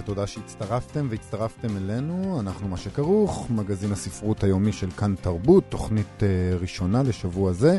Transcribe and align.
ותודה 0.00 0.26
שהצטרפתם 0.26 1.06
והצטרפתם 1.10 1.76
אלינו. 1.76 2.40
אנחנו 2.40 2.68
מה 2.68 2.76
שכרוך, 2.76 3.50
מגזין 3.50 3.92
הספרות 3.92 4.44
היומי 4.44 4.72
של 4.72 4.90
כאן 4.90 5.14
תרבות, 5.20 5.64
תוכנית 5.68 6.06
uh, 6.18 6.22
ראשונה 6.60 7.02
לשבוע 7.02 7.52
זה. 7.52 7.78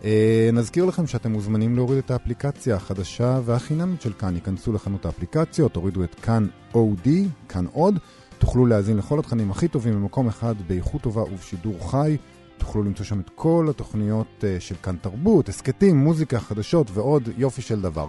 Uh, 0.00 0.04
נזכיר 0.52 0.84
לכם 0.84 1.06
שאתם 1.06 1.32
מוזמנים 1.32 1.76
להוריד 1.76 1.98
את 1.98 2.10
האפליקציה 2.10 2.76
החדשה 2.76 3.40
והחינמית 3.44 4.02
של 4.02 4.12
כאן. 4.12 4.34
ייכנסו 4.34 4.72
לחנות 4.72 5.06
האפליקציות, 5.06 5.72
תורידו 5.72 6.04
את 6.04 6.14
כאן 6.14 6.46
אודי, 6.74 7.26
כאן 7.48 7.66
עוד. 7.72 7.98
תוכלו 8.38 8.66
להאזין 8.66 8.96
לכל 8.96 9.18
התכנים 9.18 9.50
הכי 9.50 9.68
טובים 9.68 9.94
במקום 9.94 10.28
אחד, 10.28 10.54
באיכות 10.66 11.02
טובה 11.02 11.22
ובשידור 11.22 11.90
חי. 11.90 12.16
תוכלו 12.58 12.82
למצוא 12.82 13.04
שם 13.04 13.20
את 13.20 13.30
כל 13.34 13.66
התוכניות 13.70 14.26
uh, 14.40 14.44
של 14.60 14.74
כאן 14.82 14.96
תרבות, 14.96 15.48
הסכתים, 15.48 15.96
מוזיקה, 15.96 16.40
חדשות 16.40 16.86
ועוד 16.90 17.28
יופי 17.36 17.62
של 17.62 17.80
דבר. 17.82 18.08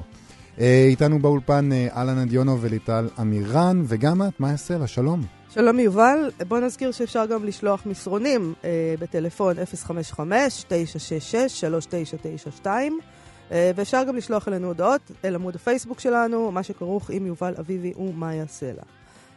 אה, 0.59 0.85
איתנו 0.89 1.20
באולפן 1.20 1.71
אה, 1.71 1.88
אהלן 1.95 2.17
אדיונו 2.17 2.61
וליטל 2.61 3.07
אמירן, 3.21 3.84
וגם 3.85 4.21
את, 4.21 4.39
מה 4.39 4.49
יעשה 4.52 4.77
לה? 4.77 4.88
שלום. 4.88 5.21
שלום 5.49 5.80
יובל, 5.80 6.31
בוא 6.48 6.59
נזכיר 6.59 6.91
שאפשר 6.91 7.25
גם 7.25 7.45
לשלוח 7.45 7.86
מסרונים 7.86 8.53
אה, 8.64 8.95
בטלפון 9.00 9.55
055-966-3992 12.66 12.67
אה, 13.52 13.72
ואפשר 13.75 14.03
גם 14.03 14.16
לשלוח 14.16 14.47
אלינו 14.47 14.67
הודעות 14.67 15.02
אל 15.25 15.36
עמוד 15.36 15.55
הפייסבוק 15.55 16.00
שלנו, 16.00 16.52
מה 16.52 16.64
שכרוך 16.64 17.09
עם 17.09 17.25
יובל 17.25 17.53
אביבי 17.59 17.94
יעשה 18.33 18.72
לה. 18.73 18.83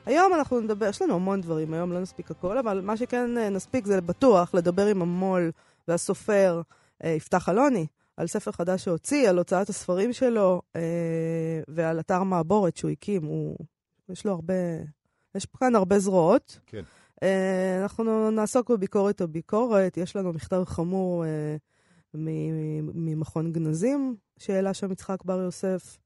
היום 0.07 0.35
אנחנו 0.35 0.61
נדבר, 0.61 0.87
יש 0.87 1.03
לנו 1.03 1.15
המון 1.15 1.41
דברים, 1.41 1.75
היום 1.75 1.93
לא 1.93 2.01
נספיק 2.01 2.31
הכל, 2.31 2.59
אבל 2.59 2.81
מה 2.85 2.97
שכן 2.97 3.39
אה, 3.39 3.49
נספיק 3.49 3.87
זה 3.87 4.01
בטוח 4.01 4.55
לדבר 4.55 4.87
עם 4.87 5.03
המו"ל 5.03 5.51
והסופר 5.89 6.63
אה, 7.05 7.11
יפתח 7.11 7.49
אלוני. 7.49 7.87
על 8.17 8.27
ספר 8.27 8.53
חדש 8.53 8.85
שהוציא, 8.85 9.29
על 9.29 9.39
הוצאת 9.39 9.69
הספרים 9.69 10.13
שלו, 10.13 10.63
אה, 10.77 11.61
ועל 11.69 12.01
אתר 12.01 12.23
מעבורת 12.23 12.77
שהוא 12.77 12.91
הקים. 12.91 13.25
הוא, 13.25 13.57
יש 14.09 14.27
לו 14.27 14.33
הרבה, 14.33 14.55
יש 15.35 15.47
כאן 15.61 15.75
הרבה 15.75 15.99
זרועות. 15.99 16.59
כן. 16.67 16.83
אה, 17.23 17.83
אנחנו 17.83 18.31
נעסוק 18.31 18.71
בביקורת 18.71 19.23
או 19.23 19.29
ביקורת. 19.29 19.97
יש 19.97 20.17
לנו 20.17 20.33
מכתב 20.33 20.63
חמור 20.67 21.25
אה, 21.25 21.57
ממכון 22.95 23.53
גנזים, 23.53 24.17
שהעלה 24.39 24.75
שם 24.75 24.93
יצחק 24.93 25.25
בר 25.25 25.41
יוסף. 25.41 25.99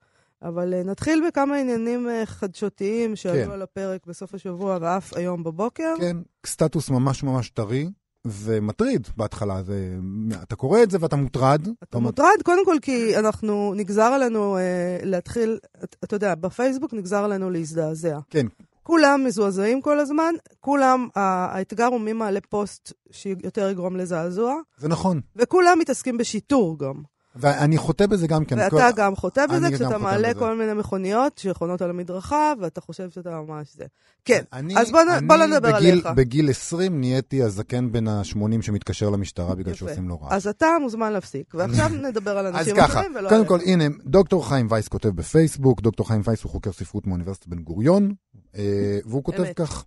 אבל 0.43 0.75
אה, 0.75 0.83
נתחיל 0.83 1.23
בכמה 1.29 1.57
עניינים 1.57 2.09
אה, 2.09 2.27
חדשותיים 2.27 3.17
שעלו 3.17 3.45
כן. 3.45 3.51
על 3.51 3.63
הפרק 3.63 4.07
בסוף 4.07 4.35
השבוע 4.35 4.79
ואף 4.81 5.15
היום 5.15 5.43
בבוקר. 5.43 5.95
כן, 5.99 6.17
סטטוס 6.47 6.91
ממש 6.91 7.23
ממש 7.23 7.51
טרי. 7.51 7.91
ומטריד 8.25 9.09
בהתחלה, 9.17 9.63
זה, 9.63 9.97
אתה 10.43 10.57
קורא 10.57 10.83
את 10.83 10.91
זה 10.91 10.99
ואתה 11.01 11.17
מוטרד. 11.17 11.63
אתה 11.63 11.73
אתה 11.91 11.99
מוטרד 11.99 12.43
קודם 12.45 12.65
כל 12.65 12.77
כי 12.83 13.19
אנחנו, 13.19 13.75
נגזר 13.77 14.03
עלינו 14.03 14.57
אה, 14.57 14.99
להתחיל, 15.03 15.59
אתה, 15.85 15.97
אתה 16.05 16.17
יודע, 16.17 16.35
בפייסבוק 16.35 16.95
נגזר 16.95 17.25
עלינו 17.25 17.51
להזדעזע. 17.51 18.19
כן. 18.31 18.47
כולם 18.83 19.25
מזועזעים 19.25 19.81
כל 19.81 20.01
הזמן, 20.01 20.35
כולם, 20.61 21.09
האתגר 21.15 21.87
הוא 21.87 22.01
מי 22.01 22.13
מעלה 22.13 22.41
פוסט 22.49 22.93
שיותר 23.11 23.71
יגרום 23.71 23.97
לזעזוע. 23.97 24.55
זה 24.79 24.89
נכון. 24.89 25.21
וכולם 25.37 25.79
מתעסקים 25.79 26.19
בשיטור 26.19 26.79
גם. 26.79 26.95
ואני 27.37 27.79
חוטא 27.79 28.07
בזה 28.07 28.27
גם 28.27 28.45
כן. 28.45 28.59
ואתה 28.59 28.71
כל... 28.71 28.97
גם 28.97 29.17
חוטא 29.17 29.47
בזה 29.47 29.69
כשאתה 29.75 29.99
מעלה 29.99 30.31
בזה. 30.31 30.39
כל 30.39 30.57
מיני 30.57 30.73
מכוניות 30.73 31.39
שחונות 31.39 31.83
על 31.83 31.91
המדרכה, 31.91 32.53
ואתה 32.61 32.81
חושב 32.81 33.11
שאתה 33.11 33.31
ממש 33.31 33.75
זה. 33.77 33.85
כן, 34.25 34.43
אני, 34.53 34.79
אז 34.79 34.91
בוא, 34.91 35.01
אני 35.19 35.27
בוא 35.27 35.37
נדבר 35.37 35.77
בגיל, 35.77 35.91
עליך. 35.91 36.07
בגיל 36.17 36.51
20 36.51 37.01
נהייתי 37.01 37.43
הזקן 37.43 37.93
בין 37.93 38.09
ה-80 38.09 38.63
שמתקשר 38.63 39.11
למשטרה 39.11 39.55
בגלל. 39.55 39.75
שעושים 39.75 40.09
לו 40.09 40.21
רע. 40.21 40.29
אז 40.31 40.47
אתה 40.47 40.67
מוזמן 40.81 41.13
להפסיק, 41.13 41.55
ועכשיו 41.55 41.89
נדבר 42.09 42.39
על 42.39 42.47
אנשים 42.47 42.79
אחרים 42.79 43.15
ולא 43.15 43.29
קודם 43.29 43.47
כל, 43.47 43.59
הנה, 43.67 43.85
דוקטור 44.05 44.49
חיים 44.49 44.67
וייס 44.71 44.89
כותב 44.89 45.09
בפייסבוק, 45.09 45.81
דוקטור 45.81 46.09
חיים 46.09 46.21
וייס 46.25 46.43
הוא 46.43 46.53
חוקר 46.53 46.73
ספרות 46.73 47.07
מאוניברסיטת 47.07 47.47
בן 47.47 47.63
גוריון, 47.63 48.15
אה, 48.57 48.99
והוא 49.07 49.25
כותב. 49.25 49.45
כך, 49.57 49.85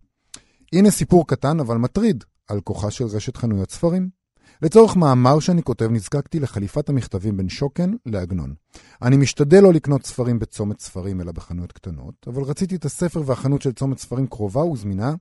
הנה 0.73 0.91
סיפור 0.91 1.27
קטן 1.27 1.59
אבל 1.59 1.77
מטריד 1.77 2.23
על 2.47 2.61
כוחה 2.61 2.91
של 2.91 3.05
רשת 3.05 3.37
חנויות 3.37 3.71
ספרים. 3.71 4.22
לצורך 4.61 4.95
מאמר 4.95 5.39
שאני 5.39 5.63
כותב 5.63 5.89
נזקקתי 5.91 6.39
לחליפת 6.39 6.89
המכתבים 6.89 7.37
בין 7.37 7.49
שוקן 7.49 7.91
לעגנון. 8.05 8.53
אני 9.01 9.17
משתדל 9.17 9.63
לא 9.63 9.73
לקנות 9.73 10.05
ספרים 10.05 10.39
בצומת 10.39 10.79
ספרים 10.79 11.21
אלא 11.21 11.31
בחנויות 11.31 11.71
קטנות, 11.71 12.27
אבל 12.27 12.43
רציתי 12.43 12.75
את 12.75 12.85
הספר 12.85 13.21
והחנות 13.25 13.61
של 13.61 13.71
צומת 13.71 13.97
ספרים 13.97 14.27
קרובה 14.27 14.65
וזמינה. 14.65 15.15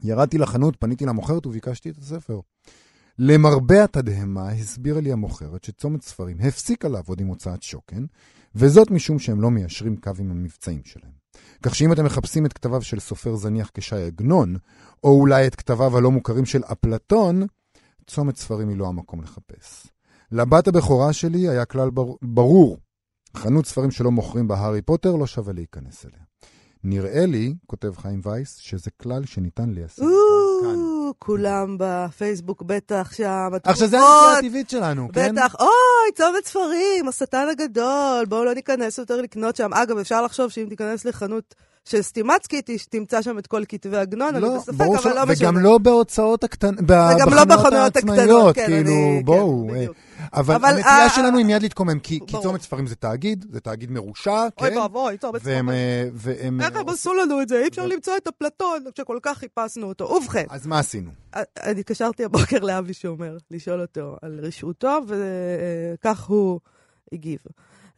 ירדתי 0.00 0.38
לחנות, 0.38 0.76
פניתי 0.78 1.06
למוכרת 1.06 1.46
וביקשתי 1.46 1.90
את 1.90 1.98
הספר. 1.98 2.40
למרבה 3.18 3.84
התדהמה 3.84 4.50
הסבירה 4.50 5.00
לי 5.00 5.12
המוכרת 5.12 5.64
שצומת 5.64 6.02
ספרים 6.02 6.36
הפסיקה 6.40 6.88
לעבוד 6.88 7.20
עם 7.20 7.26
הוצאת 7.26 7.62
שוקן, 7.62 8.04
וזאת 8.54 8.90
משום 8.90 9.18
שהם 9.18 9.40
לא 9.40 9.50
מיישרים 9.50 9.96
קו 9.96 10.10
עם 10.18 10.30
המבצעים 10.30 10.80
שלהם. 10.84 11.12
כך 11.62 11.74
שאם 11.74 11.92
אתם 11.92 12.04
מחפשים 12.04 12.46
את 12.46 12.52
כתביו 12.52 12.82
של 12.82 13.00
סופר 13.00 13.36
זניח 13.36 13.70
כשי 13.74 13.96
עגנון, 13.96 14.56
או 15.04 15.20
אולי 15.20 15.46
את 15.46 15.54
כתביו 15.54 15.96
הלא 15.96 16.10
מוכרים 16.10 16.44
של 16.44 16.62
אפלטון, 16.64 17.46
צומת 18.06 18.36
ספרים 18.36 18.68
היא 18.68 18.76
לא 18.76 18.86
המקום 18.86 19.22
לחפש. 19.22 19.86
לבת 20.32 20.68
הבכורה 20.68 21.12
שלי 21.12 21.48
היה 21.48 21.64
כלל 21.64 21.90
בר... 21.90 22.06
ברור, 22.22 22.78
חנות 23.36 23.66
ספרים 23.66 23.90
שלא 23.90 24.10
מוכרים 24.10 24.48
בה 24.48 24.56
הארי 24.56 24.82
פוטר 24.82 25.16
לא 25.16 25.26
שווה 25.26 25.52
להיכנס 25.52 26.06
אליה. 26.06 26.20
נראה 26.84 27.26
לי, 27.26 27.54
כותב 27.66 27.92
חיים 27.96 28.20
וייס, 28.24 28.56
שזה 28.56 28.90
כלל 28.90 29.24
שניתן 29.24 29.70
ליישם 29.70 30.02
כאן. 30.62 30.76
כולם 31.18 31.76
בפייסבוק 31.78 32.62
בטח 32.62 33.12
שם, 33.12 33.48
עכשיו 33.64 33.88
זה 33.88 33.96
הנקודה 33.96 34.38
הטבעית 34.38 34.70
שלנו, 34.70 35.08
כן? 35.12 35.34
בטח, 35.34 35.54
אוי, 35.60 36.12
צומת 36.14 36.44
ספרים, 36.44 37.08
השטן 37.08 37.46
הגדול, 37.52 38.24
בואו 38.28 38.44
לא 38.44 38.54
ניכנס 38.54 38.98
יותר 38.98 39.20
לקנות 39.20 39.56
שם. 39.56 39.74
אגב, 39.74 39.98
אפשר 39.98 40.22
לחשוב 40.22 40.50
שאם 40.50 40.66
תיכנס 40.68 41.04
לחנות 41.04 41.54
של 41.86 42.02
סטימצקי, 42.02 42.62
תמצא 42.90 43.22
שם 43.22 43.38
את 43.38 43.46
כל 43.46 43.62
כתבי 43.68 43.96
עגנון, 43.96 44.34
לא, 44.34 44.48
אני 44.48 44.58
בספק, 44.58 44.80
אבל 44.80 45.14
לא 45.14 45.26
משנה. 45.26 45.48
וגם 45.48 45.58
לא 45.58 45.78
בהוצאות 45.78 46.44
הקטנות, 46.44 46.80
וגם 46.82 47.34
לא 47.34 47.44
בחנויות 47.44 47.96
הקטנות, 47.96 48.54
כן, 48.54 48.66
כאילו, 48.66 48.90
אני, 48.90 49.22
בואו. 49.24 49.68
כן, 49.74 49.86
אבל, 50.32 50.54
אבל 50.54 50.68
הנטייה 50.68 51.04
אה, 51.04 51.10
שלנו 51.10 51.38
היא 51.38 51.46
מיד 51.46 51.62
להתקומם, 51.62 51.98
כי, 51.98 52.20
כי 52.26 52.36
צומת 52.42 52.62
ספרים 52.62 52.86
זה 52.86 52.94
תאגיד, 52.94 53.46
זה 53.50 53.60
תאגיד 53.60 53.90
מרושע, 53.90 54.46
כן? 54.56 54.66
אוי 54.66 54.78
ואבוי, 54.78 55.18
צומת 55.18 55.40
ספרים. 55.40 55.68
והם... 56.12 56.60
איך 56.60 56.76
הם 56.76 56.88
עשו 56.88 57.14
לנו 57.14 57.42
את 57.42 57.48
זה? 57.48 57.62
אי 57.62 57.68
אפשר 57.68 57.86
למצוא 57.86 58.16
את 58.16 58.26
אפלטון, 58.26 58.84
שכל 58.98 59.18
כך 59.22 59.38
חיפשנו 59.38 59.86
אותו. 59.86 60.04
ובכן. 60.04 60.44
אז 60.50 60.66
מה 60.66 60.78
עשינו? 60.78 61.10
אני 61.62 61.80
התקשרתי 61.80 62.24
הבוקר 62.24 62.58
לאבי 62.58 62.94
שומר, 62.94 63.36
לשאול 63.50 63.80
אותו 63.80 64.16
על 64.22 64.40
רשעותו, 64.42 64.98
וכך 65.06 66.24
הוא 66.24 66.60
הגיב. 67.12 67.38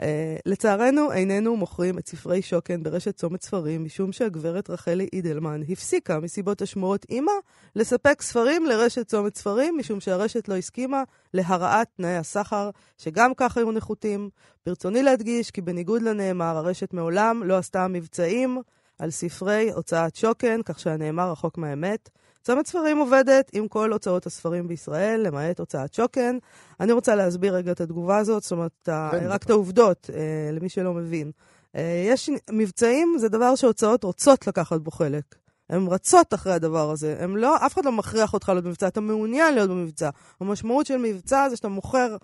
Uh, 0.01 0.05
לצערנו, 0.47 1.13
איננו 1.13 1.57
מוכרים 1.57 1.99
את 1.99 2.09
ספרי 2.09 2.43
שוקן 2.43 2.83
ברשת 2.83 3.17
צומת 3.17 3.43
ספרים, 3.43 3.85
משום 3.85 4.13
שהגברת 4.13 4.71
רחלי 4.71 5.09
אידלמן 5.13 5.61
הפסיקה 5.69 6.21
מסיבות 6.21 6.63
השמורות 6.63 7.07
אימא 7.11 7.33
לספק 7.77 8.23
ספרים 8.23 8.67
לרשת 8.67 9.07
צומת 9.07 9.37
ספרים, 9.37 9.79
משום 9.79 10.01
שהרשת 10.01 10.49
לא 10.49 10.57
הסכימה 10.57 11.03
להרעת 11.35 11.89
תנאי 11.97 12.17
הסחר, 12.17 12.71
שגם 12.99 13.33
כך 13.37 13.57
היו 13.57 13.73
נחותים. 13.73 14.31
ברצוני 14.67 15.03
להדגיש 15.03 15.51
כי 15.51 15.61
בניגוד 15.61 16.03
לנאמר, 16.03 16.57
הרשת 16.57 16.93
מעולם 16.93 17.43
לא 17.45 17.57
עשתה 17.57 17.89
מבצעים 17.89 18.63
על 18.99 19.11
ספרי 19.11 19.71
הוצאת 19.71 20.17
שוקן, 20.17 20.61
כך 20.65 20.79
שהנאמר 20.79 21.31
רחוק 21.31 21.59
מהאמת. 21.59 22.09
צומת 22.43 22.67
ספרים 22.67 22.99
עובדת 22.99 23.51
עם 23.53 23.69
כל 23.69 23.93
הוצאות 23.93 24.27
הספרים 24.27 24.69
בישראל, 24.69 25.21
למעט 25.21 25.59
הוצאת 25.59 25.95
שוקן. 25.95 26.39
אני 26.81 26.93
רוצה 26.93 27.15
להסביר 27.15 27.55
רגע 27.55 27.73
את 27.73 27.81
התגובה 27.81 28.19
הזאת, 28.19 28.43
זאת 28.43 28.53
אומרת, 28.53 28.73
כן, 28.85 29.27
רק 29.27 29.43
את 29.43 29.51
העובדות, 29.51 30.11
אה, 30.15 30.51
למי 30.53 30.69
שלא 30.69 30.95
מבין. 30.95 31.31
אה, 31.77 32.05
יש 32.07 32.31
מבצעים, 32.51 33.17
זה 33.19 33.29
דבר 33.29 33.55
שהוצאות 33.55 34.05
רוצות 34.05 34.47
לקחת 34.47 34.81
בו 34.81 34.91
חלק. 34.91 35.35
הן 35.71 35.87
רצות 35.87 36.35
אחרי 36.35 36.53
הדבר 36.53 36.91
הזה. 36.91 37.17
הם 37.19 37.37
לא, 37.37 37.57
אף 37.57 37.75
אחד 37.75 37.85
לא 37.85 37.93
מכריח 37.93 38.35
אותך 38.35 38.49
להיות 38.49 38.65
במבצע, 38.65 38.89
אתה 38.89 39.01
מעוניין 39.01 39.55
להיות 39.55 39.71
במבצע. 39.71 40.11
המשמעות 40.41 40.87
של 40.87 40.97
מבצע 40.97 41.49
זה 41.49 41.57
שאתה 41.57 41.69
מוכר 41.69 42.17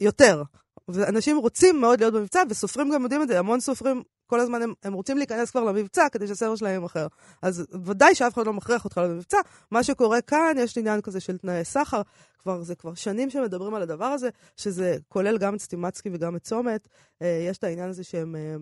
יותר. 0.00 0.42
ואנשים 0.88 1.36
רוצים 1.36 1.80
מאוד 1.80 2.00
להיות 2.00 2.14
במבצע, 2.14 2.42
וסופרים 2.48 2.90
גם 2.90 3.02
יודעים 3.02 3.22
את 3.22 3.28
זה, 3.28 3.38
המון 3.38 3.60
סופרים 3.60 4.02
כל 4.32 4.40
הזמן 4.40 4.62
הם, 4.62 4.72
הם 4.82 4.92
רוצים 4.92 5.18
להיכנס 5.18 5.50
כבר 5.50 5.64
למבצע 5.64 6.08
כדי 6.12 6.26
שהסרט 6.26 6.58
שלהם 6.58 6.72
יימכר. 6.72 7.06
אז 7.42 7.66
ודאי 7.84 8.14
שאף 8.14 8.34
אחד 8.34 8.46
לא 8.46 8.52
מכריח 8.52 8.84
אותך 8.84 8.98
למבצע. 8.98 9.36
מה 9.70 9.82
שקורה 9.82 10.20
כאן, 10.20 10.54
יש 10.58 10.78
עניין 10.78 11.00
כזה 11.00 11.20
של 11.20 11.38
תנאי 11.38 11.64
סחר. 11.64 12.02
כבר, 12.38 12.62
זה 12.62 12.74
כבר 12.74 12.94
שנים 12.94 13.30
שמדברים 13.30 13.74
על 13.74 13.82
הדבר 13.82 14.04
הזה, 14.04 14.28
שזה 14.56 14.96
כולל 15.08 15.38
גם 15.38 15.54
את 15.54 15.60
סטימצקי 15.60 16.10
וגם 16.12 16.36
את 16.36 16.42
צומת. 16.42 16.88
אה, 17.22 17.46
יש 17.48 17.58
את 17.58 17.64
העניין 17.64 17.88
הזה 17.88 18.04
שהם... 18.04 18.36
אה, 18.36 18.56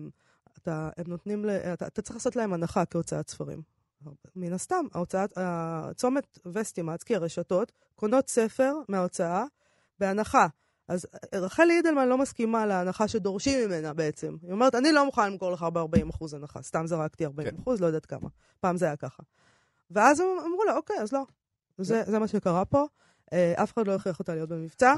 אתה, 0.61 0.89
הם 0.97 1.05
נותנים, 1.07 1.45
אתה, 1.73 1.87
אתה 1.87 2.01
צריך 2.01 2.15
לעשות 2.15 2.35
להם 2.35 2.53
הנחה 2.53 2.85
כהוצאת 2.85 3.29
ספרים. 3.29 3.61
מן 4.35 4.53
הסתם, 4.53 4.85
ההוצאת, 4.93 5.33
הצומת 5.35 6.39
וסטימצקי, 6.53 7.15
הרשתות, 7.15 7.71
קונות 7.95 8.29
ספר 8.29 8.73
מההוצאה 8.87 9.43
בהנחה. 9.99 10.47
אז 10.91 11.07
רחלי 11.33 11.77
אידלמן 11.77 12.07
לא 12.07 12.17
מסכימה 12.17 12.65
להנחה 12.65 13.07
שדורשים 13.07 13.69
ממנה 13.69 13.93
בעצם. 13.93 14.35
היא 14.41 14.51
אומרת, 14.51 14.75
אני 14.75 14.91
לא 14.91 15.05
מוכנה 15.05 15.29
למכור 15.29 15.51
לך 15.51 15.63
ב-40% 15.73 16.35
הנחה. 16.35 16.61
סתם 16.61 16.87
זרקתי 16.87 17.25
40%, 17.25 17.29
כן. 17.43 17.55
לא 17.79 17.85
יודעת 17.85 18.05
כמה. 18.05 18.29
פעם 18.59 18.77
זה 18.77 18.85
היה 18.85 18.95
ככה. 18.95 19.23
ואז 19.91 20.19
הם 20.19 20.27
אמרו 20.45 20.63
לה, 20.63 20.75
אוקיי, 20.75 20.95
אז 20.99 21.11
לא. 21.11 21.25
זה, 21.77 22.03
זה 22.05 22.19
מה 22.19 22.27
שקרה 22.27 22.65
פה. 22.65 22.85
אה, 23.33 23.53
אף 23.63 23.73
אחד 23.73 23.87
לא 23.87 23.95
הכריח 23.95 24.19
אותה 24.19 24.33
להיות 24.33 24.49
במבצע. 24.49 24.95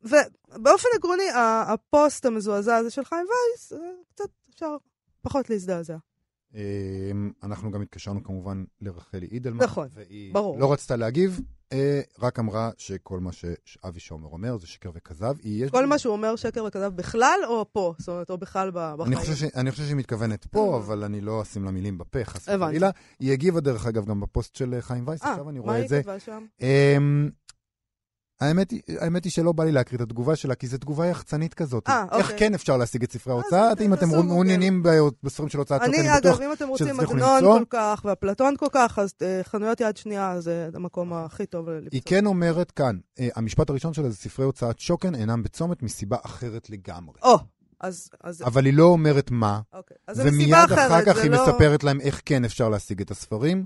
ובאופן 0.00 0.88
עקרוני, 0.96 1.30
הפוסט 1.66 2.26
המזועזע 2.26 2.76
הזה 2.76 2.90
של 2.90 3.04
חיים 3.04 3.26
וייס, 3.26 3.72
אה, 3.72 3.78
קצת 4.14 4.28
אפשר 4.50 4.76
פחות 5.22 5.50
להזדעזע. 5.50 5.96
אמ, 6.56 7.30
אנחנו 7.42 7.70
גם 7.70 7.82
התקשרנו 7.82 8.24
כמובן 8.24 8.64
לרחלי 8.80 9.28
אידלמן. 9.32 9.62
נכון, 9.62 9.88
ברור. 10.32 10.50
והיא 10.50 10.60
לא 10.60 10.72
רצתה 10.72 10.96
להגיב, 10.96 11.40
אה, 11.72 12.00
רק 12.18 12.38
אמרה 12.38 12.70
שכל 12.78 13.20
מה 13.20 13.30
שאבי 13.64 14.00
שומר 14.00 14.28
אומר 14.28 14.56
זה 14.56 14.66
שקר 14.66 14.90
וכזב. 14.94 15.34
כל 15.70 15.86
מה 15.86 15.98
שהוא 15.98 16.12
אומר 16.12 16.36
שקר 16.36 16.64
וכזב 16.64 16.92
בכלל 16.96 17.40
או 17.48 17.66
פה? 17.72 17.94
זאת 17.98 18.08
אומרת, 18.08 18.30
או 18.30 18.38
בכלל 18.38 18.70
בחיים? 18.70 19.18
אני 19.56 19.70
חושב 19.70 19.84
שהיא 19.84 19.96
מתכוונת 19.96 20.46
פה, 20.46 20.72
אה. 20.72 20.76
אבל 20.76 21.04
אני 21.04 21.20
לא 21.20 21.42
אשים 21.42 21.64
לה 21.64 21.70
מילים 21.70 21.98
בפה, 21.98 22.24
חס 22.24 22.48
וחלילה. 22.48 22.90
היא 23.20 23.32
הגיבה 23.32 23.60
דרך 23.60 23.86
אגב 23.86 24.06
גם 24.06 24.20
בפוסט 24.20 24.56
של 24.56 24.74
חיים 24.80 25.08
וייס, 25.08 25.22
עכשיו 25.22 25.50
אני 25.50 25.58
רואה 25.58 25.84
את 25.84 25.88
זה. 25.88 25.96
אה, 25.96 26.02
מה 26.06 26.12
היא 26.12 26.20
כתבה 26.20 26.32
שם? 26.60 27.28
אמ, 28.42 28.46
האמת 28.46 28.70
היא, 28.70 28.80
האמת 28.98 29.24
היא 29.24 29.32
שלא 29.32 29.52
בא 29.52 29.64
לי 29.64 29.72
להקריא 29.72 29.96
את 29.96 30.02
התגובה 30.02 30.36
שלה, 30.36 30.54
כי 30.54 30.66
זו 30.66 30.78
תגובה 30.78 31.06
יחצנית 31.06 31.54
כזאת. 31.54 31.88
아, 31.88 31.90
אה, 31.90 32.04
איך 32.12 32.26
אוקיי. 32.26 32.38
כן 32.38 32.54
אפשר 32.54 32.76
להשיג 32.76 33.02
את 33.02 33.12
ספרי 33.12 33.32
ההוצאה? 33.32 33.70
אם 33.80 33.94
אתם 33.94 34.08
מעוניינים 34.08 34.82
בספרים 35.22 35.48
של 35.48 35.58
הוצאת 35.58 35.82
אני, 35.82 36.00
אני 36.00 36.18
אגב, 36.18 36.40
אם 36.40 36.52
אתם 36.52 36.68
רוצים 36.68 37.00
עגנון 37.00 37.40
כל 37.40 37.64
כך 37.70 38.02
ואפלטון 38.04 38.56
כל 38.56 38.66
כך, 38.72 38.98
אז 38.98 39.10
uh, 39.18 39.48
חנויות 39.48 39.80
יד 39.80 39.96
שנייה 39.96 40.40
זה 40.40 40.68
המקום 40.74 41.12
הכי 41.12 41.46
טוב 41.46 41.68
למצוא. 41.68 41.88
היא 41.92 42.02
כן 42.04 42.26
אומרת 42.26 42.70
כאן, 42.70 42.98
המשפט 43.18 43.70
הראשון 43.70 43.94
שלה 43.94 44.10
זה 44.10 44.16
ספרי 44.16 44.44
הוצאת 44.44 44.78
שוקן 44.78 45.14
אינם 45.14 45.42
בצומת 45.42 45.82
מסיבה 45.82 46.16
אחרת 46.22 46.70
לגמרי. 46.70 47.14
או, 47.22 47.38
אז, 47.80 48.10
אז... 48.22 48.42
אבל 48.42 48.66
היא 48.66 48.74
לא 48.74 48.84
אומרת 48.84 49.30
מה. 49.30 49.60
אוקיי, 49.72 49.96
ומיד 50.16 50.54
אחר 50.54 51.04
כך 51.04 51.18
היא 51.18 51.30
לא... 51.30 51.42
מספרת 51.42 51.84
להם 51.84 52.00
איך 52.00 52.22
כן 52.24 52.44
אפשר 52.44 52.68
להשיג 52.68 53.00
את 53.00 53.10
הספרים. 53.10 53.64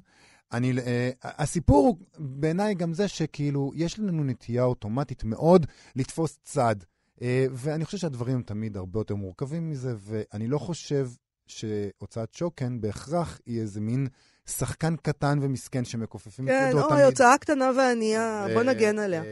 אני, 0.52 0.72
uh, 0.72 0.82
הסיפור 1.22 1.98
בעיניי 2.18 2.74
גם 2.74 2.94
זה 2.94 3.08
שכאילו, 3.08 3.72
יש 3.74 3.98
לנו 3.98 4.24
נטייה 4.24 4.64
אוטומטית 4.64 5.24
מאוד 5.24 5.66
לתפוס 5.96 6.38
צד. 6.44 6.76
Uh, 7.18 7.22
ואני 7.50 7.84
חושב 7.84 7.98
שהדברים 7.98 8.42
תמיד 8.42 8.76
הרבה 8.76 9.00
יותר 9.00 9.14
מורכבים 9.14 9.70
מזה, 9.70 9.94
ואני 9.98 10.48
לא 10.48 10.58
חושב 10.58 11.08
שהוצאת 11.46 12.34
שוקן 12.34 12.80
בהכרח 12.80 13.40
היא 13.46 13.60
איזה 13.60 13.80
מין 13.80 14.06
שחקן 14.46 14.96
קטן 14.96 15.38
ומסכן 15.42 15.84
שמכופפים 15.84 16.46
כן, 16.46 16.64
את 16.64 16.68
ידו 16.70 16.78
תמיד. 16.78 16.90
כן, 16.90 16.94
אוי, 16.94 17.04
הוצאה 17.04 17.38
קטנה 17.38 17.70
וענייה, 17.76 18.46
בוא 18.54 18.62
נגן 18.62 18.98
עליה. 18.98 19.22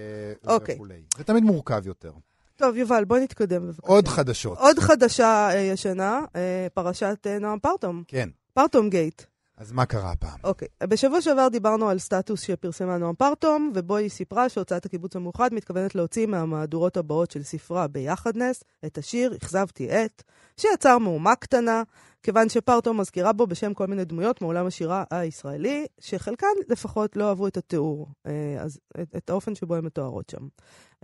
אוקיי. 0.46 0.74
וכולי. 0.74 1.02
זה 1.18 1.24
תמיד 1.24 1.44
מורכב 1.44 1.86
יותר. 1.86 2.12
טוב, 2.56 2.76
יובל, 2.76 3.04
בוא 3.04 3.18
נתקדם 3.18 3.66
בבקשה. 3.66 3.82
עוד 3.82 4.08
חדשות. 4.08 4.58
עוד 4.58 4.78
חדשה 4.78 5.50
ישנה, 5.54 6.24
פרשת 6.74 7.26
נועם 7.40 7.58
פרטום. 7.58 8.02
כן. 8.08 8.28
פרטום 8.54 8.90
גייט. 8.90 9.22
אז 9.58 9.72
מה 9.72 9.86
קרה 9.86 10.12
הפעם? 10.12 10.38
אוקיי. 10.44 10.68
Okay. 10.84 10.86
בשבוע 10.86 11.20
שעבר 11.20 11.48
דיברנו 11.48 11.88
על 11.88 11.98
סטטוס 11.98 12.40
שפרסמה 12.40 12.98
נועם 12.98 13.14
פרטום, 13.14 13.72
ובו 13.74 13.96
היא 13.96 14.08
סיפרה 14.08 14.48
שהוצאת 14.48 14.86
הקיבוץ 14.86 15.16
המאוחד 15.16 15.54
מתכוונת 15.54 15.94
להוציא 15.94 16.26
מהמהדורות 16.26 16.96
הבאות 16.96 17.30
של 17.30 17.42
ספרה 17.42 17.86
ביחדנס 17.86 18.64
את 18.86 18.98
השיר 18.98 19.36
"אכזבתי 19.36 19.88
את", 19.90 20.22
שיצר 20.56 20.98
מהומה 20.98 21.34
קטנה, 21.34 21.82
כיוון 22.22 22.48
שפרטום 22.48 23.00
מזכירה 23.00 23.32
בו 23.32 23.46
בשם 23.46 23.74
כל 23.74 23.86
מיני 23.86 24.04
דמויות 24.04 24.42
מעולם 24.42 24.66
השירה 24.66 25.04
הישראלי, 25.10 25.86
שחלקן 26.00 26.46
לפחות 26.68 27.16
לא 27.16 27.28
אהבו 27.28 27.46
את 27.46 27.56
התיאור, 27.56 28.08
אה, 28.26 28.56
אז, 28.60 28.80
את, 29.02 29.16
את 29.16 29.30
האופן 29.30 29.54
שבו 29.54 29.74
הן 29.74 29.84
מתוארות 29.84 30.30
שם. 30.30 30.48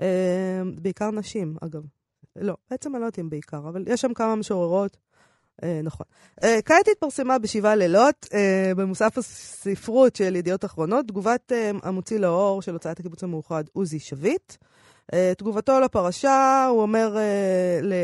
אה, 0.00 0.62
בעיקר 0.82 1.10
נשים, 1.10 1.56
אגב. 1.60 1.82
לא, 2.36 2.54
בעצם 2.70 2.94
אני 2.94 3.00
לא 3.00 3.06
יודעת 3.06 3.18
אם 3.18 3.30
בעיקר, 3.30 3.58
אבל 3.68 3.84
יש 3.86 4.00
שם 4.00 4.14
כמה 4.14 4.34
משוררות. 4.34 4.96
אה, 5.62 5.80
נכון. 5.82 6.06
אה, 6.42 6.58
כעת 6.64 6.88
התפרסמה 6.88 7.38
בשבעה 7.38 7.74
לילות 7.74 8.26
אה, 8.34 8.72
במוסף 8.76 9.18
הספרות 9.18 10.16
של 10.16 10.36
ידיעות 10.36 10.64
אחרונות, 10.64 11.08
תגובת 11.08 11.52
המוציא 11.82 12.18
לאור 12.18 12.62
של 12.62 12.72
הוצאת 12.72 13.00
הקיבוץ 13.00 13.22
המאוחד, 13.22 13.64
עוזי 13.72 13.98
שביט. 13.98 14.54
תגובתו 15.38 15.80
לפרשה, 15.80 16.66
הוא 16.70 16.82
אומר 16.82 17.16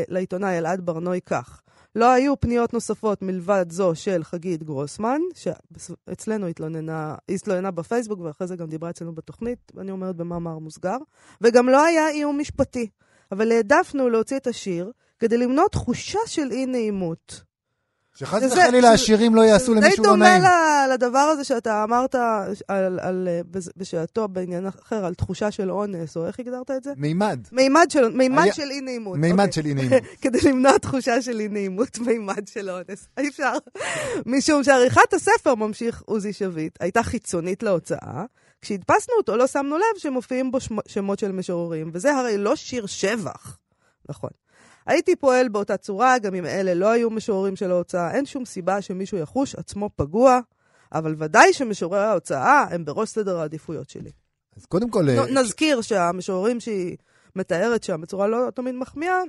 לעיתונאי 0.07 0.57
אלעד 0.57 0.85
ברנוי 0.85 1.19
כך: 1.25 1.61
לא 1.95 2.11
היו 2.11 2.39
פניות 2.39 2.73
נוספות 2.73 3.21
מלבד 3.21 3.65
זו 3.69 3.95
של 3.95 4.23
חגית 4.23 4.63
גרוסמן, 4.63 5.19
שאצלנו 5.35 6.47
התלוננה, 6.47 7.15
התלוננה 7.29 7.71
בפייסבוק 7.71 8.19
ואחרי 8.19 8.47
זה 8.47 8.55
גם 8.55 8.67
דיברה 8.67 8.89
אצלנו 8.89 9.15
בתוכנית, 9.15 9.71
אני 9.77 9.91
אומרת 9.91 10.15
במאמר 10.15 10.57
מוסגר, 10.57 10.97
וגם 11.41 11.69
לא 11.69 11.85
היה 11.85 12.09
איום 12.09 12.39
משפטי. 12.39 12.89
אבל 13.31 13.51
העדפנו 13.51 14.09
להוציא 14.09 14.37
את 14.37 14.47
השיר 14.47 14.91
כדי 15.21 15.37
למנוע 15.37 15.67
תחושה 15.71 16.19
של 16.25 16.51
אי 16.51 16.65
נעימות. 16.65 17.41
שחס 18.15 18.43
וחלילה 18.51 18.91
השירים 18.91 19.35
לא 19.35 19.41
יעשו 19.41 19.73
למישהו 19.73 20.03
לא 20.03 20.17
נעים. 20.17 20.33
די 20.33 20.47
דומה 20.47 20.87
לדבר 20.93 21.19
הזה 21.19 21.43
שאתה 21.43 21.83
אמרת 21.83 22.15
על, 22.67 22.99
על, 22.99 23.27
בשעתו 23.77 24.27
בעניין 24.27 24.67
אחר, 24.67 25.05
על 25.05 25.13
תחושה 25.13 25.51
של 25.51 25.71
אונס, 25.71 26.17
או 26.17 26.27
איך 26.27 26.39
הגדרת 26.39 26.71
את 26.71 26.83
זה? 26.83 26.93
מימד. 26.97 27.39
מימד 27.51 27.85
של, 27.89 28.09
מימד 28.09 28.43
היה... 28.43 28.53
של 28.53 28.71
אי 28.71 28.81
נעימות. 28.81 29.17
מימד 29.17 29.39
okay. 29.39 29.47
אוקיי. 29.47 29.53
של 29.53 29.65
אי 29.65 29.73
נעימות. 29.73 30.03
כדי 30.21 30.39
למנוע 30.43 30.77
תחושה 30.77 31.21
של 31.21 31.39
אי 31.39 31.47
נעימות, 31.47 31.99
מימד 32.07 32.47
של 32.47 32.69
אונס. 32.69 33.07
אי 33.17 33.27
אפשר. 33.27 33.53
משום 34.25 34.63
שעריכת 34.63 35.13
הספר, 35.13 35.55
ממשיך 35.55 36.01
עוזי 36.05 36.33
שביט, 36.33 36.77
הייתה 36.79 37.03
חיצונית 37.03 37.63
להוצאה. 37.63 38.25
כשהדפסנו 38.61 39.13
אותו 39.17 39.37
לא 39.37 39.47
שמנו 39.47 39.77
לב 39.77 39.97
שמופיעים 39.97 40.51
בו 40.51 40.57
שמות 40.87 41.19
של 41.19 41.31
משוררים, 41.31 41.91
וזה 41.93 42.15
הרי 42.15 42.37
לא 42.37 42.55
שיר 42.55 42.85
שבח. 42.85 43.57
נכון. 44.09 44.29
הייתי 44.85 45.15
פועל 45.15 45.49
באותה 45.49 45.77
צורה, 45.77 46.19
גם 46.19 46.35
אם 46.35 46.45
אלה 46.45 46.73
לא 46.73 46.89
היו 46.89 47.09
משוררים 47.09 47.55
של 47.55 47.71
ההוצאה, 47.71 48.11
אין 48.11 48.25
שום 48.25 48.45
סיבה 48.45 48.81
שמישהו 48.81 49.17
יחוש 49.17 49.55
עצמו 49.55 49.89
פגוע, 49.95 50.39
אבל 50.91 51.15
ודאי 51.17 51.53
שמשוררי 51.53 52.03
ההוצאה 52.03 52.65
הם 52.71 52.85
בראש 52.85 53.09
סדר 53.09 53.39
העדיפויות 53.39 53.89
שלי. 53.89 54.11
אז 54.57 54.65
קודם 54.65 54.89
כל... 54.89 55.03
נ, 55.03 55.37
נזכיר 55.37 55.81
שהמשוררים 55.81 56.59
שהיא 56.59 56.97
מתארת 57.35 57.83
שם 57.83 58.01
בצורה 58.01 58.27
לא 58.27 58.49
תמיד 58.55 58.75
מחמיאה, 58.75 59.21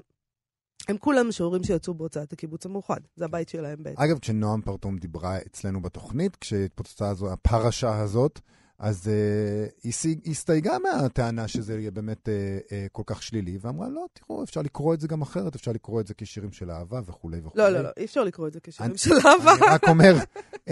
הם 0.89 0.99
כולם 0.99 1.29
משוררים 1.29 1.65
שיצאו 1.65 1.95
בהוצאת 1.95 2.33
הקיבוץ 2.33 2.67
המאוחד. 2.67 3.01
זה 3.17 3.25
הבית 3.25 3.49
שלהם 3.49 3.83
בעצם. 3.83 4.03
אגב, 4.03 4.19
כשנועם 4.19 4.63
פרטום 4.63 4.99
דיברה 4.99 5.37
אצלנו 5.37 5.83
בתוכנית, 5.83 6.37
כשהתפוצצה 6.37 7.13
הפרשה 7.33 8.01
הזאת, 8.01 8.41
אז 8.83 9.07
uh, 9.07 9.91
היא 10.25 10.31
הסתייגה 10.31 10.79
מהטענה 10.79 11.49
שזה 11.49 11.79
יהיה 11.79 11.91
באמת 11.91 12.29
uh, 12.29 12.69
uh, 12.69 12.73
כל 12.93 13.03
כך 13.07 13.23
שלילי, 13.23 13.59
ואמרה, 13.61 13.89
לא, 13.89 14.07
תראו, 14.13 14.45
אפשר 14.45 14.63
לקרוא 14.63 14.95
את 14.95 15.01
זה 15.01 15.09
גם 15.09 15.23
אחרת, 15.23 15.55
אפשר 15.55 15.73
לקרוא 15.73 16.01
את 16.01 16.07
זה 16.07 16.15
כשירים 16.15 16.53
של 16.53 16.71
אהבה 16.71 17.01
וכולי 17.07 17.41
וכולי. 17.45 17.65
לא, 17.65 17.69
לא, 17.69 17.81
לא, 17.83 17.89
אי 17.97 18.05
אפשר 18.05 18.25
לקרוא 18.25 18.49
את 18.49 18.53
זה 18.53 18.61
כשירים 18.63 18.91
אני, 18.91 18.99
של 18.99 19.15
אהבה. 19.15 19.53
אני 19.53 19.75
רק 19.75 19.89
אומר 19.89 20.15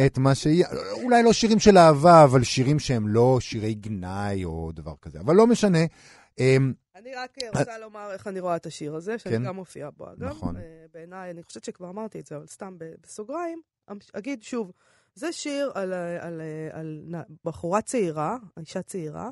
את 0.06 0.18
מה 0.18 0.34
שיהיה, 0.34 0.68
אולי 0.92 1.22
לא 1.22 1.32
שירים 1.32 1.58
של 1.58 1.78
אהבה, 1.78 2.24
אבל 2.24 2.42
שירים 2.42 2.78
שהם 2.78 3.08
לא 3.08 3.38
שירי 3.40 3.74
גנאי 3.74 4.44
או 4.44 4.72
דבר 4.74 4.94
כזה, 5.02 5.20
אבל 5.20 5.34
לא 5.34 5.46
משנה. 5.46 5.84
Um, 6.36 6.42
אני 6.96 7.14
רק 7.14 7.36
רוצה 7.58 7.78
לומר 7.78 8.12
איך 8.12 8.26
אני 8.26 8.40
רואה 8.40 8.56
את 8.56 8.66
השיר 8.66 8.94
הזה, 8.94 9.18
שאני 9.18 9.36
כן? 9.36 9.44
גם 9.44 9.56
מופיעה 9.56 9.90
בו, 9.90 10.12
אגב. 10.12 10.22
נכון. 10.22 10.56
בעיניי, 10.94 11.30
אני 11.30 11.42
חושבת 11.42 11.64
שכבר 11.64 11.90
אמרתי 11.90 12.20
את 12.20 12.26
זה, 12.26 12.36
אבל 12.36 12.46
סתם 12.46 12.76
בסוגריים, 13.02 13.60
אגיד 14.12 14.42
שוב, 14.42 14.72
זה 15.20 15.32
שיר 15.32 15.70
על, 15.74 15.92
על, 15.92 16.20
על, 16.20 16.40
על 16.72 17.00
בחורה 17.44 17.80
צעירה, 17.80 18.36
אישה 18.58 18.82
צעירה, 18.82 19.30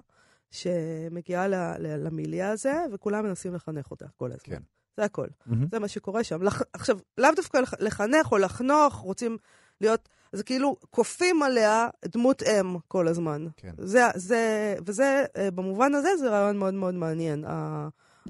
שמגיעה 0.50 1.48
ל, 1.48 1.54
ל, 1.54 2.06
למיליה 2.06 2.50
הזה, 2.50 2.74
וכולם 2.92 3.24
מנסים 3.24 3.54
לחנך 3.54 3.90
אותה 3.90 4.06
כל 4.16 4.26
הזמן. 4.26 4.38
כן. 4.42 4.62
זה 4.96 5.04
הכל. 5.04 5.26
Mm-hmm. 5.26 5.52
זה 5.70 5.78
מה 5.78 5.88
שקורה 5.88 6.24
שם. 6.24 6.42
לח... 6.42 6.62
עכשיו, 6.72 6.98
לאו 7.18 7.30
דווקא 7.36 7.58
לחנך 7.78 8.32
או 8.32 8.38
לחנוך, 8.38 8.94
רוצים 8.94 9.38
להיות... 9.80 10.08
זה 10.32 10.42
כאילו, 10.42 10.76
כופים 10.90 11.42
עליה 11.42 11.88
דמות 12.04 12.42
אם 12.42 12.76
כל 12.88 13.08
הזמן. 13.08 13.46
כן. 13.56 13.74
זה, 13.78 14.02
זה, 14.14 14.74
וזה, 14.86 15.24
אה, 15.36 15.50
במובן 15.50 15.94
הזה, 15.94 16.16
זה 16.16 16.30
רעיון 16.30 16.56
מאוד 16.56 16.74
מאוד 16.74 16.94
מעניין. 16.94 17.44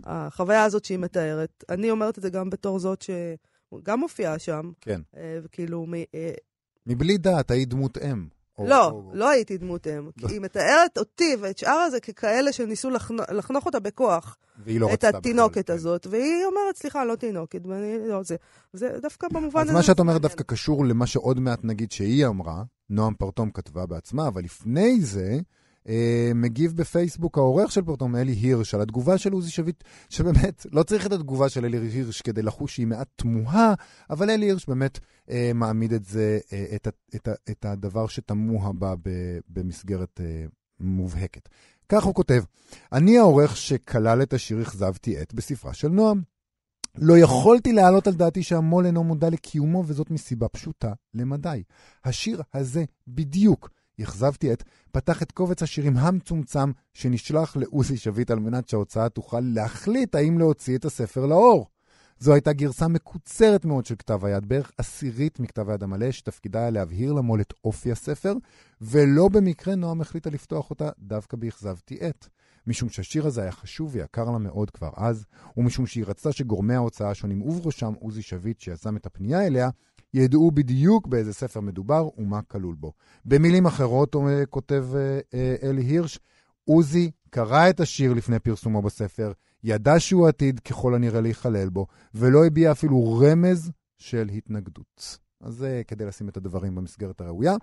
החוויה 0.05 0.65
הזאת 0.65 0.85
שהיא 0.85 0.99
מתארת. 0.99 1.65
אני 1.69 1.91
אומרת 1.91 2.19
את 2.19 2.23
זה 2.23 2.31
גם 2.31 2.51
בתור 2.51 2.79
זאת 2.79 3.03
שגם 3.03 4.01
מופיעה 4.01 4.39
שם. 4.39 4.71
כן. 4.81 5.01
אה, 5.17 5.39
וכאילו, 5.43 5.87
אה, 6.15 6.33
מבלי 6.89 7.19
דעת, 7.19 7.51
היית 7.51 7.69
דמות 7.69 7.99
אם. 7.99 8.27
לא, 8.59 8.91
או... 8.91 9.11
לא 9.15 9.29
הייתי 9.29 9.59
דמות 9.59 9.87
אם. 9.87 10.11
לא. 10.23 10.29
היא 10.29 10.41
מתארת 10.41 10.99
אותי 10.99 11.37
ואת 11.41 11.59
שאר 11.59 11.71
הזה 11.71 12.01
ככאלה 12.01 12.53
שניסו 12.53 12.91
לחנוך, 12.91 13.31
לחנוך 13.31 13.67
אותה 13.67 13.81
בכוח. 13.81 14.37
והיא 14.65 14.81
לא 14.81 14.87
רצתה 14.87 15.09
בכלל. 15.09 15.11
את 15.11 15.15
התינוקת 15.15 15.65
בכלל, 15.65 15.77
הזאת, 15.77 16.05
כן. 16.05 16.11
והיא 16.11 16.45
אומרת, 16.45 16.77
סליחה, 16.77 17.05
לא 17.05 17.15
תינוקת, 17.15 17.67
ואני 17.67 18.09
לא 18.09 18.23
זה. 18.23 18.37
זה 18.73 18.91
דווקא 19.03 19.29
במובן 19.33 19.61
הזה... 19.61 19.71
אז 19.71 19.77
מה 19.77 19.83
שאת 19.83 19.99
אומרת 19.99 20.21
דווקא 20.21 20.45
קשור 20.45 20.85
למה 20.85 21.07
שעוד 21.07 21.41
מעט 21.41 21.65
נגיד 21.65 21.93
שהיא 21.93 22.27
אמרה, 22.27 22.63
נועם 22.91 23.15
פרטום 23.15 23.51
כתבה 23.51 23.87
בעצמה, 23.87 24.29
אבל 24.29 24.45
לפני 24.45 25.01
זה, 25.01 25.39
מגיב 26.35 26.77
בפייסבוק 26.77 27.39
העורך 27.39 27.73
של 27.73 27.83
פרטום, 27.83 28.17
אלי 28.17 28.33
הירש, 28.33 28.75
על 28.75 28.81
התגובה 28.81 29.19
של 29.19 29.33
עוזי 29.33 29.51
שביט, 29.51 29.85
שבאמת, 30.09 30.67
לא 30.73 30.83
צריך 30.83 31.07
את 31.07 31.13
התגובה 31.13 31.49
של 31.49 31.65
אלי 31.65 31.79
הירש 31.79 32.23
כדי 32.23 32.43
לחוש 32.43 32.75
שהיא 32.75 32.87
מעט 32.87 33.09
תמוהה, 33.17 33.75
אבל 34.11 34.31
אלי 34.31 34.47
הירש 34.47 34.67
באמת 34.67 34.99
אה, 35.31 35.51
מעמיד 35.55 35.93
את 35.93 36.05
זה, 36.05 36.39
אה, 36.53 36.67
את, 36.75 36.89
את, 36.89 36.95
את, 37.15 37.29
את 37.51 37.65
הדבר 37.65 38.07
שתמוה 38.07 38.73
בה 38.73 38.95
במסגרת 39.49 40.21
אה, 40.21 40.45
מובהקת. 40.81 41.49
כך 41.89 42.05
הוא 42.05 42.15
כותב, 42.15 42.43
אני 42.93 43.19
העורך 43.19 43.57
שכלל 43.57 44.23
את 44.23 44.33
השיר 44.33 44.63
אכזבתי 44.63 45.23
את 45.23 45.35
בספרה 45.35 45.75
של 45.75 45.89
נועם. 45.89 46.23
לא 46.95 47.19
יכולתי 47.19 47.73
להעלות 47.73 48.07
על 48.07 48.15
דעתי 48.15 48.43
שהמו"ל 48.43 48.87
אינו 48.87 49.05
מודע 49.05 49.31
לקיומו, 49.31 49.85
וזאת 49.87 50.11
מסיבה 50.11 50.49
פשוטה 50.49 50.93
למדי. 51.15 51.63
השיר 52.05 52.43
הזה 52.55 52.85
בדיוק, 53.09 53.71
אכזבתי 54.03 54.53
את, 54.53 54.63
פתח 54.93 55.23
את 55.23 55.33
קובץ 55.33 55.63
השירים 55.63 55.97
המצומצם 55.97 56.73
שנשלח 56.95 57.57
לעוזי 57.57 57.97
שביט 57.97 58.31
על 58.31 58.39
מנת 58.39 58.69
שההוצאה 58.69 59.09
תוכל 59.09 59.41
להחליט 59.41 60.15
האם 60.15 60.39
להוציא 60.39 60.77
את 60.77 60.85
הספר 60.85 61.27
לאור. 61.27 61.67
זו 62.21 62.33
הייתה 62.33 62.53
גרסה 62.53 62.89
מקוצרת 62.89 63.65
מאוד 63.65 63.87
של 63.87 63.95
כתב 63.95 64.25
היד, 64.25 64.49
בערך 64.49 64.73
עשירית 64.79 65.41
מכתב 65.41 65.71
היד 65.71 65.83
המלא, 65.83 66.11
שתפקידה 66.11 66.61
היה 66.61 66.71
להבהיר 66.71 67.13
למו"ל 67.13 67.41
את 67.41 67.55
אופי 67.65 67.93
הספר, 67.93 68.35
ולא 68.81 69.29
במקרה 69.29 69.75
נועם 69.75 70.01
החליטה 70.01 70.31
לפתוח 70.31 70.71
אותה 70.71 70.89
דווקא 70.99 71.37
באכזבתי 71.37 71.99
עת. 72.01 72.29
משום 72.67 72.89
שהשיר 72.89 73.27
הזה 73.27 73.43
היה 73.43 73.53
חשוב 73.53 73.91
ויקר 73.93 74.25
לה 74.25 74.39
מאוד 74.39 74.71
כבר 74.71 74.91
אז, 74.97 75.25
ומשום 75.57 75.87
שהיא 75.87 76.05
רצתה 76.07 76.33
שגורמי 76.33 76.75
ההוצאה 76.75 77.11
השונים, 77.11 77.43
ובראשם 77.43 77.93
עוזי 78.01 78.23
שביט 78.23 78.61
שיזם 78.61 78.97
את 78.97 79.07
הפנייה 79.07 79.47
אליה, 79.47 79.71
ידעו 80.15 80.51
בדיוק 80.51 81.07
באיזה 81.07 81.33
ספר 81.33 81.61
מדובר 81.61 82.09
ומה 82.19 82.43
כלול 82.43 82.75
בו. 82.75 82.93
במילים 83.25 83.67
אחרות, 83.67 84.17
כותב 84.51 84.87
אה, 84.95 85.21
אה, 85.35 85.57
אלי 85.63 85.83
הירש, 85.83 86.19
עוזי 86.65 87.11
קרא 87.31 87.71
את 87.71 87.81
השיר 87.81 88.15
לפני 88.15 88.39
פרסומו 88.39 88.83
בספר, 88.83 89.33
ידע 89.65 90.01
שהוא 90.01 90.29
עתיד 90.29 90.61
ככל 90.61 90.95
הנראה 90.95 91.21
להיכלל 91.21 91.69
בו, 91.69 91.87
ולא 92.15 92.47
הביע 92.47 92.73
אפילו 92.73 93.19
רמז 93.19 93.71
של 93.99 94.29
התנגדות. 94.29 95.19
אז 95.41 95.55
זה 95.55 95.83
כדי 95.87 96.05
לשים 96.05 96.29
את 96.29 96.37
הדברים 96.37 96.75
במסגרת 96.75 97.21
הראויה. 97.21 97.55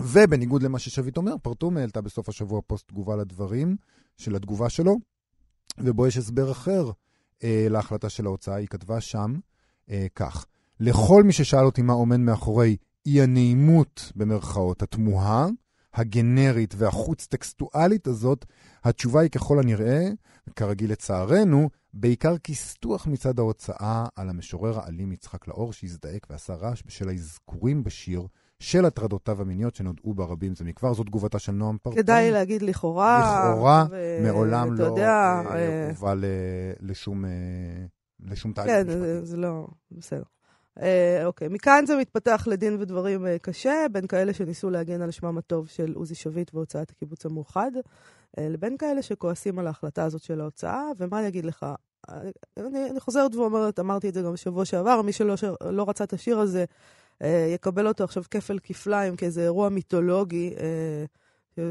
ובניגוד 0.00 0.62
למה 0.62 0.78
ששביט 0.78 1.16
אומר, 1.16 1.34
פרטום 1.42 1.76
העלתה 1.76 2.00
בסוף 2.00 2.28
השבוע 2.28 2.60
פוסט 2.66 2.88
תגובה 2.88 3.16
לדברים 3.16 3.76
של 4.16 4.36
התגובה 4.36 4.70
שלו, 4.70 4.96
ובו 5.78 6.06
יש 6.06 6.16
הסבר 6.16 6.52
אחר 6.52 6.90
אה, 7.44 7.66
להחלטה 7.70 8.08
של 8.08 8.26
ההוצאה. 8.26 8.54
היא 8.54 8.68
כתבה 8.68 9.00
שם 9.00 9.34
אה, 9.90 10.06
כך: 10.14 10.46
לכל 10.80 11.22
מי 11.22 11.32
ששאל 11.32 11.64
אותי 11.64 11.82
מה 11.82 11.92
עומד 11.92 12.16
מאחורי 12.16 12.76
אי 13.06 13.22
הנעימות, 13.22 14.12
במרכאות, 14.16 14.82
התמוהה, 14.82 15.46
הגנרית 15.94 16.74
והחוץ-טקסטואלית 16.76 18.06
הזאת, 18.06 18.44
התשובה 18.84 19.20
היא 19.20 19.30
ככל 19.30 19.58
הנראה, 19.58 20.08
כרגיל 20.56 20.92
לצערנו, 20.92 21.68
בעיקר 21.94 22.38
כסתוח 22.38 23.06
מצד 23.06 23.38
ההוצאה 23.38 24.04
על 24.16 24.28
המשורר 24.28 24.80
האלים 24.80 25.12
יצחק 25.12 25.48
לאור, 25.48 25.72
שהזדעק 25.72 26.26
ועשה 26.30 26.54
רעש 26.54 26.82
בשל 26.86 27.08
האזכורים 27.08 27.84
בשיר 27.84 28.26
של 28.60 28.84
הטרדותיו 28.84 29.40
המיניות 29.40 29.74
שנודעו 29.74 30.14
ברבים 30.14 30.54
זה 30.54 30.64
מכבר. 30.64 30.94
זו 30.94 31.04
תגובתה 31.04 31.38
של 31.38 31.52
נועם 31.52 31.76
פרטון. 31.82 32.02
כדאי 32.02 32.30
להגיד 32.30 32.62
לכאורה. 32.62 33.48
לכאורה, 33.50 33.86
ו... 33.90 34.20
מעולם 34.22 34.72
לא 34.72 34.84
יודע, 34.84 35.08
אה, 35.08 35.56
אה, 35.56 35.88
הובא. 35.88 36.14
לשום, 36.80 37.24
אה, 37.24 37.30
לשום 38.20 38.52
תהליך 38.52 38.72
כן, 38.72 38.86
משפטי. 38.86 39.00
כן, 39.00 39.24
זה 39.24 39.36
לא... 39.36 39.66
בסדר. 39.90 40.22
אה, 40.82 41.26
אוקיי, 41.26 41.48
מכאן 41.48 41.86
זה 41.86 41.96
מתפתח 41.96 42.44
לדין 42.50 42.76
ודברים 42.80 43.26
אה, 43.26 43.38
קשה, 43.38 43.86
בין 43.92 44.06
כאלה 44.06 44.32
שניסו 44.32 44.70
להגן 44.70 45.02
על 45.02 45.10
שמם 45.10 45.38
הטוב 45.38 45.68
של 45.68 45.92
עוזי 45.94 46.14
שביט 46.14 46.54
והוצאת 46.54 46.90
הקיבוץ 46.90 47.26
המאוחד, 47.26 47.70
אה, 48.38 48.48
לבין 48.48 48.76
כאלה 48.76 49.02
שכועסים 49.02 49.58
על 49.58 49.66
ההחלטה 49.66 50.04
הזאת 50.04 50.22
של 50.22 50.40
ההוצאה, 50.40 50.82
ומה 50.98 51.18
אני 51.18 51.28
אגיד 51.28 51.44
לך? 51.44 51.66
אני, 52.56 52.90
אני 52.90 53.00
חוזרת 53.00 53.34
ואומרת, 53.34 53.78
אמרתי 53.78 54.08
את 54.08 54.14
זה 54.14 54.22
גם 54.22 54.32
בשבוע 54.32 54.64
שעבר, 54.64 55.02
מי 55.02 55.12
שלא 55.12 55.34
לא 55.60 55.84
רצה 55.88 56.04
את 56.04 56.12
השיר 56.12 56.38
הזה, 56.38 56.64
אה, 57.22 57.50
יקבל 57.54 57.88
אותו 57.88 58.04
עכשיו 58.04 58.22
כפל 58.30 58.58
כפליים 58.62 59.16
כאיזה 59.16 59.42
אירוע 59.42 59.68
מיתולוגי. 59.68 60.54
אה, 60.60 61.04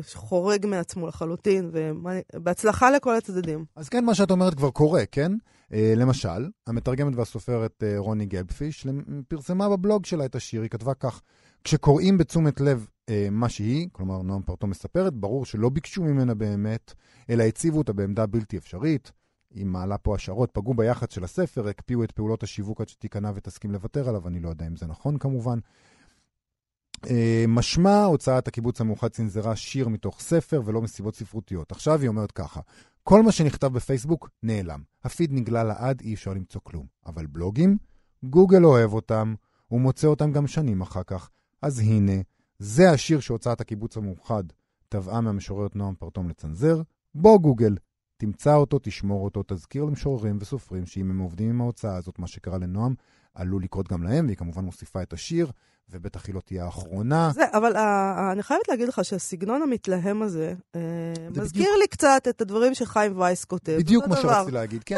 שחורג 0.02 0.66
מעצמו 0.66 1.08
לחלוטין, 1.08 1.72
ובהצלחה 1.72 2.92
לכל 2.92 3.16
הצדדים. 3.16 3.66
אז 3.76 3.90
כן, 3.90 4.06
מה 4.06 4.16
שאת 4.16 4.32
אומרת 4.32 4.54
כבר 4.54 4.70
קורה, 4.70 5.06
כן? 5.06 5.32
אה, 5.74 5.94
למשל, 5.96 6.50
המתרגמת 6.68 7.16
והסופרת 7.16 7.84
אה, 7.84 7.94
רוני 7.98 8.26
גלבפיש 8.26 8.88
פרסמה 9.28 9.70
בבלוג 9.70 10.06
שלה 10.06 10.26
את 10.26 10.36
השיר, 10.36 10.62
היא 10.62 10.70
כתבה 10.70 10.94
כך: 10.94 11.22
כשקוראים 11.64 12.18
בתשומת 12.18 12.62
לב 12.62 12.88
אה, 13.10 13.28
מה 13.32 13.50
שהיא, 13.50 13.88
כלומר 13.92 14.22
נועם 14.22 14.42
פרטו 14.42 14.68
מספרת, 14.68 15.14
ברור 15.14 15.46
שלא 15.46 15.70
ביקשו 15.70 16.04
ממנה 16.04 16.34
באמת, 16.34 16.94
אלא 17.30 17.44
הציבו 17.44 17.78
אותה 17.78 17.94
בעמדה 17.94 18.26
בלתי 18.26 18.58
אפשרית. 18.58 19.12
היא 19.54 19.66
מעלה 19.66 19.98
פה 19.98 20.16
השערות, 20.16 20.52
פגעו 20.54 20.74
ביחד 20.74 21.12
של 21.12 21.24
הספר, 21.24 21.68
הקפיאו 21.68 22.04
את 22.04 22.12
פעולות 22.12 22.44
השיווק 22.44 22.82
עד 22.82 22.90
שתיכנע 22.90 23.32
ותסכים 23.36 23.72
לוותר 23.72 24.10
עליו, 24.10 24.28
אני 24.28 24.40
לא 24.40 24.50
יודע 24.50 24.68
אם 24.68 24.76
זה 24.76 24.88
נכון 24.88 25.18
כמובן. 25.18 25.60
משמע, 27.48 28.04
הוצאת 28.04 28.48
הקיבוץ 28.48 28.82
המאוחד 28.82 29.08
צנזרה 29.08 29.56
שיר 29.56 29.88
מתוך 29.88 30.20
ספר 30.20 30.62
ולא 30.66 30.82
מסיבות 30.82 31.16
ספרותיות. 31.16 31.72
עכשיו 31.72 32.02
היא 32.02 32.08
אומרת 32.08 32.32
ככה, 32.32 32.60
כל 33.08 33.24
מה 33.24 33.32
שנכתב 33.32 33.68
בפייסבוק 33.68 34.30
נעלם. 34.44 34.84
הפיד 35.04 35.34
נגלה 35.34 35.64
לעד, 35.64 36.02
אי 36.02 36.14
אפשר 36.14 36.34
למצוא 36.34 36.62
כלום. 36.64 36.86
אבל 37.06 37.26
בלוגים? 37.26 37.78
גוגל 38.24 38.66
אוהב 38.66 38.94
אותם, 38.94 39.36
הוא 39.68 39.82
מוצא 39.82 40.08
אותם 40.08 40.32
גם 40.32 40.48
שנים 40.48 40.82
אחר 40.82 41.04
כך. 41.04 41.30
אז 41.62 41.80
הנה, 41.80 42.22
זה 42.60 42.92
השיר 42.92 43.20
שהוצאת 43.20 43.62
הקיבוץ 43.62 43.98
המאוחד 43.98 44.44
תבעה 44.90 45.22
מהמשוררת 45.22 45.76
נועם 45.76 45.96
פרטום 45.96 46.30
לצנזר. 46.30 46.82
בוא 47.16 47.40
גוגל, 47.40 47.78
תמצא 48.18 48.56
אותו, 48.56 48.80
תשמור 48.84 49.24
אותו, 49.24 49.44
תזכיר 49.48 49.86
למשוררים 49.86 50.38
וסופרים 50.42 50.86
שאם 50.86 51.10
הם 51.10 51.20
עובדים 51.20 51.50
עם 51.50 51.62
ההוצאה 51.62 51.96
הזאת, 51.96 52.20
מה 52.20 52.28
שקרה 52.28 52.58
לנועם, 52.58 52.96
עלול 53.34 53.64
לקרות 53.64 53.88
גם 53.88 54.04
להם, 54.04 54.26
והיא 54.26 54.38
כמובן 54.38 54.66
מוסיפה 54.66 55.02
את 55.02 55.14
השיר. 55.14 55.52
ובטח 55.90 56.28
היא 56.28 56.36
לא 56.36 56.42
תהיה 56.46 56.66
האחרונה. 56.66 57.32
זה, 57.34 57.44
אבל 57.54 57.76
uh, 57.76 57.80
אני 58.32 58.44
חייבת 58.44 58.68
להגיד 58.68 58.88
לך 58.88 59.06
שהסגנון 59.06 59.62
המתלהם 59.62 60.22
הזה, 60.22 60.54
uh, 60.58 60.78
מזכיר 61.30 61.62
בדיוק... 61.62 61.78
לי 61.80 61.88
קצת 61.88 62.28
את 62.30 62.42
הדברים 62.42 62.74
שחיים 62.74 63.20
וייס 63.20 63.46
כותב. 63.46 63.76
בדיוק 63.80 64.08
מה 64.08 64.16
שרציתי 64.18 64.52
להגיד, 64.52 64.84
כן. 64.84 64.96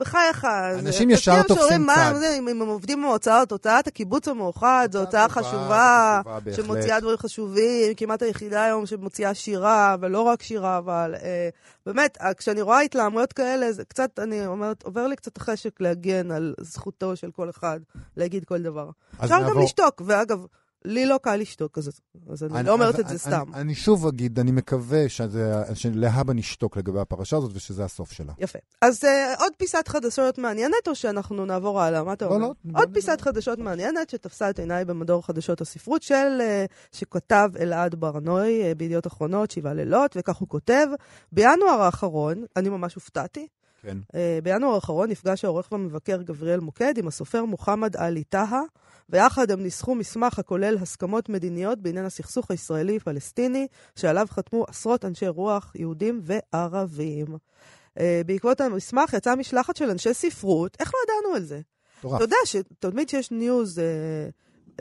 אה, 0.00 0.04
בחייך. 0.04 0.44
אנשים 0.78 1.10
ישר 1.10 1.42
תופסים 1.42 1.86
צד. 1.94 2.14
אם 2.38 2.48
הם 2.48 2.68
עובדים 2.68 3.02
בהוצאות, 3.02 3.52
הוצאת 3.52 3.86
הקיבוץ 3.86 4.28
המאוחד, 4.28 4.88
זו 4.92 5.00
הוצאה 5.00 5.28
חשובה, 5.28 6.20
שמוציאה 6.56 7.00
דברים 7.00 7.16
חשובים, 7.16 7.94
כמעט 7.96 8.22
היחידה 8.22 8.64
היום 8.64 8.86
שמוציאה 8.86 9.34
שירה, 9.34 9.96
ולא 10.00 10.20
רק 10.20 10.42
שירה, 10.42 10.78
אבל 10.78 11.14
אה, 11.22 11.48
באמת, 11.86 12.18
כשאני 12.36 12.62
רואה 12.62 12.80
התלהמויות 12.80 13.32
כאלה, 13.32 13.72
זה 13.72 13.84
קצת, 13.84 14.18
אני 14.18 14.46
אומרת, 14.46 14.82
עובר 14.82 15.06
לי 15.06 15.16
קצת 15.16 15.38
חשק 15.38 15.80
להגן 15.80 16.30
על 16.30 16.54
זכותו 16.60 17.16
של 17.16 17.30
כל 17.30 17.50
אחד 17.50 17.80
להגיד 18.16 18.44
כל 18.44 18.62
דבר. 18.62 18.90
אפשר 19.24 19.48
גם 19.48 19.58
לשתוק, 19.60 20.02
ואגב... 20.06 20.46
לי 20.86 21.06
לא 21.06 21.18
קל 21.22 21.36
לשתוק, 21.36 21.78
אז, 21.78 21.90
אז 22.30 22.42
אני, 22.44 22.58
אני 22.58 22.66
לא 22.66 22.72
אומרת 22.72 23.00
את 23.00 23.08
זה 23.08 23.18
סתם. 23.18 23.44
אני, 23.52 23.60
אני 23.60 23.74
שוב 23.74 24.06
אגיד, 24.06 24.38
אני 24.38 24.52
מקווה 24.52 25.08
שזה, 25.08 25.62
שלהבא 25.74 26.32
נשתוק 26.32 26.76
לגבי 26.76 27.00
הפרשה 27.00 27.36
הזאת 27.36 27.50
ושזה 27.54 27.84
הסוף 27.84 28.12
שלה. 28.12 28.32
יפה. 28.38 28.58
אז 28.82 29.04
uh, 29.04 29.40
עוד 29.40 29.52
פיסת 29.58 29.88
חדשות 29.88 30.38
מעניינת, 30.38 30.88
או 30.88 30.94
שאנחנו 30.94 31.46
נעבור 31.46 31.80
הלאה? 31.80 32.04
מה 32.04 32.12
אתה 32.12 32.24
לא, 32.24 32.30
אומר? 32.30 32.46
לא, 32.46 32.54
לא. 32.64 32.78
עוד 32.78 32.88
לא, 32.88 32.94
פיסת 32.94 33.16
לא. 33.18 33.24
חדשות 33.24 33.58
מעניינת 33.58 34.10
שתפסה 34.10 34.50
את 34.50 34.58
עיניי 34.58 34.84
במדור 34.84 35.26
חדשות 35.26 35.60
הספרות 35.60 36.02
של, 36.02 36.38
uh, 36.40 36.96
שכתב 36.96 37.50
אלעד 37.60 37.94
ברנוי 37.94 38.72
uh, 38.72 38.74
בידיעות 38.74 39.06
אחרונות, 39.06 39.50
שבעה 39.50 39.74
לילות, 39.74 40.16
וכך 40.18 40.36
הוא 40.36 40.48
כותב, 40.48 40.86
בינואר 41.32 41.82
האחרון, 41.82 42.44
אני 42.56 42.68
ממש 42.68 42.94
הופתעתי, 42.94 43.46
כן. 43.86 43.98
Uh, 44.12 44.16
בינואר 44.42 44.74
האחרון 44.74 45.10
נפגש 45.10 45.44
העורך 45.44 45.72
והמבקר 45.72 46.22
גבריאל 46.22 46.60
מוקד 46.60 46.98
עם 46.98 47.08
הסופר 47.08 47.44
מוחמד 47.44 47.96
עלי 47.96 48.24
טהא, 48.24 48.60
ויחד 49.08 49.50
הם 49.50 49.62
ניסחו 49.62 49.94
מסמך 49.94 50.38
הכולל 50.38 50.76
הסכמות 50.80 51.28
מדיניות 51.28 51.78
בעניין 51.78 52.04
הסכסוך 52.04 52.50
הישראלי-פלסטיני, 52.50 53.66
שעליו 53.96 54.26
חתמו 54.30 54.64
עשרות 54.68 55.04
אנשי 55.04 55.28
רוח, 55.28 55.72
יהודים 55.74 56.20
וערבים. 56.22 57.26
Uh, 57.26 58.00
בעקבות 58.26 58.60
המסמך 58.60 59.12
יצאה 59.12 59.36
משלחת 59.36 59.76
של 59.76 59.90
אנשי 59.90 60.14
ספרות, 60.14 60.76
איך 60.80 60.92
לא 60.94 60.98
ידענו 61.04 61.34
על 61.36 61.42
זה? 61.42 61.60
אתה 62.00 62.24
יודע 62.24 62.36
שתמיד 62.44 63.08
כשיש 63.08 63.30
ניוז... 63.30 63.78
Uh, 63.78 63.82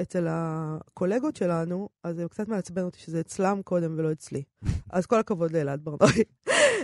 אצל 0.02 0.28
הקולגות 0.30 1.36
שלנו, 1.36 1.90
אז 2.04 2.16
זה 2.16 2.26
קצת 2.30 2.48
מעצבן 2.48 2.84
אותי 2.84 3.00
שזה 3.00 3.20
אצלם 3.20 3.62
קודם 3.64 3.96
ולא 3.98 4.12
אצלי. 4.12 4.44
אז 4.90 5.06
כל 5.06 5.20
הכבוד 5.20 5.52
לאלעד 5.52 5.84
ברנועי. 5.84 6.24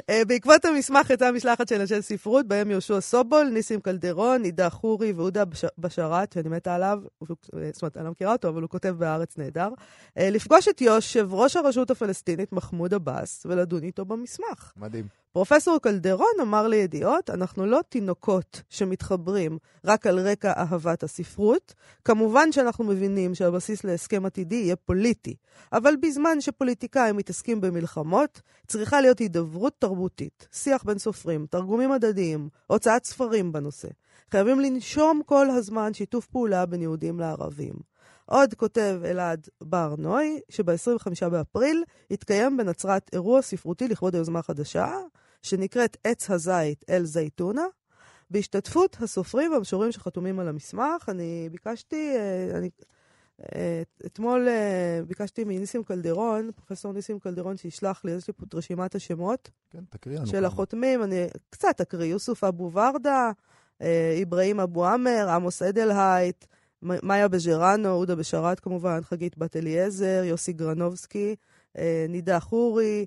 אה, 0.10 0.26
בעקבות 0.28 0.66
המסמך 0.66 1.10
יצאה 1.10 1.32
משלחת 1.32 1.68
של 1.68 1.82
אנשי 1.82 2.02
ספרות, 2.02 2.48
בהם 2.48 2.72
יהושע 2.72 3.02
סובול, 3.02 3.50
ניסים 3.54 3.82
קלדרון, 3.82 4.42
נידה 4.42 4.70
חורי 4.70 5.12
ועודה 5.12 5.44
בשאראת, 5.78 6.34
שאני 6.34 6.50
מתה 6.50 6.76
עליו, 6.76 7.00
אה, 7.22 7.26
זאת 7.74 7.82
אומרת, 7.82 7.98
אני 7.98 8.06
לא 8.06 8.12
מכירה 8.12 8.32
אותו, 8.32 8.50
אבל 8.50 8.62
הוא 8.62 8.70
כותב 8.70 8.96
בארץ 8.98 9.38
נהדר, 9.38 9.70
אה, 10.18 10.30
לפגוש 10.30 10.68
את 10.68 10.82
יושב 10.82 11.28
ראש 11.32 11.56
הרשות 11.56 11.92
הפלסטינית, 11.92 12.54
מחמוד 12.54 12.94
עבאס, 12.94 13.46
ולדון 13.46 13.84
איתו 13.84 14.06
במסמך. 14.06 14.74
מדהים. 14.78 15.21
פרופסור 15.34 15.78
קלדרון 15.80 16.34
אמר 16.42 16.68
לידיעות, 16.68 17.30
אנחנו 17.30 17.66
לא 17.66 17.80
תינוקות 17.90 18.62
שמתחברים 18.70 19.58
רק 19.86 20.08
על 20.08 20.20
רקע 20.20 20.54
אהבת 20.58 21.04
הספרות. 21.04 21.74
כמובן 22.06 22.52
שאנחנו 22.52 22.84
מבינים 22.84 23.36
שהבסיס 23.36 23.84
להסכם 23.84 24.26
עתידי 24.26 24.56
יהיה 24.56 24.76
פוליטי, 24.76 25.36
אבל 25.74 25.96
בזמן 26.02 26.42
שפוליטיקאים 26.42 27.18
מתעסקים 27.18 27.62
במלחמות, 27.62 28.42
צריכה 28.68 29.02
להיות 29.02 29.20
הידברות 29.20 29.74
תרבותית, 29.80 30.48
שיח 30.52 30.84
בין 30.84 30.98
סופרים, 30.98 31.46
תרגומים 31.50 31.92
הדדיים, 31.92 32.50
הוצאת 32.68 33.06
ספרים 33.06 33.52
בנושא. 33.52 33.88
חייבים 34.32 34.60
לנשום 34.60 35.22
כל 35.26 35.50
הזמן 35.50 35.94
שיתוף 35.94 36.26
פעולה 36.26 36.66
בין 36.66 36.82
יהודים 36.82 37.20
לערבים. 37.20 37.74
עוד 38.26 38.54
כותב 38.54 39.02
אלעד 39.06 39.48
בר 39.62 39.96
נוי, 39.98 40.40
שב-25 40.50 41.30
באפריל 41.30 41.84
יתקיים 42.10 42.58
בנצרת 42.58 43.10
אירוע 43.14 43.42
ספרותי 43.42 43.88
לכבוד 43.88 44.16
היוזמה 44.16 44.40
החדשה, 44.40 44.94
שנקראת 45.42 45.98
עץ 46.04 46.30
הזית 46.30 46.86
אל 46.90 47.06
זייתונה, 47.06 47.66
בהשתתפות 48.32 48.98
הסופרים 49.00 49.52
והמשוררים 49.52 49.92
שחתומים 49.92 50.40
על 50.40 50.48
המסמך. 50.48 51.10
אני 51.10 51.50
ביקשתי, 51.52 52.16
אה, 52.16 52.58
אני, 52.58 52.70
אה, 53.56 53.82
אתמול 54.06 54.48
אה, 54.48 55.02
ביקשתי 55.08 55.44
מניסים 55.44 55.84
קלדרון, 55.84 56.50
פרופסור 56.56 56.94
ניסים 56.94 57.20
קלדרון, 57.20 57.58
שישלח 57.58 58.06
לי, 58.06 58.12
יש 58.12 58.28
לי 58.28 58.34
פה 58.34 58.46
את 58.50 58.56
רשימת 58.56 58.96
השמות. 58.96 59.50
כן, 59.70 59.84
תקריא 59.90 60.18
לנו. 60.18 60.28
של 60.28 60.46
החותמים, 60.46 61.04
אני 61.04 61.28
קצת 61.50 61.82
אקריא, 61.82 62.12
יוסוף 62.12 62.44
אבו 62.44 62.72
ורדה, 62.72 63.32
אברהים 64.24 64.60
אבו 64.60 64.86
עמר, 64.86 65.30
עמוס 65.30 65.62
אדלהייט, 65.62 66.46
מאיה 66.82 67.28
בג'רנו, 67.28 67.90
עודה 67.90 68.16
בשרת 68.16 68.60
כמובן, 68.60 69.00
חגית 69.02 69.38
בת 69.38 69.56
אליעזר, 69.56 70.22
יוסי 70.26 70.54
גרנובסקי, 70.54 71.36
נידה 72.10 72.40
חורי, 72.40 73.06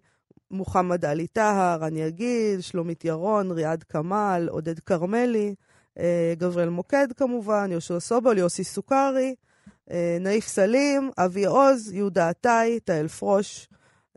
מוחמד 0.50 1.04
עלי 1.04 1.26
טהר, 1.26 1.86
אני 1.86 2.06
אגיד, 2.06 2.62
שלומית 2.62 3.04
ירון, 3.04 3.50
ריאד 3.50 3.82
כמאל, 3.82 4.48
עודד 4.48 4.78
כרמלי, 4.78 5.54
אה, 5.98 6.34
גבריאל 6.38 6.68
מוקד 6.68 7.08
כמובן, 7.16 7.68
יהושע 7.70 8.00
סובול, 8.00 8.38
יוסי 8.38 8.64
סוכרי, 8.64 9.34
אה, 9.90 10.16
נאיף 10.20 10.46
סלים, 10.46 11.10
אבי 11.18 11.44
עוז, 11.44 11.92
יהודה 11.92 12.28
עטאי, 12.28 12.80
תהל 12.80 13.08
פרוש, 13.08 13.68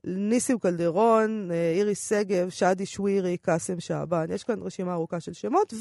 ניסים 0.04 0.60
קלדרון, 0.60 1.52
אה, 1.52 1.74
איריס 1.76 2.10
שגב, 2.10 2.50
שאדי 2.50 2.86
שווירי, 2.86 3.38
קאסם 3.38 3.80
שעבן. 3.80 4.26
יש 4.30 4.44
כאן 4.44 4.60
רשימה 4.62 4.94
ארוכה 4.94 5.20
של 5.20 5.34
שמות, 5.34 5.74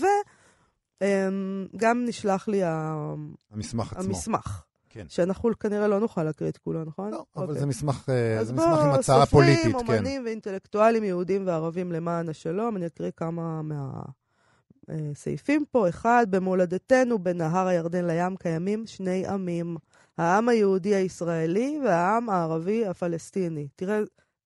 וגם 1.03 2.05
נשלח 2.05 2.49
לי 2.49 2.61
המסמך 2.65 3.93
עצמו. 3.93 4.05
המסמך. 4.05 4.65
כן. 4.97 5.09
שאנחנו 5.09 5.50
כנראה 5.61 5.88
לא 5.88 6.00
נוכל 6.00 6.25
להקריא 6.25 6.50
את 6.50 6.59
כולו, 6.59 6.85
נכון? 6.85 7.11
לא, 7.11 7.25
אבל 7.37 7.47
אוקיי. 7.47 7.61
זה 7.61 7.67
מסמך, 7.67 8.09
אה, 8.09 8.45
זה 8.45 8.53
מסמך 8.53 8.79
עם 8.79 8.91
הצעה 8.91 9.26
פוליטית, 9.26 9.62
כן. 9.62 9.69
אז 9.69 9.73
בואו, 9.73 9.83
סופרים, 9.83 9.99
אומנים 9.99 10.25
ואינטלקטואלים 10.25 11.05
יהודים 11.05 11.47
וערבים 11.47 11.93
למען 11.93 12.29
השלום, 12.29 12.76
אני 12.76 12.87
אקריא 12.87 13.11
כמה 13.17 13.61
מהסעיפים 14.88 15.65
פה. 15.71 15.88
אחד, 15.88 16.26
במולדתנו, 16.31 17.19
בין 17.19 17.37
נהר 17.37 17.67
הירדן 17.67 18.05
לים, 18.05 18.37
קיימים 18.37 18.87
שני 18.87 19.26
עמים. 19.26 19.76
העם 20.19 20.49
היהודי 20.49 20.95
הישראלי 20.95 21.79
והעם 21.85 22.31
הערבי 22.31 22.87
הפלסטיני. 22.87 23.69
תראה, 23.76 24.00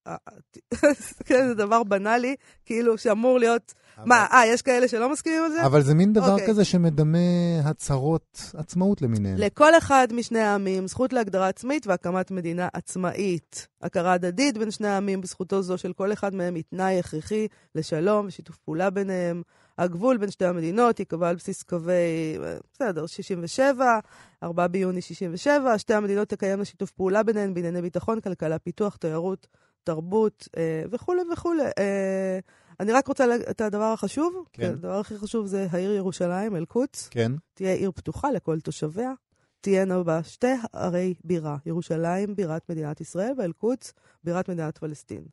אה, 0.07 0.17
אה, 0.29 0.37
כן, 1.27 1.49
זה 1.49 1.55
דבר 1.55 1.83
בנאלי, 1.83 2.37
כאילו 2.65 2.99
שאמור 2.99 3.39
להיות 3.39 3.75
מה, 4.05 4.27
אה, 4.33 4.47
יש 4.47 4.63
כאלה 4.63 4.89
שלא 4.89 5.13
מסכימים 5.13 5.45
על 5.45 5.53
זה? 5.53 5.67
אבל 5.67 5.83
זה 5.83 5.95
מין 5.95 6.13
דבר 6.13 6.27
okay. 6.27 6.31
אוקיי. 6.31 6.47
כזה 6.49 6.65
שמדמה 6.65 7.19
הצהרות 7.65 8.53
עצמאות 8.55 9.03
למיניהן. 9.03 9.39
לכל 9.39 9.79
אחד 9.79 10.09
משני 10.13 10.41
העמים 10.41 10.87
זכות 10.87 11.13
להגדרה 11.13 11.49
עצמית 11.49 11.87
והקמת 11.87 12.31
מדינה 12.31 12.69
עצמאית. 12.73 13.69
הכרה 13.83 14.13
הדדית 14.13 14.59
בין 14.59 14.71
שני 14.71 14.89
העמים 14.89 15.21
בזכותו 15.21 15.63
זו 15.63 15.79
של 15.79 15.93
כל 15.93 16.13
אחד 16.13 16.35
מהם 16.35 16.55
היא 16.55 16.65
תנאי 16.71 16.99
הכרחי 16.99 17.47
לשלום 17.75 18.27
ושיתוף 18.27 18.57
פעולה 18.57 18.91
ביניהם. 18.91 19.43
הגבול 19.79 20.17
בין 20.17 20.31
שתי 20.31 20.45
המדינות 20.45 20.99
ייקבע 20.99 21.29
על 21.29 21.37
בסיס 21.37 21.63
קווי, 21.63 22.39
בסדר, 22.73 23.07
67, 23.07 23.99
4 24.43 24.67
ביוני 24.67 25.01
67, 25.01 25.79
שתי 25.79 25.95
המדינות 25.95 26.29
תקיימנה 26.29 26.65
שיתוף 26.65 26.91
פעולה 26.91 27.23
ביניהן 27.23 27.55
בענייני 27.55 27.83
ביטחון, 27.83 28.21
כלכלה, 28.21 28.59
פיתוח, 28.59 28.97
תיירות, 28.97 29.47
תרבות 29.85 30.49
אה, 30.57 30.83
וכולי 30.91 31.23
וכולי. 31.33 31.63
אה, 31.63 32.39
אני 32.81 32.93
רק 32.93 33.09
רוצה 33.09 33.25
את 33.51 33.61
הדבר 33.61 33.85
החשוב. 33.85 34.45
כן. 34.53 34.73
הדבר 34.73 34.99
הכי 35.01 35.19
חשוב 35.19 35.47
זה 35.47 35.67
העיר 35.71 35.91
ירושלים, 35.91 36.57
אל-קודס. 36.57 37.09
כן. 37.09 37.33
תהיה 37.55 37.75
עיר 37.75 37.91
פתוחה 37.91 38.31
לכל 38.31 38.61
תושביה. 38.61 39.13
תהיינה 39.61 40.03
בה 40.03 40.23
שתי 40.23 40.47
ערי 40.73 41.15
בירה, 41.25 41.57
ירושלים 41.67 42.35
בירת 42.37 42.71
מדינת 42.71 43.01
ישראל 43.01 43.33
ואל-קודס 43.39 43.93
בירת 44.25 44.49
מדינת 44.49 44.79
פלסטין. 44.79 45.25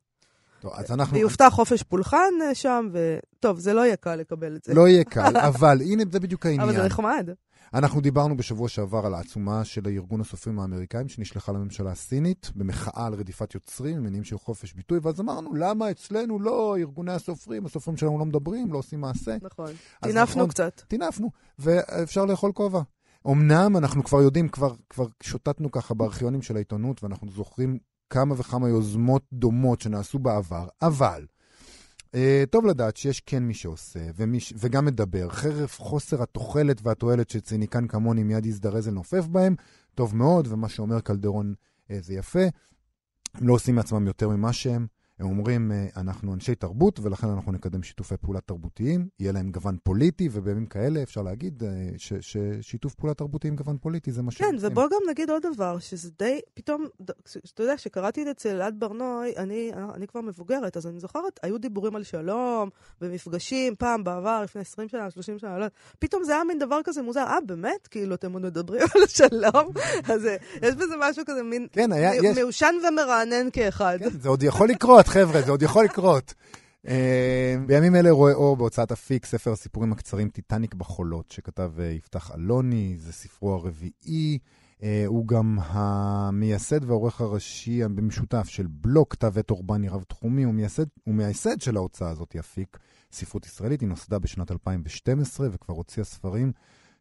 טוב, 0.60 0.72
אז 0.76 0.91
אנחנו... 0.91 1.17
ויובטח 1.17 1.50
חופש 1.50 1.84
פולחן 1.84 2.34
אה, 2.41 2.56
שם, 2.56 2.89
וטוב, 2.91 3.60
זה 3.60 3.74
לא 3.74 3.86
יהיה 3.86 3.96
קל 3.96 4.15
לקבל 4.15 4.56
את 4.56 4.63
זה. 4.63 4.74
לא 4.74 4.88
יהיה 4.88 5.04
קל, 5.15 5.38
אבל 5.38 5.82
הנה, 5.82 6.04
זה 6.12 6.20
בדיוק 6.20 6.46
העניין. 6.46 6.70
אבל 6.70 6.78
זה 6.78 6.86
נחמד. 6.86 7.30
אנחנו 7.74 8.02
דיברנו 8.02 8.38
בשבוע 8.38 8.70
שעבר 8.70 9.06
על 9.06 9.13
העצומה 9.13 9.65
של 9.65 9.88
ארגון 9.88 10.22
הסופרים 10.22 10.60
האמריקאים 10.60 11.10
שנשלחה 11.10 11.52
לממשלה 11.52 11.91
הסינית 11.91 12.52
במחאה 12.56 13.06
על 13.06 13.13
רדיפת 13.13 13.56
יוצרים, 13.56 14.04
מניעים 14.04 14.24
של 14.24 14.38
חופש 14.38 14.74
ביטוי, 14.74 15.00
ואז 15.02 15.22
אמרנו, 15.22 15.54
למה 15.56 15.91
אצלנו 15.91 16.39
לא, 16.39 16.78
ארגוני 16.78 17.13
הסופרים, 17.13 17.65
הסופרים 17.65 17.98
שלנו 17.98 18.20
לא 18.20 18.26
מדברים, 18.26 18.74
לא 18.74 18.78
עושים 18.78 19.02
מעשה. 19.02 19.38
נכון, 19.41 19.72
טינפנו 20.04 20.36
נכון, 20.36 20.50
קצת. 20.50 20.82
טינפנו, 20.88 21.32
ואפשר 21.60 22.26
לאכול 22.26 22.52
כובע. 22.52 22.82
אמנם 23.28 23.78
אנחנו 23.78 24.04
כבר 24.04 24.22
יודעים, 24.22 24.50
כבר, 24.50 24.74
כבר 24.89 25.06
שוטטנו 25.24 25.72
ככה 25.72 25.93
בארכיונים 25.93 26.41
של 26.41 26.56
העיתונות, 26.56 27.04
ואנחנו 27.04 27.32
זוכרים 27.32 27.78
כמה 28.10 28.36
וכמה 28.38 28.70
יוזמות 28.70 29.24
דומות 29.34 29.82
שנעשו 29.82 30.20
בעבר, 30.20 30.67
אבל 30.82 31.26
Uh, 32.08 32.50
טוב 32.50 32.65
לדעת 32.65 32.98
שיש 32.98 33.20
כן 33.20 33.43
מי 33.43 33.54
שעושה, 33.54 34.00
ומי, 34.15 34.38
וגם 34.58 34.86
מדבר. 34.86 35.30
חרף 35.30 35.80
חוסר 35.80 36.24
התוחלת 36.24 36.80
והתועלת 36.84 37.30
שציניקן 37.30 37.88
כמוני 37.88 38.24
מיד 38.24 38.46
יזדרז 38.46 38.88
לנופף 38.88 39.28
בהם, 39.28 39.56
טוב 39.96 40.15
מאוד, 40.15 40.48
ומה 40.48 40.70
שאומר 40.70 41.00
קלדרון 41.00 41.54
uh, 41.88 41.93
זה 42.00 42.13
יפה. 42.13 42.46
הם 43.34 43.48
לא 43.48 43.54
עושים 43.54 43.76
מעצמם 43.76 44.08
יותר 44.08 44.30
ממה 44.30 44.54
שהם. 44.54 44.88
הם 45.19 45.25
אומרים, 45.25 45.71
אה, 45.71 45.88
אנחנו 45.97 46.34
אנשי 46.34 46.56
תרבות, 46.56 46.99
ולכן 46.99 47.27
אנחנו 47.27 47.51
נקדם 47.51 47.84
שיתופי 47.84 48.17
פעולה 48.17 48.41
תרבותיים, 48.41 49.08
יהיה 49.19 49.32
להם 49.32 49.51
גוון 49.51 49.77
פוליטי, 49.84 50.30
ובימים 50.32 50.65
כאלה 50.65 51.03
אפשר 51.03 51.21
להגיד 51.21 51.63
אה, 51.63 51.69
ש, 51.97 52.13
ששיתוף 52.21 52.95
פעולה 52.95 53.13
תרבותי 53.13 53.47
עם 53.47 53.56
גוון 53.56 53.77
פוליטי 53.77 54.12
זה 54.12 54.21
מה 54.21 54.32
שהם 54.32 54.51
כן, 54.51 54.56
ובוא 54.60 54.84
גם 54.84 55.10
נגיד 55.10 55.30
עוד 55.30 55.45
דבר, 55.53 55.80
שזה 55.80 56.10
די, 56.19 56.39
פתאום, 56.53 56.86
אתה 57.53 57.63
יודע, 57.63 57.75
כשקראתי 57.75 58.21
את 58.21 58.27
אצל 58.27 58.49
אלעד 58.49 58.75
ברנוי, 58.80 59.34
אני, 59.38 59.71
אני 59.95 60.08
כבר 60.08 60.21
מבוגרת, 60.21 60.77
אז 60.77 60.88
אני 60.88 60.99
זוכרת, 60.99 61.39
היו 61.43 61.58
דיבורים 61.58 61.95
על 61.95 62.03
שלום, 62.03 62.69
ומפגשים, 63.01 63.75
פעם 63.75 64.03
בעבר, 64.03 64.41
לפני 64.43 64.62
20 64.62 64.89
שנה, 64.89 65.12
30 65.12 65.39
שנה, 65.39 65.58
לא 65.60 65.65
פתאום 65.99 66.23
זה 66.23 66.34
היה 66.36 66.43
מין 66.43 66.60
דבר 66.60 66.80
כזה 66.84 67.01
מוזר, 67.01 67.23
אה, 67.23 67.38
באמת? 67.45 67.88
כאילו, 67.88 68.15
אתם 68.15 68.34
עוד 68.34 68.41
מדברים 68.41 68.82
על 68.95 69.03
השלום? 69.03 69.71
אז 70.13 70.25
אה, 70.25 70.36
יש 70.62 70.75
בזה 70.75 70.95
משהו 70.99 71.23
כזה 71.25 71.43
מין 71.43 71.67
כן, 71.71 71.91
היה, 71.91 72.34
מיושן 72.36 72.75
יש... 72.80 72.86
ומרענן 72.86 73.47
כאחד. 73.53 73.97
כן, 73.99 74.10
זה 74.10 74.30
עוד 74.30 74.43
יכול 74.43 74.69
לקרות. 74.69 75.07
לקרות, 75.08 75.28
חבר'ה, 75.28 75.41
זה 75.41 75.52
עוד 75.52 75.62
יכול 75.62 75.86
לקרות. 75.86 76.34
אה, 76.88 77.56
בימים 77.65 77.96
אלה 77.96 78.12
רואה 78.12 78.34
אור 78.34 78.58
בהוצאת 78.58 78.91
אפיק 78.91 79.26
ספר 79.26 79.52
הסיפורים 79.52 79.91
הקצרים 79.91 80.30
טיטניק 80.30 80.74
בחולות, 80.74 81.32
שכתב 81.32 81.72
אה, 81.80 81.86
יפתח 81.86 82.32
אלוני, 82.36 82.96
זה 83.00 83.13
ספרו 83.13 83.54
הרביעי. 83.54 84.39
אה, 84.84 85.04
הוא 85.08 85.28
גם 85.28 85.58
המייסד 85.62 86.84
והעורך 86.84 87.22
הראשי 87.22 87.84
במשותף 87.84 88.48
של 88.48 88.67
בלוק, 88.70 89.12
כתב 89.12 89.38
עת 89.38 89.50
אורבני 89.52 89.89
רב-תחומי, 89.89 90.43
הוא 90.43 90.54
מייסד, 90.54 90.86
הוא 91.04 91.15
מייסד 91.15 91.62
של 91.62 91.78
ההוצאה 91.78 92.10
הזאת, 92.10 92.36
אפיק, 92.39 92.78
ספרות 93.12 93.46
ישראלית. 93.46 93.82
היא 93.82 93.89
נוסדה 93.89 94.20
בשנת 94.20 94.52
2012 94.52 95.48
וכבר 95.52 95.76
הוציאה 95.76 96.06
ספרים 96.06 96.52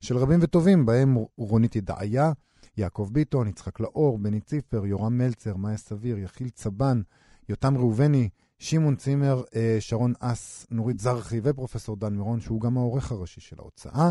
של 0.00 0.16
רבים 0.16 0.38
וטובים, 0.42 0.86
בהם 0.86 1.16
רונית 1.36 1.76
ידעיה, 1.76 2.32
יעקב 2.76 3.08
ביטון, 3.12 3.48
יצחק 3.48 3.80
לאור, 3.80 4.18
בני 4.18 4.40
ציפר, 4.40 4.86
יורם 4.86 5.18
מלצר, 5.18 5.56
מאיה 5.56 5.76
סביר, 5.76 6.18
יחיל 6.18 6.48
צבן, 6.48 7.02
יותם 7.48 7.76
ראובני, 7.76 8.28
שמעון 8.58 8.96
צימר, 8.96 9.42
אה, 9.54 9.76
שרון 9.80 10.12
אס, 10.20 10.66
נורית 10.70 11.00
זרחי 11.00 11.40
ופרופסור 11.42 11.96
דן 11.96 12.12
מירון, 12.12 12.40
שהוא 12.40 12.60
גם 12.60 12.76
העורך 12.76 13.12
הראשי 13.12 13.40
של 13.40 13.56
ההוצאה. 13.58 14.10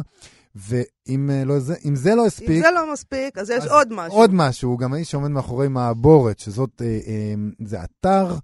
ואם 0.55 1.29
אה, 1.29 1.43
לא, 1.45 1.59
זה, 1.59 1.75
זה 1.93 2.15
לא 2.15 2.25
הספיק... 2.25 2.49
אם 2.49 2.61
זה 2.61 2.71
לא 2.75 2.93
מספיק, 2.93 3.37
אז 3.37 3.49
יש 3.49 3.63
אז 3.63 3.71
עוד 3.71 3.87
משהו. 3.91 4.17
עוד 4.17 4.33
משהו, 4.33 4.69
הוא 4.69 4.79
גם 4.79 4.93
האיש 4.93 5.11
שעומד 5.11 5.31
מאחורי 5.31 5.67
מעבורת, 5.67 6.39
שזאת, 6.39 6.81
אה, 6.81 6.87
אה, 7.07 7.33
זה 7.65 7.83
אתר 7.83 8.35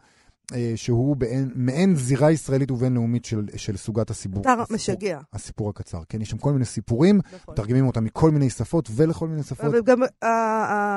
שהוא 0.76 1.16
באין, 1.16 1.52
מעין 1.56 1.96
זירה 1.96 2.32
ישראלית 2.32 2.72
ובינלאומית 2.72 3.26
של, 3.26 3.46
של 3.56 3.78
סוגת 3.78 4.10
הסיפור. 4.10 4.42
אתר 4.42 4.64
משגע. 4.70 5.20
הסיפור 5.34 5.70
הקצר, 5.70 6.02
כן? 6.10 6.22
יש 6.22 6.30
שם 6.30 6.38
כל 6.38 6.54
מיני 6.54 6.66
סיפורים, 6.66 7.18
נכון. 7.18 7.54
מתרגמים 7.54 7.88
אותם 7.88 8.04
מכל 8.04 8.32
מיני 8.32 8.50
שפות 8.50 8.90
ולכל 8.96 9.28
מיני 9.28 9.44
שפות. 9.44 9.66
אבל 9.66 9.82
גם 9.82 10.04
uh, 10.04 10.06
uh, 10.24 10.28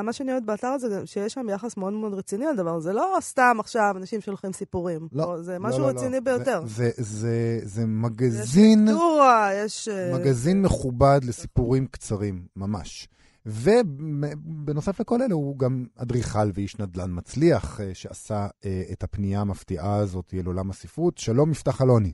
מה 0.05 0.13
שאני 0.13 0.33
אוהבת 0.33 0.47
באתר 0.47 0.67
הזה, 0.67 1.03
שיש 1.05 1.33
שם 1.33 1.47
יחס 1.49 1.77
מאוד 1.77 1.93
מאוד 1.93 2.15
רציני 2.15 2.45
לדבר, 2.55 2.81
זה 2.81 2.93
לא 2.93 3.17
סתם 3.21 3.57
עכשיו 3.61 3.95
אנשים 3.97 4.21
שולחים 4.21 4.53
סיפורים. 4.53 5.09
לא. 5.13 5.43
זה 5.43 5.53
לא, 5.53 5.59
משהו 5.59 5.81
לא, 5.81 5.93
לא, 5.93 5.99
רציני 5.99 6.17
לא. 6.17 6.21
ביותר. 6.21 6.63
זה, 6.67 6.91
זה, 6.97 7.05
זה, 7.05 7.59
זה 7.63 7.87
מגזין... 7.87 8.85
יש 8.89 8.95
קטורה, 8.95 9.51
יש... 9.65 9.89
מגזין 10.15 10.63
מכובד 10.63 11.21
לסיפורים 11.25 11.87
קצרים, 11.87 12.43
ממש. 12.57 13.09
ובנוסף 13.47 15.01
לכל 15.01 15.23
אלה 15.23 15.35
הוא 15.35 15.59
גם 15.59 15.85
אדריכל 15.97 16.51
ואיש 16.55 16.79
נדל"ן 16.79 17.11
מצליח, 17.11 17.81
אה, 17.81 17.95
שעשה 17.95 18.47
אה, 18.65 18.83
את 18.93 19.03
הפנייה 19.03 19.41
המפתיעה 19.41 19.97
הזאת 19.97 20.35
אל 20.35 20.47
עולם 20.47 20.71
הספרות. 20.71 21.19
שלום, 21.19 21.51
יפתח 21.51 21.83
אלוני. 21.83 22.13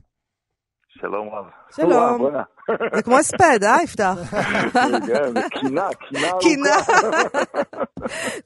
שלום 0.87 1.29
רב. 1.29 1.45
שלום. 1.75 2.33
זה 2.95 3.01
כמו 3.01 3.17
הספד, 3.17 3.63
אה, 3.63 3.83
יפתח? 3.83 4.15
כן, 5.07 5.33
זה 5.33 5.41
קינה, 5.61 5.87
קינה 6.09 6.27
קינה. 6.39 6.75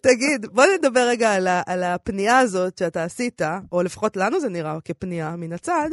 תגיד, 0.02 0.46
בוא 0.52 0.64
נדבר 0.78 1.08
רגע 1.10 1.34
על 1.68 1.84
הפנייה 1.84 2.40
הזאת 2.40 2.78
שאתה 2.78 3.04
עשית, 3.04 3.42
או 3.72 3.84
לפחות 3.84 4.18
לנו 4.18 4.40
זה 4.40 4.50
נראה 4.50 4.78
כפנייה 4.86 5.36
מן 5.36 5.54
הצד, 5.54 5.90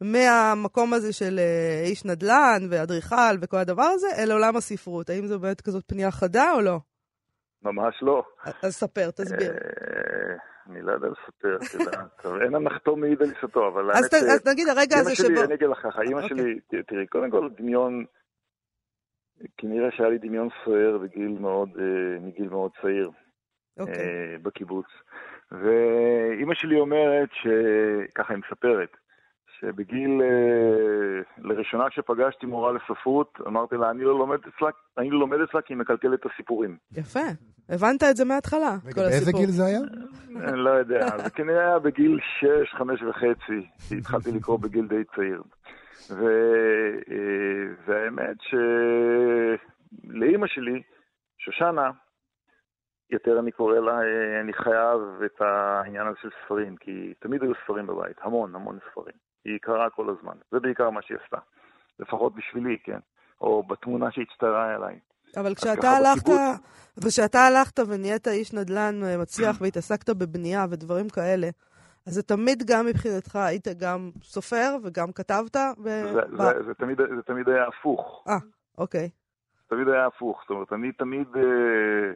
מהמקום 0.00 0.94
הזה 0.94 1.12
של 1.12 1.38
אה, 1.38 1.82
איש 1.84 2.04
נדל"ן 2.04 2.62
ואדריכל 2.70 3.34
וכל 3.40 3.56
הדבר 3.56 3.82
הזה, 3.82 4.06
אל 4.18 4.32
עולם 4.32 4.56
הספרות. 4.56 5.10
האם 5.10 5.26
זו 5.26 5.40
באמת 5.40 5.60
כזאת 5.60 5.84
פנייה 5.86 6.10
חדה 6.10 6.52
או 6.52 6.60
לא? 6.60 6.78
ממש 7.62 7.94
לא. 8.02 8.22
אז 8.62 8.74
ספר, 8.74 9.10
תסביר. 9.10 9.52
אה, 9.52 10.36
אני 10.70 10.82
לא 10.82 10.92
יודע 10.92 11.08
לספר, 11.08 11.56
את 11.56 11.74
יודעת. 11.74 12.42
אין 12.42 12.54
הנחתו 12.54 12.96
מעיד 12.96 13.22
על 13.22 13.28
עיסתו, 13.28 13.68
אבל... 13.68 13.90
אז 13.90 14.46
נגיד 14.46 14.68
הרגע 14.68 14.98
הזה 14.98 15.14
שבו... 15.14 15.44
אני 15.44 15.54
אגיד 15.54 15.68
לך 15.68 15.78
ככה, 15.78 16.02
אמא 16.02 16.20
אוקיי. 16.20 16.28
שלי, 16.28 16.82
תראי, 16.82 17.06
קודם 17.06 17.30
כל 17.30 17.48
דמיון, 17.56 18.04
כנראה 19.56 19.88
שהיה 19.90 20.08
לי 20.08 20.18
דמיון 20.18 20.48
סוער 20.64 20.94
אה, 20.94 20.98
מגיל 22.20 22.48
מאוד 22.48 22.70
צעיר. 22.82 23.10
אוקיי. 23.80 24.38
בקיבוץ. 24.42 24.86
ואימא 25.52 26.54
שלי 26.54 26.80
אומרת, 26.80 27.28
ככה 28.14 28.34
היא 28.34 28.42
מספרת, 28.46 28.90
שבגיל, 29.60 30.22
אה, 30.22 31.20
לראשונה 31.38 31.90
כשפגשתי 31.90 32.46
מורה 32.46 32.72
לספרות, 32.72 33.38
אמרתי 33.46 33.76
לה, 33.76 33.90
אני 33.90 34.04
לא 34.04 34.18
לומד 34.18 34.38
אצלה, 34.38 34.68
אני 34.98 35.10
לא 35.10 35.18
לומד 35.18 35.38
אצלה 35.40 35.62
כי 35.62 35.72
היא 35.72 35.78
מקלקלת 35.78 36.20
את 36.20 36.26
הסיפורים. 36.32 36.76
יפה, 36.92 37.20
הבנת 37.68 38.02
את 38.02 38.16
זה 38.16 38.24
מההתחלה, 38.24 38.76
כל 38.82 38.88
הסיפור. 38.88 39.04
באיזה 39.04 39.32
גיל 39.32 39.50
זה 39.50 39.64
היה? 39.64 39.80
אני 40.48 40.58
לא 40.58 40.70
יודע, 40.70 41.18
זה 41.24 41.30
כנראה 41.30 41.66
היה 41.66 41.78
בגיל 41.78 42.18
6, 42.40 42.46
5 42.78 43.02
וחצי, 43.02 43.66
שהתחלתי 43.88 44.32
לקרוא 44.32 44.58
בגיל 44.58 44.86
די 44.86 45.04
צעיר. 45.16 45.42
ו... 46.10 46.24
אה, 47.10 47.74
והאמת 47.86 48.36
שלאימא 50.02 50.46
שלי, 50.46 50.82
שושנה, 51.38 51.90
יותר 53.10 53.38
אני 53.40 53.52
קורא 53.52 53.78
לה, 53.78 53.92
אה, 53.92 54.40
אני 54.40 54.52
חייב 54.52 55.00
את 55.24 55.40
העניין 55.40 56.06
הזה 56.06 56.16
של 56.22 56.30
ספרים, 56.44 56.76
כי 56.76 57.14
תמיד 57.18 57.42
היו 57.42 57.52
ספרים 57.64 57.86
בבית, 57.86 58.16
המון, 58.22 58.54
המון 58.54 58.78
ספרים. 58.90 59.29
היא 59.44 59.58
קראה 59.62 59.90
כל 59.90 60.10
הזמן. 60.10 60.34
זה 60.50 60.60
בעיקר 60.60 60.90
מה 60.90 61.02
שהיא 61.02 61.18
עשתה. 61.24 61.38
לפחות 61.98 62.34
בשבילי, 62.34 62.78
כן. 62.84 62.98
או 63.40 63.62
בתמונה 63.62 64.10
שהצטרה 64.10 64.74
אליי. 64.74 64.98
אבל 65.36 65.54
כשאתה 65.54 65.90
הלכת, 65.90 66.32
כשאתה 67.06 67.38
הלכת 67.38 67.78
ונהיית 67.88 68.28
איש 68.28 68.54
נדל"ן 68.54 69.02
אה, 69.04 69.18
מצליח 69.18 69.56
והתעסקת 69.60 70.10
בבנייה 70.10 70.66
ודברים 70.70 71.08
כאלה, 71.08 71.48
אז 72.06 72.12
זה 72.12 72.22
תמיד 72.22 72.62
גם 72.66 72.86
מבחינתך, 72.86 73.36
היית 73.36 73.68
גם 73.80 74.10
סופר 74.22 74.76
וגם 74.82 75.12
כתבת? 75.12 75.56
ו... 75.56 75.88
זה, 76.12 76.20
ב... 76.20 76.36
זה, 76.36 76.62
זה, 76.66 76.74
תמיד, 76.74 76.98
זה 77.16 77.22
תמיד 77.22 77.48
היה 77.48 77.66
הפוך. 77.66 78.24
אה, 78.28 78.36
אוקיי. 78.78 79.10
תמיד 79.68 79.88
היה 79.88 80.06
הפוך. 80.06 80.40
זאת 80.42 80.50
אומרת, 80.50 80.72
אני 80.72 80.92
תמיד 80.92 81.28
אה, 81.36 82.12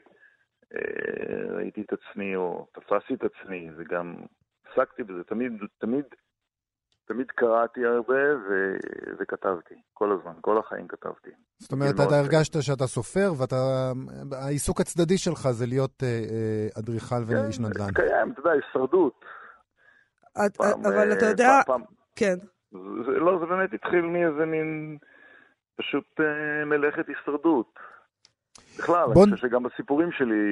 אה, 0.75 1.57
ראיתי 1.57 1.81
את 1.81 1.93
עצמי, 1.93 2.37
או 2.37 2.67
תפסתי 2.73 3.15
את 3.15 3.23
עצמי, 3.25 3.71
וגם 3.77 4.15
עסקתי 4.71 5.03
בזה. 5.03 5.25
תמיד, 5.25 5.53
תמיד 5.79 6.05
תמיד 7.07 7.31
קראתי 7.31 7.85
הרבה 7.85 8.37
ו... 8.37 8.75
וכתבתי, 9.19 9.75
כל 9.93 10.13
הזמן, 10.13 10.33
כל 10.41 10.59
החיים 10.59 10.89
כתבתי. 10.89 11.31
זאת 11.59 11.73
אומרת, 11.73 11.95
אתה 11.95 12.19
הרגשת 12.19 12.63
שאתה 12.63 12.87
סופר, 12.87 13.33
והעיסוק 14.31 14.81
הצדדי 14.81 15.19
שלך 15.19 15.49
זה 15.51 15.67
להיות 15.67 16.03
אה, 16.03 16.09
אה, 16.09 16.81
אדריכל 16.81 17.25
כן, 17.29 17.37
ואיש 17.37 17.61
נדל"ן. 17.61 17.87
כן, 17.87 17.93
קיים, 17.93 18.33
אתה 18.33 18.41
יודע, 18.41 18.51
הישרדות. 18.51 19.25
אבל 20.85 21.13
אתה 21.13 21.27
יודע, 21.27 21.61
כן. 22.17 22.35
לא, 23.07 23.39
זה 23.41 23.47
באמת 23.47 23.73
התחיל 23.73 24.01
מאיזה 24.01 24.47
מין, 24.47 24.99
פשוט 25.77 26.21
מלאכת 26.67 27.09
הישרדות. 27.09 27.79
בכלל, 28.79 29.07
בוא... 29.15 29.25
אני 29.25 29.35
חושב 29.35 29.49
שגם 29.49 29.63
בסיפורים 29.63 30.13
שלי... 30.13 30.43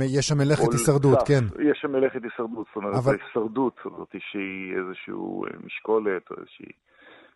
אה, 0.00 0.04
יש 0.04 0.26
שם 0.26 0.38
מלאכת 0.38 0.72
הישרדות, 0.72 1.18
כן. 1.26 1.44
יש 1.70 1.78
שם 1.82 1.92
מלאכת 1.92 2.20
הישרדות, 2.24 2.66
זאת 2.68 2.76
אומרת, 2.76 2.94
אבל... 2.94 3.16
ההישרדות 3.20 3.76
הזאת 3.84 4.08
שהיא 4.10 4.74
איזשהו 4.78 5.44
אה, 5.44 5.50
משקולת, 5.64 6.30
או 6.30 6.36
איזושהי 6.40 6.72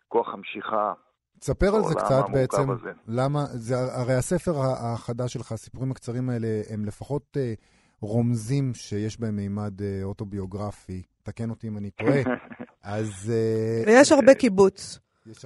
כוח 0.07 0.33
המשיכה. 0.33 0.93
תספר 1.39 1.75
על 1.75 1.83
זה 1.83 1.95
קצת 1.95 2.23
בעצם, 2.33 2.71
הזה. 2.71 2.91
למה, 3.07 3.45
זה, 3.45 3.75
הרי 3.93 4.13
הספר 4.13 4.51
החדש 4.93 5.33
שלך, 5.33 5.51
הסיפורים 5.51 5.91
הקצרים 5.91 6.29
האלה, 6.29 6.47
הם 6.69 6.85
לפחות 6.85 7.37
אה, 7.37 7.53
רומזים 8.01 8.73
שיש 8.73 9.19
בהם 9.19 9.35
מימד 9.35 9.81
אה, 9.81 9.99
אוטוביוגרפי, 10.03 11.03
תקן 11.23 11.49
אותי 11.49 11.67
אם 11.67 11.77
אני 11.77 11.89
טועה, 11.91 12.21
אז... 12.83 13.33
אה, 13.33 13.83
ויש 13.87 14.11
הרבה 14.11 14.33
קיבוץ. 14.33 14.99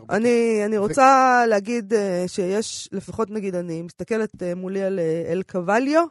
אני, 0.09 0.61
אני 0.65 0.77
רוצה 0.77 1.41
ו... 1.45 1.49
להגיד 1.49 1.93
uh, 1.93 1.97
שיש, 2.27 2.89
לפחות 2.91 3.29
נגיד, 3.29 3.55
אני 3.55 3.81
מסתכלת 3.81 4.33
uh, 4.33 4.55
מולי 4.55 4.83
על 4.83 4.99
uh, 4.99 5.31
אל 5.31 5.43
קווליו, 5.51 6.05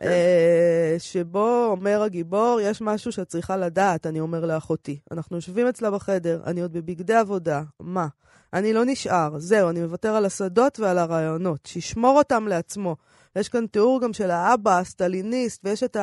כן. 0.00 0.06
uh, 0.06 0.98
שבו 0.98 1.66
אומר 1.70 2.02
הגיבור, 2.02 2.58
יש 2.62 2.80
משהו 2.80 3.12
שאת 3.12 3.28
צריכה 3.28 3.56
לדעת, 3.56 4.06
אני 4.06 4.20
אומר 4.20 4.46
לאחותי. 4.46 4.98
אנחנו 5.10 5.36
יושבים 5.36 5.66
אצלה 5.66 5.90
בחדר, 5.90 6.42
אני 6.46 6.60
עוד 6.60 6.72
בבגדי 6.72 7.14
עבודה, 7.14 7.62
מה? 7.80 8.06
אני 8.52 8.72
לא 8.72 8.82
נשאר, 8.86 9.38
זהו, 9.38 9.70
אני 9.70 9.80
מוותר 9.80 10.14
על 10.14 10.24
השדות 10.24 10.80
ועל 10.80 10.98
הרעיונות, 10.98 11.66
שישמור 11.66 12.18
אותם 12.18 12.48
לעצמו. 12.48 12.96
יש 13.36 13.48
כאן 13.48 13.66
תיאור 13.66 14.00
גם 14.00 14.12
של 14.12 14.30
האבא, 14.30 14.78
הסטליניסט, 14.78 15.60
ויש 15.64 15.82
את 15.82 15.96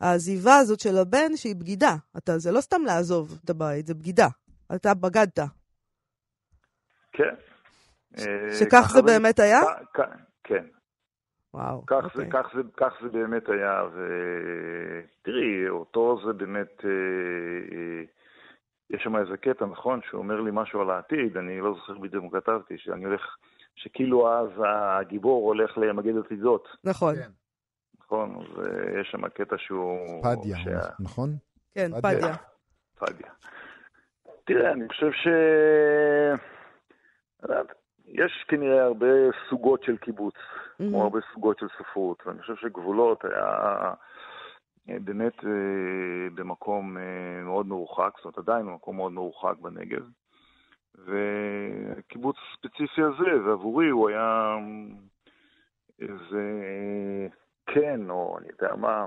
העזיבה 0.00 0.56
הזאת 0.56 0.80
של 0.80 0.98
הבן 0.98 1.36
שהיא 1.36 1.56
בגידה. 1.56 1.96
אתה, 2.16 2.38
זה 2.38 2.52
לא 2.52 2.60
סתם 2.60 2.82
לעזוב 2.86 3.38
את 3.44 3.50
הבית, 3.50 3.86
זה 3.86 3.94
בגידה. 3.94 4.28
אתה 4.74 4.94
בגדת, 4.94 5.38
כן. 7.16 7.34
שכך 8.58 8.90
זה 8.92 9.02
באמת 9.02 9.38
היה? 9.38 9.60
כן. 10.44 10.64
וואו, 11.54 11.86
כך, 11.86 12.04
אוקיי. 12.04 12.24
זה, 12.24 12.30
כך, 12.30 12.46
זה, 12.54 12.62
כך 12.76 12.92
זה 13.02 13.08
באמת 13.08 13.48
היה, 13.48 13.82
ותראי, 13.84 15.68
אותו 15.68 16.18
זה 16.26 16.32
באמת, 16.32 16.84
אה, 16.84 16.90
אה, 17.72 18.02
יש 18.90 19.02
שם 19.02 19.16
איזה 19.16 19.36
קטע, 19.36 19.66
נכון, 19.66 20.00
שהוא 20.08 20.18
אומר 20.18 20.40
לי 20.40 20.50
משהו 20.52 20.80
על 20.80 20.90
העתיד, 20.90 21.36
אני 21.36 21.60
לא 21.60 21.74
זוכר 21.74 21.98
בדיוק 21.98 22.24
מה 22.24 22.40
כתבתי, 22.40 22.74
שאני 22.78 23.04
הולך, 23.04 23.36
שכאילו 23.74 24.32
אז 24.32 24.48
הגיבור 24.66 25.46
הולך 25.46 25.78
למגד 25.78 26.18
עתידות. 26.24 26.68
נכון. 26.84 27.14
כן. 27.16 27.30
נכון, 28.00 28.36
אז 28.36 28.66
יש 29.00 29.08
שם 29.10 29.28
קטע 29.28 29.56
שהוא... 29.58 30.22
פדיה, 30.22 30.56
שה... 30.56 30.88
נכון? 31.00 31.30
כן, 31.74 31.90
פדיה. 32.02 32.34
פדיה. 32.98 33.30
תראה, 34.44 34.72
אני 34.72 34.88
חושב 34.88 35.12
ש... 35.12 35.28
יש 38.06 38.44
כנראה 38.48 38.84
הרבה 38.84 39.06
סוגות 39.48 39.82
של 39.82 39.96
קיבוץ, 39.96 40.34
mm-hmm. 40.34 40.76
כמו 40.78 41.02
הרבה 41.02 41.18
סוגות 41.32 41.58
של 41.58 41.66
ספרות, 41.78 42.26
ואני 42.26 42.40
חושב 42.40 42.56
שגבולות 42.56 43.24
היה 43.24 43.94
אה, 44.90 44.98
באמת 45.00 45.44
אה, 45.44 46.30
במקום 46.34 46.98
אה, 46.98 47.42
מאוד 47.44 47.66
מרוחק, 47.66 48.12
זאת 48.16 48.24
אומרת 48.24 48.38
עדיין 48.38 48.66
במקום 48.66 48.96
מאוד 48.96 49.12
מרוחק 49.12 49.54
בנגב. 49.60 50.02
והקיבוץ 50.94 52.36
הספציפי 52.52 53.02
הזה, 53.02 53.42
ועבורי 53.44 53.88
הוא 53.88 54.08
היה 54.08 54.56
איזה 56.00 56.42
כן, 57.66 58.10
או 58.10 58.38
אני 58.38 58.46
יודע 58.48 58.76
מה, 58.76 59.06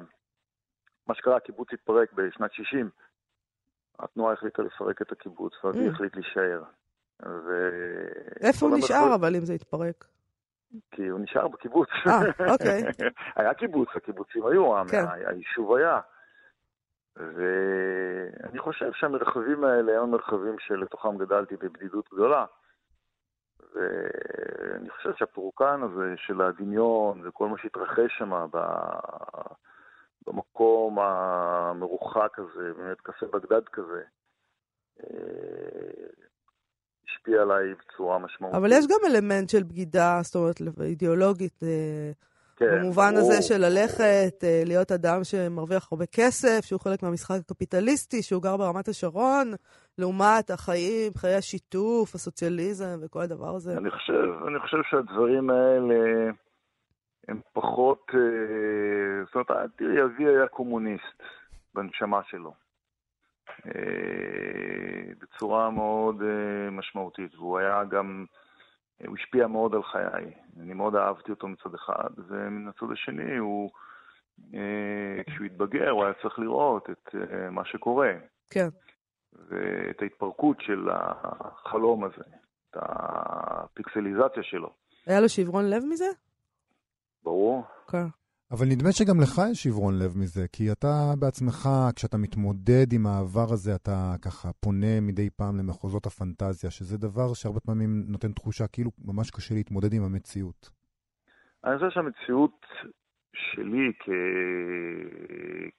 מה 1.08 1.16
שקרה, 1.16 1.38
הקיבוץ 1.38 1.74
התפרק 1.74 2.14
בשנת 2.14 2.54
60. 2.54 2.90
התנועה 4.00 4.34
החליטה 4.34 4.62
לפרק 4.62 5.02
את 5.02 5.12
הקיבוץ, 5.12 5.64
ואבי 5.64 5.88
mm. 5.88 5.92
החליט 5.92 6.16
להישאר. 6.16 6.64
ו... 7.26 7.70
איפה 8.42 8.66
הוא 8.66 8.78
נשאר 8.78 9.16
אבל 9.16 9.36
אם 9.36 9.46
זה 9.46 9.54
התפרק? 9.54 10.06
כי 10.92 11.08
הוא 11.08 11.20
נשאר 11.20 11.48
בקיבוץ. 11.48 11.90
אה, 12.08 12.52
אוקיי. 12.52 12.84
היה 13.36 13.54
קיבוץ, 13.54 13.90
הקיבוצים 13.96 14.46
היו, 14.46 14.72
כן. 14.92 15.06
היישוב 15.26 15.74
היה. 15.74 16.00
ואני 17.16 18.60
חושב 18.60 18.92
שהמרחבים 18.94 19.64
האלה 19.64 20.02
הם 20.02 20.12
מרחבים 20.12 20.56
שלתוכם 20.60 21.18
גדלתי 21.18 21.56
בבדידות 21.56 22.10
גדולה. 22.14 22.46
ואני 23.74 24.90
חושב 24.90 25.14
שהפורקן 25.16 25.82
הזה 25.84 26.14
של 26.18 26.42
הדמיון 26.42 27.28
וכל 27.28 27.48
מה 27.48 27.58
שהתרחש 27.58 28.18
שם 28.18 28.48
במקום 30.28 31.00
המרוחק 31.00 32.40
הזה, 32.40 32.74
באמת 32.74 33.02
קפה 33.02 33.26
בגדד 33.26 33.70
כזה, 33.70 34.04
אה, 35.00 35.29
השפיע 37.20 37.42
עליי 37.42 37.74
בצורה 37.74 38.20
משמעותית. 38.20 38.58
אבל 38.58 38.72
יש 38.72 38.88
גם 38.88 39.12
אלמנט 39.12 39.50
של 39.50 39.64
בגידה, 39.64 40.20
זאת 40.22 40.36
אומרת, 40.36 40.62
אידיאולוגית, 40.82 41.64
אה, 41.64 42.12
כן, 42.58 42.66
במובן 42.72 43.12
ברור. 43.16 43.20
הזה 43.20 43.42
של 43.42 43.58
ללכת, 43.58 44.44
אה, 44.44 44.64
להיות 44.66 44.92
אדם 44.92 45.24
שמרוויח 45.24 45.88
הרבה 45.92 46.06
כסף, 46.06 46.60
שהוא 46.66 46.80
חלק 46.80 47.04
מהמשחק 47.04 47.36
הקפיטליסטי, 47.40 48.22
שהוא 48.22 48.44
גר 48.44 48.58
ברמת 48.58 48.88
השרון, 48.88 49.48
לעומת 49.98 50.50
החיים, 50.50 51.12
חיי 51.18 51.36
השיתוף, 51.36 52.16
הסוציאליזם 52.16 53.00
וכל 53.02 53.22
הדבר 53.22 53.56
הזה. 53.56 53.78
אני 53.78 53.92
חושב, 53.92 54.30
אני 54.48 54.60
חושב 54.60 54.78
שהדברים 54.90 55.50
האלה 55.50 55.96
הם 57.28 57.40
פחות... 57.54 58.12
אה, 58.14 59.26
זאת 59.26 59.50
אומרת, 59.50 59.70
תראי, 59.78 60.04
אבי 60.04 60.26
היה 60.28 60.48
קומוניסט 60.48 61.24
בנשמה 61.76 62.20
שלו. 62.30 62.69
אה, 63.66 65.14
בצורה 65.22 65.70
מאוד 65.70 66.22
אה, 66.22 66.72
משמעותית, 66.72 67.36
והוא 67.36 67.60
היה 67.60 67.84
גם, 67.84 68.26
הוא 69.08 69.18
השפיע 69.18 69.48
מאוד 69.48 69.76
על 69.76 69.84
חיי. 69.84 70.34
אני 70.60 70.74
מאוד 70.74 70.96
אהבתי 70.96 71.32
אותו 71.32 71.48
מצד 71.48 71.74
אחד, 71.76 72.10
ומן 72.28 72.68
הצד 72.68 72.92
השני, 72.92 73.38
הוא, 73.38 73.70
כשהוא 75.28 75.46
התבגר, 75.46 75.90
הוא 75.90 76.04
היה 76.04 76.14
צריך 76.22 76.40
לראות 76.40 76.90
את 76.90 77.16
מה 77.52 77.66
שקורה. 77.66 78.12
כן. 78.50 78.68
ואת 79.34 80.02
ההתפרקות 80.02 80.62
של 80.62 80.90
החלום 80.92 82.04
הזה, 82.04 82.24
את 82.70 82.78
הפיקסליזציה 82.82 84.44
שלו. 84.44 84.74
היה 85.08 85.20
לו 85.22 85.30
שברון 85.30 85.70
לב 85.70 85.84
מזה? 85.90 86.10
ברור. 87.24 87.64
כן. 87.88 88.08
אבל 88.52 88.66
נדמה 88.72 88.92
שגם 88.92 89.18
לך 89.24 89.36
יש 89.52 89.64
שברון 89.64 89.94
לב 90.04 90.12
מזה, 90.22 90.46
כי 90.54 90.72
אתה 90.72 91.14
בעצמך, 91.20 91.70
כשאתה 91.96 92.18
מתמודד 92.18 92.88
עם 92.94 93.08
העבר 93.08 93.48
הזה, 93.54 93.76
אתה 93.76 94.16
ככה 94.26 94.50
פונה 94.64 95.02
מדי 95.02 95.30
פעם 95.30 95.58
למחוזות 95.58 96.06
הפנטזיה, 96.06 96.72
שזה 96.72 96.98
דבר 96.98 97.34
שהרבה 97.34 97.60
פעמים 97.60 98.04
נותן 98.08 98.32
תחושה 98.32 98.68
כאילו 98.68 98.92
ממש 99.06 99.32
קשה 99.32 99.54
להתמודד 99.56 99.94
עם 99.94 100.04
המציאות. 100.04 100.70
אני 101.64 101.78
חושב 101.78 101.90
שהמציאות 101.90 102.66
שלי 103.34 103.94
כ... 104.00 104.10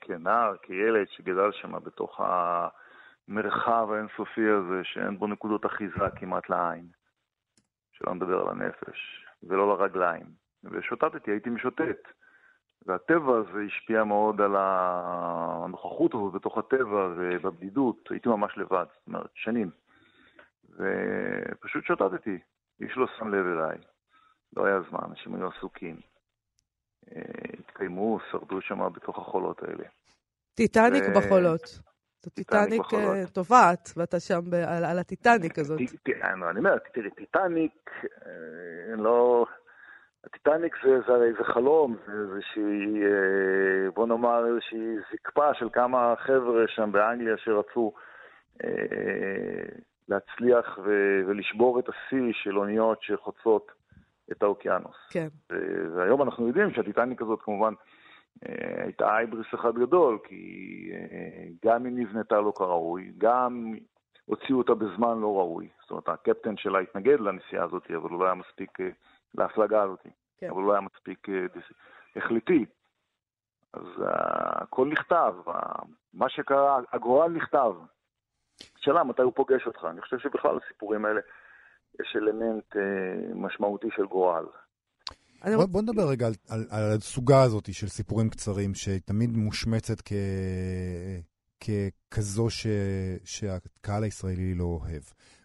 כנער, 0.00 0.56
כילד 0.62 1.06
שגדל 1.08 1.50
שם 1.52 1.72
בתוך 1.84 2.20
המרחב 2.20 3.86
האינסופי 3.92 4.48
הזה, 4.58 4.80
שאין 4.84 5.18
בו 5.18 5.26
נקודות 5.26 5.66
אחיזה 5.66 6.06
כמעט 6.16 6.50
לעין, 6.50 6.86
שלא 7.92 8.14
נדבר 8.14 8.40
על 8.40 8.48
הנפש, 8.48 8.98
ולא 9.42 9.68
לרגליים. 9.68 10.26
ושוטטתי, 10.64 11.30
הייתי 11.30 11.50
משוטט. 11.50 12.02
והטבע 12.86 13.36
הזה 13.36 13.60
השפיע 13.66 14.04
מאוד 14.04 14.40
על 14.40 14.56
הנוכחות 14.56 16.14
הזאת 16.14 16.32
בתוך 16.32 16.58
הטבע 16.58 17.08
ובבדידות, 17.16 18.08
הייתי 18.10 18.28
ממש 18.28 18.58
לבד, 18.58 18.84
זאת 18.98 19.06
אומרת, 19.06 19.30
שנים. 19.34 19.70
ופשוט 20.70 21.84
שוטטתי, 21.84 22.38
איש 22.80 22.96
לא 22.96 23.06
שם 23.18 23.28
לב 23.28 23.46
אליי, 23.46 23.78
לא 24.56 24.66
היה 24.66 24.80
זמן, 24.90 25.00
אנשים 25.10 25.34
היו 25.34 25.48
עסוקים. 25.48 26.00
אה, 27.16 27.22
התקיימו, 27.58 28.18
שרדו 28.30 28.60
שם 28.60 28.88
בתוך 28.92 29.18
החולות 29.18 29.62
האלה. 29.62 29.84
טיטניק 30.54 31.04
ו... 31.08 31.18
בחולות. 31.18 31.80
טיטניק 32.34 32.82
אה, 32.94 33.26
טובעת, 33.32 33.90
ואתה 33.96 34.20
שם 34.20 34.40
על, 34.66 34.98
הטיטניק 34.98 35.58
הזאת. 35.58 35.80
אני 36.50 36.58
אומר, 36.58 36.78
טיטניק, 37.16 37.90
אה, 38.26 38.96
לא... 38.96 39.46
הטיטניק 40.24 40.76
זה, 40.84 41.00
זה 41.06 41.32
זה 41.38 41.44
חלום, 41.44 41.96
זה 42.06 42.12
איזושהי, 42.12 43.02
אה, 43.04 43.90
בוא 43.94 44.06
נאמר, 44.06 44.46
איזושהי 44.46 44.96
זקפה 45.12 45.54
של 45.54 45.68
כמה 45.72 46.14
חבר'ה 46.18 46.64
שם 46.68 46.92
באנגליה 46.92 47.36
שרצו 47.36 47.92
אה, 48.64 48.70
להצליח 50.08 50.78
ו, 50.84 51.20
ולשבור 51.26 51.78
את 51.78 51.88
השיא 51.88 52.32
של 52.32 52.58
אוניות 52.58 53.02
שחוצות 53.02 53.72
את 54.32 54.42
האוקיינוס. 54.42 54.96
כן. 55.10 55.28
והיום 55.94 56.22
אנחנו 56.22 56.48
יודעים 56.48 56.70
שהטיטניק 56.70 57.22
הזאת 57.22 57.42
כמובן 57.42 57.74
אה, 58.46 58.84
הייתה 58.84 59.16
אייבריס 59.16 59.46
אחד 59.54 59.74
גדול, 59.74 60.18
כי 60.24 60.92
גם 61.64 61.84
היא 61.84 61.92
נבנתה 61.96 62.40
לא 62.40 62.52
כראוי, 62.56 63.12
גם 63.18 63.74
הוציאו 64.24 64.58
אותה 64.58 64.74
בזמן 64.74 65.20
לא 65.20 65.38
ראוי. 65.38 65.68
זאת 65.80 65.90
אומרת, 65.90 66.08
הקפטן 66.08 66.56
שלה 66.56 66.78
התנגד 66.78 67.20
לנסיעה 67.20 67.64
הזאת, 67.64 67.90
אבל 67.90 68.10
הוא 68.10 68.20
לא 68.20 68.24
היה 68.24 68.34
מספיק... 68.34 68.78
להפלגה 69.34 69.82
הזאת. 69.82 70.06
כן. 70.38 70.46
אבל 70.50 70.56
הוא 70.56 70.66
לא 70.66 70.72
היה 70.72 70.80
מספיק 70.80 71.28
אה, 71.28 71.46
החלטי. 72.16 72.64
אז 73.72 73.82
uh, 73.82 74.04
הכל 74.62 74.88
נכתב, 74.92 75.34
מה 76.14 76.28
שקרה, 76.28 76.80
הגורל 76.92 77.30
נכתב. 77.30 77.72
שאלה 78.76 79.04
מתי 79.04 79.22
הוא 79.22 79.32
פוגש 79.36 79.66
אותך. 79.66 79.84
אני 79.90 80.00
חושב 80.00 80.18
שבכלל 80.18 80.56
לסיפורים 80.56 81.04
האלה 81.04 81.20
יש 82.00 82.16
אלמנט 82.16 82.76
uh, 82.76 82.78
משמעותי 83.34 83.88
של 83.96 84.06
גורל. 84.06 84.44
בוא, 85.56 85.66
בוא 85.66 85.82
נדבר 85.82 86.08
רגע 86.10 86.26
על, 86.26 86.32
על, 86.48 86.64
על 86.70 86.96
הסוגה 86.96 87.42
הזאת 87.42 87.74
של 87.74 87.86
סיפורים 87.86 88.30
קצרים, 88.30 88.74
שתמיד 88.74 89.36
מושמצת 89.36 90.00
כ, 90.04 90.12
ככזו 91.60 92.50
ש, 92.50 92.66
שהקהל 93.24 94.04
הישראלי 94.04 94.54
לא 94.54 94.64
אוהב. 94.64 95.02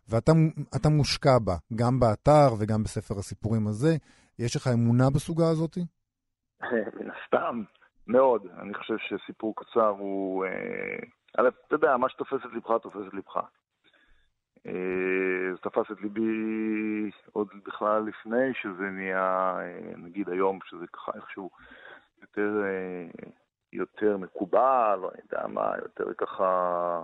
ואתה 0.09 0.89
מושקע 0.89 1.39
בה, 1.45 1.55
גם 1.75 1.99
באתר 1.99 2.53
וגם 2.59 2.83
בספר 2.83 3.15
הסיפורים 3.19 3.67
הזה. 3.67 3.95
יש 4.39 4.55
לך 4.55 4.67
אמונה 4.73 5.09
בסוגה 5.15 5.49
הזאת? 5.49 5.77
מן 6.99 7.09
הסתם, 7.11 7.61
מאוד. 8.07 8.47
אני 8.61 8.73
חושב 8.73 8.95
שסיפור 8.97 9.53
קצר 9.55 9.87
הוא... 9.87 10.45
אה, 10.45 11.47
אתה 11.67 11.75
יודע, 11.75 11.97
מה 11.97 12.09
שתופס 12.09 12.45
את 12.45 12.53
לבך, 12.53 12.71
תופס 12.83 13.01
את 13.07 13.13
לבך. 13.13 13.37
אה, 14.67 15.51
זה 15.51 15.57
תפס 15.57 15.91
את 15.91 16.01
ליבי 16.01 17.11
עוד 17.31 17.47
בכלל 17.65 18.03
לפני 18.03 18.53
שזה 18.53 18.83
נהיה, 18.83 19.57
אה, 19.59 19.97
נגיד 19.97 20.29
היום, 20.29 20.59
שזה 20.65 20.85
ככה 20.93 21.11
איכשהו 21.15 21.49
יותר, 22.21 22.63
יותר 23.73 24.17
מקובל, 24.17 24.99
לא 25.01 25.11
יודע 25.23 25.47
מה, 25.47 25.71
יותר 25.81 26.13
ככה 26.13 27.01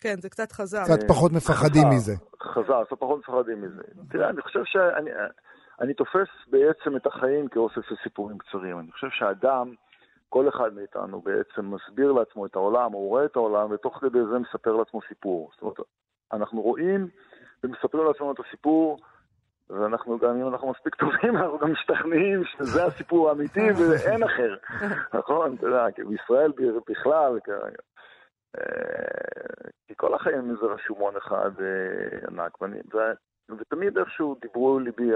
כן, 0.00 0.20
זה 0.20 0.28
קצת 0.28 0.52
חזר. 0.52 0.82
קצת 0.84 1.08
פחות 1.08 1.32
מפחדים 1.32 1.88
מזה. 1.88 2.12
חזר, 2.42 2.84
קצת 2.84 2.96
פחות 2.98 3.18
מפחדים 3.18 3.62
מזה. 3.62 3.82
תראה, 4.10 4.28
אני 4.30 4.42
חושב 4.42 4.64
שאני 4.64 5.10
אני 5.80 5.94
תופס 5.94 6.28
בעצם 6.50 6.96
את 6.96 7.06
החיים 7.06 7.48
כאוסף 7.48 7.80
של 7.88 7.94
סיפורים 8.02 8.38
קצרים. 8.38 8.78
אני 8.78 8.92
חושב 8.92 9.08
שאדם, 9.10 9.74
כל 10.28 10.48
אחד 10.48 10.74
מאיתנו 10.74 11.20
בעצם 11.20 11.74
מסביר 11.74 12.12
לעצמו 12.12 12.46
את 12.46 12.56
העולם, 12.56 12.92
הוא 12.92 13.08
רואה 13.08 13.24
את 13.24 13.36
העולם, 13.36 13.70
ותוך 13.72 13.98
כדי 14.00 14.18
זה 14.32 14.38
מספר 14.38 14.72
לעצמו 14.76 15.00
סיפור. 15.08 15.50
זאת 15.52 15.62
אומרת, 15.62 15.76
אנחנו 16.32 16.62
רואים 16.62 17.08
ומספרים 17.64 18.06
לעצמנו 18.06 18.32
את 18.32 18.40
הסיפור, 18.46 18.98
ואנחנו 19.70 20.18
גם, 20.18 20.36
אם 20.36 20.48
אנחנו 20.48 20.70
מספיק 20.70 20.94
טובים, 20.94 21.36
אנחנו 21.36 21.58
גם 21.58 21.72
משתכנעים 21.72 22.44
שזה 22.44 22.84
הסיפור 22.84 23.28
האמיתי 23.28 23.68
ואין 23.78 24.22
אחר. 24.22 24.56
נכון? 25.14 25.54
אתה 25.54 25.66
יודע, 25.66 25.86
בישראל 26.08 26.52
בכלל, 26.88 27.38
אה, 27.48 27.68
כי 29.86 29.94
כל 29.96 30.14
החיים 30.14 30.50
איזה 30.50 30.66
רשומון 30.66 31.16
אחד 31.16 31.50
אה, 31.60 32.28
ענק, 32.28 32.58
ותמיד 33.58 33.98
איכשהו 33.98 34.36
דיברו 34.40 34.78
ליבי 34.78 35.10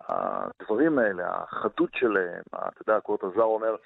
הדברים 0.00 0.98
האלה, 0.98 1.28
החדות 1.28 1.90
שלהם, 1.94 2.42
אתה 2.48 2.82
יודע, 2.88 3.00
קורט 3.00 3.24
עזר 3.24 3.42
אומר 3.42 3.76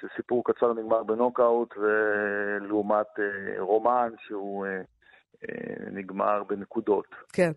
שסיפור 0.00 0.44
קצר 0.44 0.72
נגמר 0.72 1.02
בנוקאוט, 1.02 1.74
ולעומת 1.76 3.18
אה, 3.18 3.60
רומן 3.60 4.12
שהוא 4.18 4.66
נגמר 5.90 6.42
בנקודות. 6.44 7.06
כן. 7.32 7.52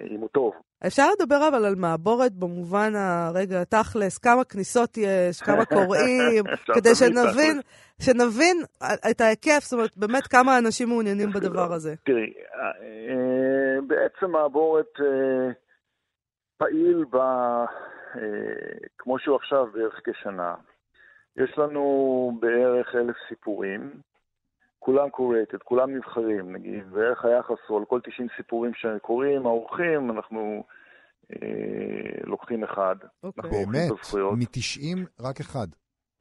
אם 0.00 0.20
הוא 0.20 0.28
טוב. 0.28 0.52
אפשר 0.86 1.06
לדבר 1.12 1.48
אבל 1.48 1.64
על 1.64 1.74
מעבורת 1.74 2.32
במובן 2.32 2.92
הרגע, 2.96 3.64
תכלס, 3.64 4.18
כמה 4.18 4.44
כניסות 4.44 4.96
יש, 4.96 5.42
כמה 5.42 5.64
קוראים, 5.64 6.44
כדי 6.76 6.94
שנבין, 6.94 7.60
שנבין 8.02 8.56
את 9.10 9.20
ההיקף, 9.20 9.60
זאת 9.62 9.72
אומרת, 9.72 9.96
באמת 9.96 10.26
כמה 10.26 10.58
אנשים 10.58 10.88
מעוניינים 10.88 11.30
בדבר 11.30 11.72
הזה. 11.72 11.94
תראי, 12.04 12.32
אה, 12.54 13.80
בעצם 13.86 14.30
מעבורת 14.30 15.00
אה, 15.00 15.52
פעיל 16.58 17.04
ב... 17.10 17.16
אה, 17.16 18.22
כמו 18.98 19.18
שהוא 19.18 19.36
עכשיו 19.36 19.66
בערך 19.72 20.00
כשנה. 20.04 20.54
יש 21.36 21.58
לנו 21.58 22.32
בערך 22.40 22.94
אלף 22.94 23.16
סיפורים, 23.28 23.90
כולם 24.86 25.10
קורייטד, 25.10 25.58
כולם 25.58 25.96
נבחרים, 25.96 26.52
נגיד, 26.52 26.84
ואיך 26.90 27.24
היחס 27.24 27.58
הוא 27.68 27.78
על 27.78 27.84
כל 27.84 28.00
90 28.00 28.28
סיפורים 28.36 28.72
שקורים, 28.74 29.46
האורחים, 29.46 30.10
אנחנו 30.10 30.64
אה, 31.32 32.20
לוקחים 32.24 32.64
אחד. 32.64 32.96
אוקיי. 33.22 33.50
באמת? 33.50 33.90
מ-90 34.14 34.98
רק 35.20 35.40
אחד. 35.40 35.66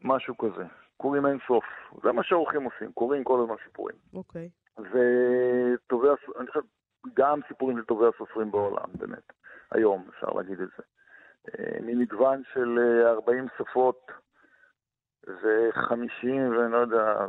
משהו 0.02 0.38
כזה. 0.38 0.64
קוראים 0.98 1.26
אין 1.26 1.38
סוף. 1.48 1.64
זה 2.04 2.12
מה 2.12 2.24
שהאורחים 2.24 2.64
עושים, 2.64 2.92
קוראים 2.92 3.24
כל 3.24 3.42
הזמן 3.44 3.56
סיפורים. 3.66 3.96
אוקיי. 4.14 4.50
וטובי, 4.78 6.08
אני 6.40 6.48
חושב, 6.48 6.66
גם 7.14 7.40
סיפורים 7.48 7.78
של 7.78 7.86
טובי 7.86 8.06
הסופרים 8.16 8.52
בעולם, 8.52 8.90
באמת. 8.96 9.34
היום 9.72 10.08
אפשר 10.10 10.28
להגיד 10.28 10.60
את 10.62 10.70
זה. 10.78 10.84
אה, 11.50 11.78
ממגוון 11.82 12.42
של 12.54 12.80
40 13.06 13.44
אה, 13.44 13.50
שפות. 13.58 14.12
ו-50 15.28 16.28
ואני 16.28 16.72
לא 16.72 16.78
יודע, 16.78 17.26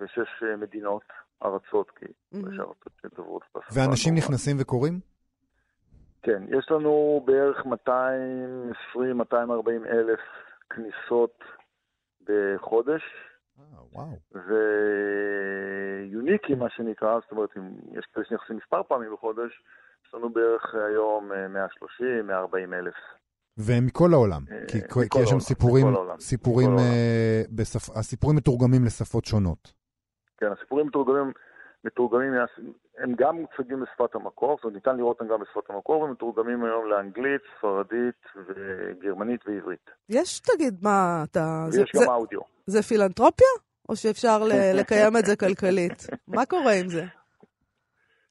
ושש 0.00 0.42
מדינות, 0.58 1.02
ארצות, 1.44 1.90
כי 1.90 2.04
mm-hmm. 2.06 2.38
יש 2.38 2.60
ארצות 2.60 2.92
שדוברות 3.02 3.42
בשפה. 3.56 3.80
ואנשים 3.80 4.14
נכנסים 4.14 4.56
וקוראים? 4.60 5.00
כן, 6.22 6.42
יש 6.58 6.70
לנו 6.70 7.22
בערך 7.24 7.66
220-240 8.96 9.00
אלף 9.90 10.20
כניסות 10.70 11.38
בחודש. 12.24 13.02
אה, 13.58 13.64
וואו. 13.92 14.18
ויוניקי, 16.08 16.54
מה 16.54 16.70
שנקרא, 16.70 17.20
זאת 17.20 17.30
אומרת, 17.30 17.50
אם 17.56 17.62
יש 17.98 18.06
כאלה 18.14 18.26
שנכנסים 18.28 18.56
מספר 18.56 18.82
פעמים 18.82 19.12
בחודש, 19.12 19.62
יש 20.06 20.14
לנו 20.14 20.30
בערך 20.30 20.74
היום 20.74 21.32
130-140 22.00 22.74
אלף 22.74 22.94
והם 23.58 23.86
מכל 23.86 24.12
העולם, 24.12 24.42
כי, 24.68 24.78
כי 25.10 25.20
יש 25.22 25.30
שם 25.30 25.40
סיפורים, 25.40 25.86
סיפורים, 26.20 26.70
בשפ... 27.50 27.90
הסיפורים 27.96 28.36
מתורגמים 28.36 28.84
לשפות 28.84 29.24
שונות. 29.24 29.72
כן, 30.38 30.46
הסיפורים 30.52 30.86
מתורגמים, 30.86 31.32
מתורגמים, 31.84 32.32
הם 32.98 33.14
גם 33.18 33.36
מוצגים 33.36 33.80
בשפת 33.80 34.14
המקור, 34.14 34.56
זאת 34.56 34.64
אומרת, 34.64 34.74
ניתן 34.74 34.96
לראות 34.96 35.20
אותם 35.20 35.32
גם 35.32 35.40
בשפת 35.40 35.70
המקור, 35.70 36.02
ומתורגמים 36.02 36.64
היום 36.64 36.86
לאנגלית, 36.86 37.40
ספרדית, 37.58 38.22
וגרמנית 38.48 39.40
ועברית. 39.46 39.90
יש, 40.08 40.40
תגיד, 40.40 40.74
מה 40.82 41.24
אתה... 41.30 41.64
ויש 41.66 41.74
זה, 41.74 41.98
גם 41.98 42.04
זה, 42.04 42.10
אודיו. 42.10 42.40
זה 42.66 42.82
פילנטרופיה? 42.82 43.46
או 43.88 43.96
שאפשר 43.96 44.38
לקיים 44.74 45.16
את 45.16 45.24
זה 45.24 45.36
כלכלית? 45.36 46.06
מה 46.36 46.46
קורה 46.46 46.72
עם 46.72 46.88
זה? 46.88 47.04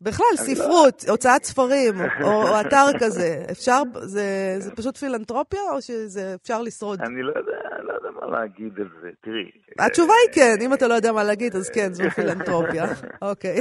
בכלל, 0.02 0.26
לא- 0.32 0.38
ספרות, 0.38 1.04
הוצאת 1.10 1.44
ספרים, 1.44 1.96
או 2.24 2.44
אתר 2.62 2.86
כזה, 3.00 3.46
אפשר, 3.52 3.82
זה, 3.94 4.56
זה 4.60 4.76
פשוט 4.76 4.98
פילנטרופיה, 4.98 5.62
או 5.72 5.82
שאפשר 5.82 6.62
לשרוד? 6.62 7.02
אני 7.02 7.22
לא 7.22 7.34
יודע, 7.36 7.82
לא 7.82 7.94
יודע 7.94 8.10
מה 8.22 8.40
להגיד 8.40 8.80
על 8.80 8.90
זה, 9.02 9.10
תראי. 9.22 9.52
התשובה 9.80 10.14
היא 10.26 10.36
כן, 10.36 10.56
אם 10.66 10.74
אתה 10.74 10.88
לא 10.88 10.94
יודע 10.94 11.12
מה 11.12 11.24
להגיד, 11.24 11.56
אז 11.56 11.70
כן, 11.70 11.94
זו 11.94 12.10
פילנטרופיה. 12.10 12.84
אוקיי. 13.30 13.60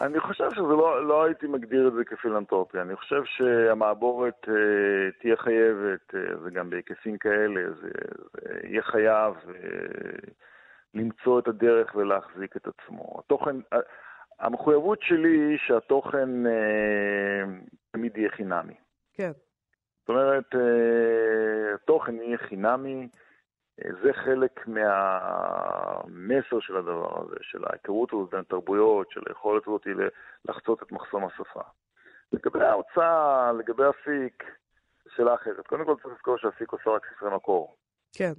אני 0.00 0.20
חושב 0.20 0.50
שזה 0.50 0.62
לא, 0.62 1.08
לא 1.08 1.24
הייתי 1.24 1.46
מגדיר 1.46 1.88
את 1.88 1.92
זה 1.92 2.04
כפילנטרופיה. 2.04 2.82
אני 2.82 2.96
חושב 2.96 3.22
שהמעבורת 3.24 4.44
uh, 4.44 4.50
תהיה 5.20 5.36
חייבת, 5.36 6.14
uh, 6.14 6.16
וגם 6.44 6.70
בהיקפים 6.70 7.18
כאלה, 7.18 7.60
זה, 7.80 7.88
זה 8.32 8.68
יהיה 8.68 8.82
חייב 8.82 9.34
uh, 9.34 10.30
למצוא 10.94 11.38
את 11.38 11.48
הדרך 11.48 11.94
ולהחזיק 11.94 12.56
את 12.56 12.66
עצמו. 12.66 13.20
התוכן, 13.24 13.56
המחויבות 14.40 14.98
שלי 15.02 15.38
היא 15.38 15.58
שהתוכן 15.66 16.46
אה, 16.46 17.44
תמיד 17.90 18.16
יהיה 18.16 18.30
חינמי. 18.30 18.74
כן. 19.14 19.32
זאת 20.00 20.08
אומרת, 20.08 20.54
אה, 20.54 21.74
התוכן 21.74 22.14
יהיה 22.14 22.38
חינמי, 22.38 23.08
אה, 23.84 23.90
זה 24.02 24.12
חלק 24.12 24.68
מהמסר 24.68 26.60
של 26.60 26.76
הדבר 26.76 27.22
הזה, 27.22 27.36
של 27.42 27.64
ההיכרות 27.66 28.12
הזאת 28.12 28.30
בין 28.30 28.42
תרבויות, 28.42 29.10
של 29.10 29.20
היכולת 29.28 29.62
הזאת 29.66 29.86
לחצות 30.48 30.82
את 30.82 30.92
מחסום 30.92 31.24
השפה. 31.24 31.62
לגבי 32.32 32.64
ההוצאה, 32.64 33.52
לגבי 33.52 33.82
אפיק, 33.88 34.44
שאלה 35.16 35.34
אחרת. 35.34 35.66
קודם 35.66 35.84
כל 35.84 35.94
צריך 36.02 36.14
לזכור 36.14 36.38
שאפיק 36.38 36.72
עושה 36.72 36.90
רק 36.90 37.06
ספרי 37.14 37.34
מקור. 37.34 37.76
כן. 38.12 38.32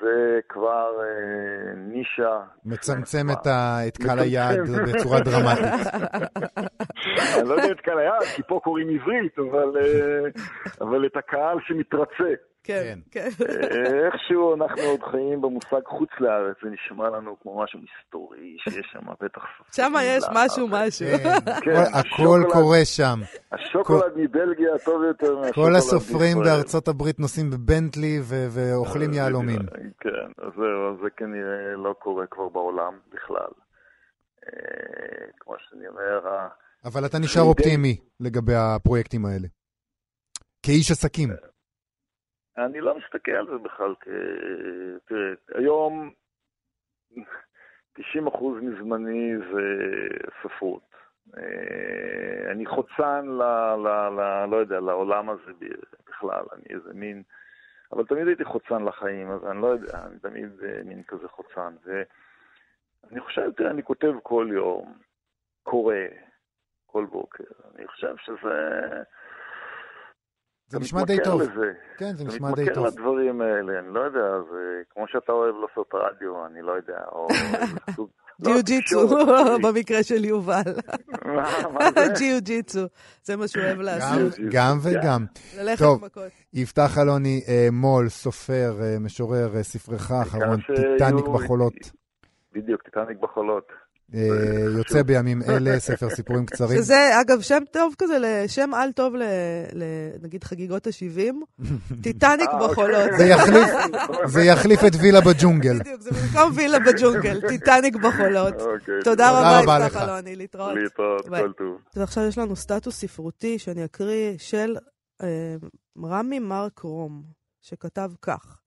זה 0.00 0.40
כבר 0.48 0.90
אה, 1.00 1.74
נישה. 1.76 2.40
מצמצם 2.64 3.26
את, 3.32 3.46
ה, 3.46 3.78
את 3.88 3.96
קהל 3.96 4.18
היעד 4.18 4.58
בצורה 4.88 5.20
דרמטית. 5.20 5.64
אני 7.38 7.48
לא 7.48 7.54
יודע 7.54 7.72
את 7.72 7.80
קהל 7.80 7.98
היעד, 7.98 8.22
כי 8.36 8.42
פה 8.42 8.60
קוראים 8.64 8.88
עברית, 8.88 9.38
אבל, 9.38 9.76
אה, 9.80 10.28
אבל 10.80 11.06
את 11.06 11.16
הקהל 11.16 11.58
שמתרצה. 11.66 12.34
כן, 12.64 12.98
כן. 13.10 13.28
אה, 13.40 14.06
איכשהו 14.06 14.54
אנחנו 14.54 14.82
עוד 14.82 15.00
חיים 15.10 15.40
במושג 15.40 15.80
חוץ 15.86 16.10
לארץ, 16.20 16.56
זה 16.62 16.68
נשמע 16.70 17.08
לנו 17.08 17.36
כמו 17.42 17.62
משהו 17.62 17.78
מסתורי, 17.78 18.56
שיש 18.58 18.86
שם 18.92 19.06
בטח... 19.20 19.42
שם 19.72 19.92
יש 20.02 20.24
משהו 20.34 20.68
משהו. 20.70 21.06
כן, 21.06 21.52
כן, 21.64 21.82
הכל 21.94 22.40
קורה 22.52 22.84
שם. 22.84 23.18
השוקולד 23.76 24.12
מבלגיה 24.16 24.74
הטוב 24.74 25.02
יותר 25.02 25.36
מהשוקולד 25.36 25.66
כל 25.66 25.76
הסופרים 25.76 26.36
בארצות 26.44 26.88
הברית 26.88 27.20
נוסעים 27.20 27.50
בבנטלי 27.50 28.18
ואוכלים 28.54 29.10
אה, 29.10 29.16
יהלומים. 29.16 29.60
כן, 30.00 30.28
אז 30.38 30.52
זהו, 30.56 30.96
זה 31.02 31.10
כנראה 31.16 31.76
לא 31.76 31.94
קורה 31.98 32.26
כבר 32.26 32.48
בעולם 32.48 32.98
בכלל. 33.12 33.52
אה, 34.46 35.26
כמו 35.40 35.54
שאני 35.58 35.88
אומר... 35.88 36.20
אבל 36.84 37.06
אתה 37.06 37.18
נשאר 37.18 37.42
אופטימי 37.42 37.96
לגבי 38.20 38.54
הפרויקטים 38.54 39.26
האלה. 39.26 39.48
כאיש 40.62 40.90
עסקים. 40.90 41.28
אני 42.58 42.80
לא 42.80 42.98
מסתכל 42.98 43.32
על 43.32 43.46
זה 43.46 43.58
בכלל. 43.64 43.94
תראה, 45.04 45.34
היום 45.54 46.10
90% 47.98 48.02
מזמני 48.62 49.32
זה 49.52 49.62
ספרות. 50.42 50.94
אה, 51.36 52.50
אני 52.52 52.66
חוצן 52.66 53.26
ל... 53.26 53.42
ל, 53.84 53.88
ל 53.88 54.44
לא 54.50 54.56
יודע, 54.56 54.80
לעולם 54.80 55.30
הזה 55.30 55.52
בכלל, 56.08 56.44
אני 56.52 56.64
איזה 56.70 56.90
מין... 56.94 57.22
אבל 57.92 58.04
תמיד 58.06 58.26
הייתי 58.26 58.44
חוצן 58.44 58.84
לחיים, 58.84 59.30
אז 59.30 59.46
אני 59.50 59.62
לא 59.62 59.66
יודע, 59.66 59.98
אני 60.06 60.18
תמיד 60.18 60.50
אה, 60.64 60.82
מין 60.84 61.02
כזה 61.08 61.28
חוצן. 61.28 61.74
ואני 61.84 63.20
חושב, 63.20 63.50
תראה, 63.56 63.70
אני 63.70 63.82
כותב 63.82 64.12
כל 64.22 64.48
יום, 64.52 64.98
קורא, 65.62 65.94
כל 66.86 67.04
בוקר. 67.04 67.44
אני 67.74 67.86
חושב 67.86 68.14
שזה... 68.16 68.88
זה 70.66 70.78
נשמע 70.78 71.04
די 71.04 71.16
טוב. 71.24 71.42
לזה. 71.42 71.72
כן, 71.98 72.12
זה 72.14 72.24
נשמע 72.24 72.48
די 72.50 72.54
טוב. 72.54 72.64
אתה 72.64 72.80
מתמכר 72.80 72.88
לדברים 72.88 73.40
האלה, 73.40 73.78
אני 73.78 73.94
לא 73.94 74.00
יודע, 74.00 74.40
זה 74.50 74.82
כמו 74.90 75.08
שאתה 75.08 75.32
אוהב 75.32 75.54
לעשות 75.56 75.94
רדיו, 75.94 76.46
אני 76.46 76.62
לא 76.62 76.72
יודע, 76.72 77.04
או 77.12 77.28
סוג... 77.96 78.10
ג'יו-ג'יצו, 78.42 79.08
במקרה 79.64 80.02
של 80.02 80.24
יובל. 80.24 80.62
ג'יו-ג'יצו, 82.18 82.86
זה 83.22 83.36
מה 83.36 83.48
שהוא 83.48 83.64
אוהב 83.64 83.80
לעשות. 83.80 84.32
גם 84.50 84.78
וגם. 84.82 85.24
ללכת 85.58 85.84
מכות. 86.00 86.32
יפתח 86.52 86.98
אלוני, 86.98 87.42
אה, 87.48 87.68
מו"ל, 87.72 88.08
סופר, 88.08 88.76
אה, 88.82 88.96
משורר, 89.00 89.56
אה, 89.56 89.62
ספרך 89.62 90.10
האחרון, 90.10 90.60
טיטניק 90.76 91.28
בחולות. 91.28 91.74
בדיוק, 92.52 92.82
טיטניק 92.82 93.18
בחולות. 93.20 93.83
אה, 94.14 94.20
יוצא 94.78 95.02
בימים 95.02 95.42
אלה, 95.48 95.78
ספר 95.80 96.10
סיפורים 96.10 96.46
קצרים. 96.46 96.78
שזה, 96.78 97.20
אגב, 97.20 97.40
שם 97.40 97.62
טוב 97.72 97.94
כזה, 97.98 98.44
שם 98.46 98.74
על 98.74 98.92
טוב, 98.92 99.14
נגיד, 100.22 100.44
חגיגות 100.44 100.86
ה-70, 100.86 101.62
טיטניק 102.02 102.48
אה, 102.48 102.68
בחולות. 102.68 103.10
אוקיי. 103.12 103.34
זה 104.34 104.42
יחליף 104.42 104.84
את 104.86 104.92
וילה 105.00 105.20
בג'ונגל. 105.20 105.78
בדיוק, 105.78 106.00
זה 106.00 106.10
במקום 106.10 106.52
וילה 106.54 106.78
בג'ונגל, 106.78 107.40
טיטניק 107.48 107.96
בחולות. 107.96 108.54
אוקיי, 108.60 108.94
תודה 109.04 109.30
רבה, 109.30 109.84
יפתח 109.84 110.02
אלוני, 110.02 110.36
להתראות. 110.36 110.74
להתראות, 110.74 111.28
כל 111.28 111.52
טוב. 111.52 111.78
ועכשיו 111.96 112.24
יש 112.24 112.38
לנו 112.38 112.56
סטטוס 112.56 113.00
ספרותי 113.00 113.58
שאני 113.58 113.84
אקריא 113.84 114.34
של 114.38 114.76
אה, 115.22 115.56
רמי 116.02 116.38
מרק 116.38 116.78
רום, 116.78 117.22
שכתב 117.62 118.10
כך: 118.22 118.58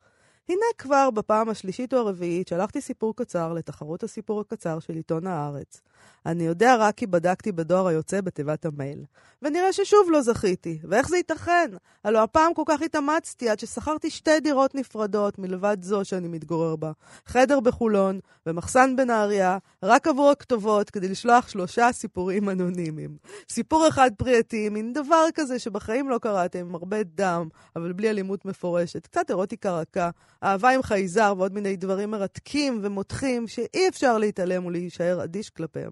הנה 0.49 0.65
כבר 0.77 1.09
בפעם 1.11 1.49
השלישית 1.49 1.93
או 1.93 1.99
הרביעית 1.99 2.47
שלחתי 2.47 2.81
סיפור 2.81 3.15
קצר 3.15 3.53
לתחרות 3.53 4.03
הסיפור 4.03 4.41
הקצר 4.41 4.79
של 4.79 4.95
עיתון 4.95 5.27
הארץ. 5.27 5.81
אני 6.25 6.43
יודע 6.43 6.75
רק 6.79 6.95
כי 6.95 7.07
בדקתי 7.07 7.51
בדואר 7.51 7.87
היוצא 7.87 8.21
בתיבת 8.21 8.65
המייל. 8.65 9.03
ונראה 9.41 9.73
ששוב 9.73 10.11
לא 10.11 10.21
זכיתי. 10.21 10.79
ואיך 10.83 11.09
זה 11.09 11.17
ייתכן? 11.17 11.71
הלוא 12.03 12.21
הפעם 12.21 12.53
כל 12.53 12.63
כך 12.65 12.81
התאמצתי 12.81 13.49
עד 13.49 13.59
ששכרתי 13.59 14.09
שתי 14.09 14.39
דירות 14.39 14.75
נפרדות 14.75 15.39
מלבד 15.39 15.77
זו 15.81 16.05
שאני 16.05 16.27
מתגורר 16.27 16.75
בה. 16.75 16.91
חדר 17.25 17.59
בחולון 17.59 18.19
ומחסן 18.45 18.95
בנהריה, 18.95 19.57
רק 19.83 20.07
עבור 20.07 20.31
הכתובות 20.31 20.89
כדי 20.89 21.07
לשלוח 21.07 21.47
שלושה 21.47 21.91
סיפורים 21.91 22.49
אנונימיים. 22.49 23.17
סיפור 23.49 23.87
אחד 23.87 24.11
פרי 24.17 24.37
עטי, 24.37 24.69
מין 24.69 24.93
דבר 24.93 25.25
כזה 25.35 25.59
שבחיים 25.59 26.09
לא 26.09 26.17
קראתם, 26.17 26.59
עם 26.59 26.75
הרבה 26.75 27.03
דם, 27.03 27.47
אבל 27.75 27.91
בלי 27.91 28.09
אלימות 28.09 28.45
מפורשת. 28.45 29.07
קצת 29.07 29.29
אירוטיקה 29.29 29.71
רכה, 29.71 30.09
אהבה 30.43 30.69
עם 30.69 30.83
חייזר 30.83 31.33
ועוד 31.37 31.53
מיני 31.53 31.75
דברים 31.75 32.11
מרתקים 32.11 32.79
ומותחים 32.83 33.47
שאי 33.47 33.87
אפשר 33.89 34.17
להתעלם 34.17 34.65
ולהישאר 34.65 35.23
אדיש 35.23 35.49
כלפיהם. 35.49 35.86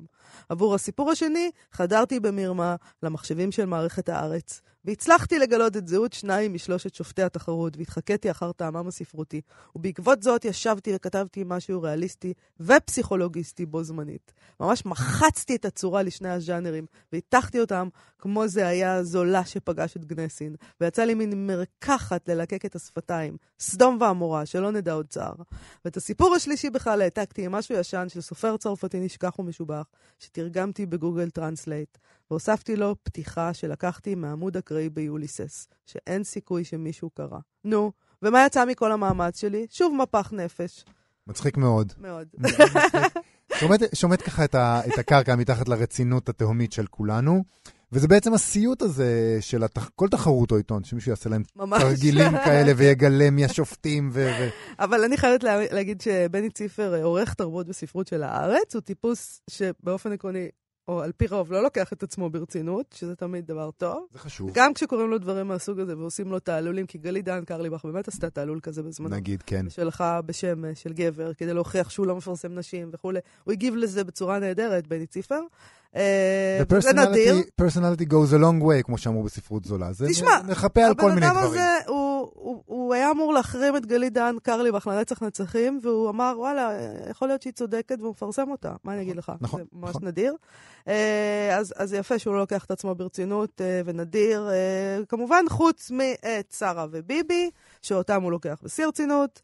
עבור 0.50 0.76
הסיפור 0.76 1.12
השני, 1.12 1.52
חדרתי 1.72 2.20
במרמה 2.20 2.76
למחשבים 3.04 3.52
של 3.52 3.66
מערכת 3.66 4.10
הארץ, 4.10 4.62
והצלחתי 4.86 5.40
לגלות 5.40 5.78
את 5.78 5.88
זהות 5.88 6.14
שניים 6.14 6.54
משלושת 6.54 6.94
שופטי 6.94 7.24
התחרות, 7.24 7.78
והתחקיתי 7.78 8.32
אחר 8.32 8.52
טעמם 8.52 8.88
הספרותי. 8.88 9.42
ובעקבות 9.76 10.24
זאת 10.24 10.46
ישבתי 10.46 10.96
וכתבתי 10.96 11.44
משהו 11.46 11.82
ריאליסטי 11.82 12.34
ופסיכולוגיסטי 12.60 13.66
בו 13.66 13.84
זמנית. 13.84 14.34
ממש 14.60 14.86
מחצתי 14.86 15.56
את 15.56 15.66
הצורה 15.66 16.04
לשני 16.04 16.30
הז'אנרים, 16.30 16.86
והטחתי 17.14 17.60
אותם 17.60 17.88
כמו 18.20 18.48
זה 18.48 18.68
היה 18.68 19.04
זולה 19.04 19.46
שפגש 19.46 19.98
את 19.98 20.06
גנסין, 20.06 20.56
ויצא 20.82 21.04
לי 21.04 21.14
מין 21.14 21.48
מרקחת 21.48 22.30
ללקק 22.30 22.66
את 22.66 22.76
השפתיים, 22.76 23.38
סדום 23.60 23.98
ועמורה, 24.02 24.46
שלא 24.46 24.72
נדע 24.72 24.94
עוד 24.94 25.08
צער. 25.08 25.36
ואת 25.86 25.98
הסיפור 25.98 26.36
השלישי 26.36 26.70
בכלל 26.70 27.02
העתקתי 27.02 27.46
ממשהו 27.46 27.76
ישן 27.76 28.06
של 28.10 28.22
סופר 28.22 28.58
צרפתי 28.58 29.00
נשכח 29.00 29.40
ומשובח, 29.40 29.86
שתרגמתי 30.20 30.86
ב 30.86 30.92
Google 30.92 31.30
Translate, 31.30 31.98
והוספתי 32.32 32.76
לו 32.76 32.96
פתיחה 33.04 33.54
שלקחתי 33.54 34.16
מעמוד 34.16 34.58
אקראי 34.58 34.90
ביוליסס, 34.90 35.68
שאין 35.86 36.24
סיכוי 36.24 36.64
שמישהו 36.64 37.10
קרא. 37.10 37.40
נו, 37.64 37.92
ומה 38.22 38.46
יצא 38.46 38.66
מכל 38.66 38.92
המאמץ 38.92 39.40
שלי? 39.40 39.68
שוב 39.70 39.96
מפח 40.02 40.32
נפש. 40.34 40.86
מצחיק 41.28 41.58
מאוד. 41.58 41.94
מאוד. 41.98 42.28
שומט, 43.60 43.80
שומט 43.96 44.22
ככה 44.22 44.46
את, 44.46 44.56
ה, 44.56 44.82
את 44.88 45.00
הקרקע 45.00 45.36
מתחת 45.36 45.70
לרצינות 45.70 46.30
התהומית 46.30 46.72
של 46.72 46.88
כולנו, 46.88 47.44
וזה 47.92 48.08
בעצם 48.08 48.34
הסיוט 48.34 48.82
הזה 48.82 49.38
של 49.42 49.64
התח... 49.64 49.90
כל 49.96 50.08
תחרות 50.08 50.52
או 50.52 50.58
עיתון, 50.58 50.84
שמישהו 50.84 51.10
יעשה 51.10 51.30
להם 51.30 51.44
ממש. 51.56 51.82
תרגילים 51.82 52.32
כאלה 52.46 52.72
ויגלה 52.78 53.30
מי 53.30 53.46
השופטים 53.46 54.10
ו... 54.14 54.32
ו... 54.40 54.50
אבל 54.80 55.04
אני 55.04 55.18
חייבת 55.18 55.44
לה... 55.44 55.58
להגיד 55.72 56.02
שבני 56.02 56.50
ציפר, 56.50 57.04
עורך 57.04 57.34
תרבות 57.34 57.70
וספרות 57.70 58.08
של 58.08 58.24
הארץ, 58.24 58.76
הוא 58.76 58.82
טיפוס 58.82 59.42
שבאופן 59.50 60.12
עקרוני 60.12 60.50
או 60.88 61.02
על 61.02 61.12
פי 61.12 61.28
רוב, 61.28 61.52
לא 61.52 61.64
לוקח 61.64 61.94
את 61.94 62.04
עצמו 62.04 62.30
ברצינות, 62.30 62.96
שזה 62.98 63.16
תמיד 63.16 63.48
דבר 63.48 63.72
טוב. 63.72 64.08
זה 64.12 64.20
חשוב. 64.20 64.52
גם 64.54 64.74
כשקוראים 64.74 65.10
לו 65.10 65.18
דברים 65.18 65.48
מהסוג 65.48 65.80
הזה 65.80 65.98
ועושים 65.98 66.32
לו 66.32 66.40
תעלולים, 66.40 66.86
כי 66.86 66.98
גלי 66.98 67.22
דן 67.22 67.46
קרליבך 67.46 67.86
באמת 67.86 68.08
עשתה 68.08 68.30
תעלול 68.30 68.60
כזה 68.60 68.84
בזמנו. 68.84 69.16
נגיד, 69.16 69.44
כן. 69.46 69.70
שלך 69.70 70.04
בשם 70.26 70.66
אה, 70.66 70.76
של 70.76 70.94
גבר, 70.94 71.34
כדי 71.34 71.54
להוכיח 71.54 71.90
שהוא 71.90 72.08
לא 72.08 72.16
מפרסם 72.16 72.56
נשים 72.56 72.90
וכולי. 72.94 73.20
הוא 73.44 73.52
הגיב 73.52 73.76
לזה 73.76 74.04
בצורה 74.04 74.40
נהדרת, 74.40 74.88
בני 74.88 75.08
ציפר. 75.08 75.40
אה, 75.96 76.80
זה 76.80 76.94
נדיר. 76.94 77.36
personality 77.62 78.06
goes 78.10 78.34
a 78.34 78.42
long 78.42 78.64
way, 78.64 78.84
כמו 78.84 78.98
שאמרו 78.98 79.24
בספרות 79.24 79.66
זולה. 79.66 79.94
זה 79.94 80.08
תשמע, 80.10 80.40
מחפה 80.48 80.82
על 80.82 80.96
כל 80.96 81.12
מיני 81.12 81.30
דברים. 81.30 81.38
הבן 81.38 81.38
אדם 81.38 81.48
הזה, 81.48 81.78
הוא, 81.88 82.32
הוא, 82.34 82.64
הוא 82.66 82.94
היה 82.94 83.12
אמור 83.12 83.34
להחרים 83.34 83.78
את 83.78 83.86
גלית 83.86 84.14
דן 84.14 84.36
קרליבך 84.44 84.88
לנצח 84.88 85.24
נצחים, 85.24 85.80
והוא 85.84 86.10
אמר, 86.10 86.34
וואלה, 86.38 86.72
יכול 87.10 87.28
להיות 87.28 87.42
שהיא 87.42 87.54
צודקת, 87.54 87.98
והוא 88.00 88.12
מפרסם 88.12 88.52
אותה. 88.52 88.74
מה 88.84 88.94
אני 88.94 89.02
אגיד 89.02 89.16
לך? 89.16 89.32
נכון, 89.42 89.60
זה 89.60 89.66
ממש 89.74 89.90
נכון. 89.90 90.08
נדיר. 90.08 90.36
אה, 90.88 91.58
אז, 91.58 91.74
אז 91.78 91.94
יפה 91.94 92.20
שהוא 92.20 92.34
לא 92.34 92.40
לוקח 92.40 92.66
את 92.66 92.72
עצמו 92.72 92.96
ברצינות 92.96 93.62
אה, 93.62 93.82
ונדיר. 93.86 94.50
כמובן, 95.10 95.46
חוץ 95.50 95.92
מאת 95.92 96.54
שרה 96.58 96.86
וביבי, 96.92 97.50
שאותם 97.82 98.24
הוא 98.24 98.32
לוקח 98.32 98.60
בשיא 98.64 98.86
הרצינות. 98.86 99.42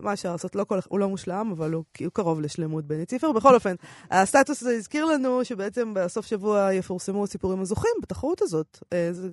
מה 0.00 0.12
אפשר 0.12 0.32
לעשות, 0.32 0.54
לא 0.54 0.64
כל, 0.64 0.78
הוא 0.88 0.98
לא 0.98 1.08
מושלם, 1.08 1.50
אבל 1.52 1.72
הוא, 1.72 1.84
הוא 2.00 2.10
קרוב 2.12 2.40
לשלמות 2.40 2.84
בני 2.86 3.06
ציפר. 3.06 3.32
בכל 3.32 3.54
אופן, 3.54 3.74
הסטטוס 4.10 4.62
הזה 4.62 4.74
הזכיר 4.74 5.04
לנו 5.04 5.44
שבעצם 5.44 5.94
בסוף 5.94 6.26
שבוע 6.26 6.72
יפורסמו 6.72 7.26
סיפורים 7.26 7.60
הזוכים 7.60 7.90
בתחרות 8.02 8.42
הזאת, 8.42 8.78
אה, 8.92 9.08
זה 9.12 9.28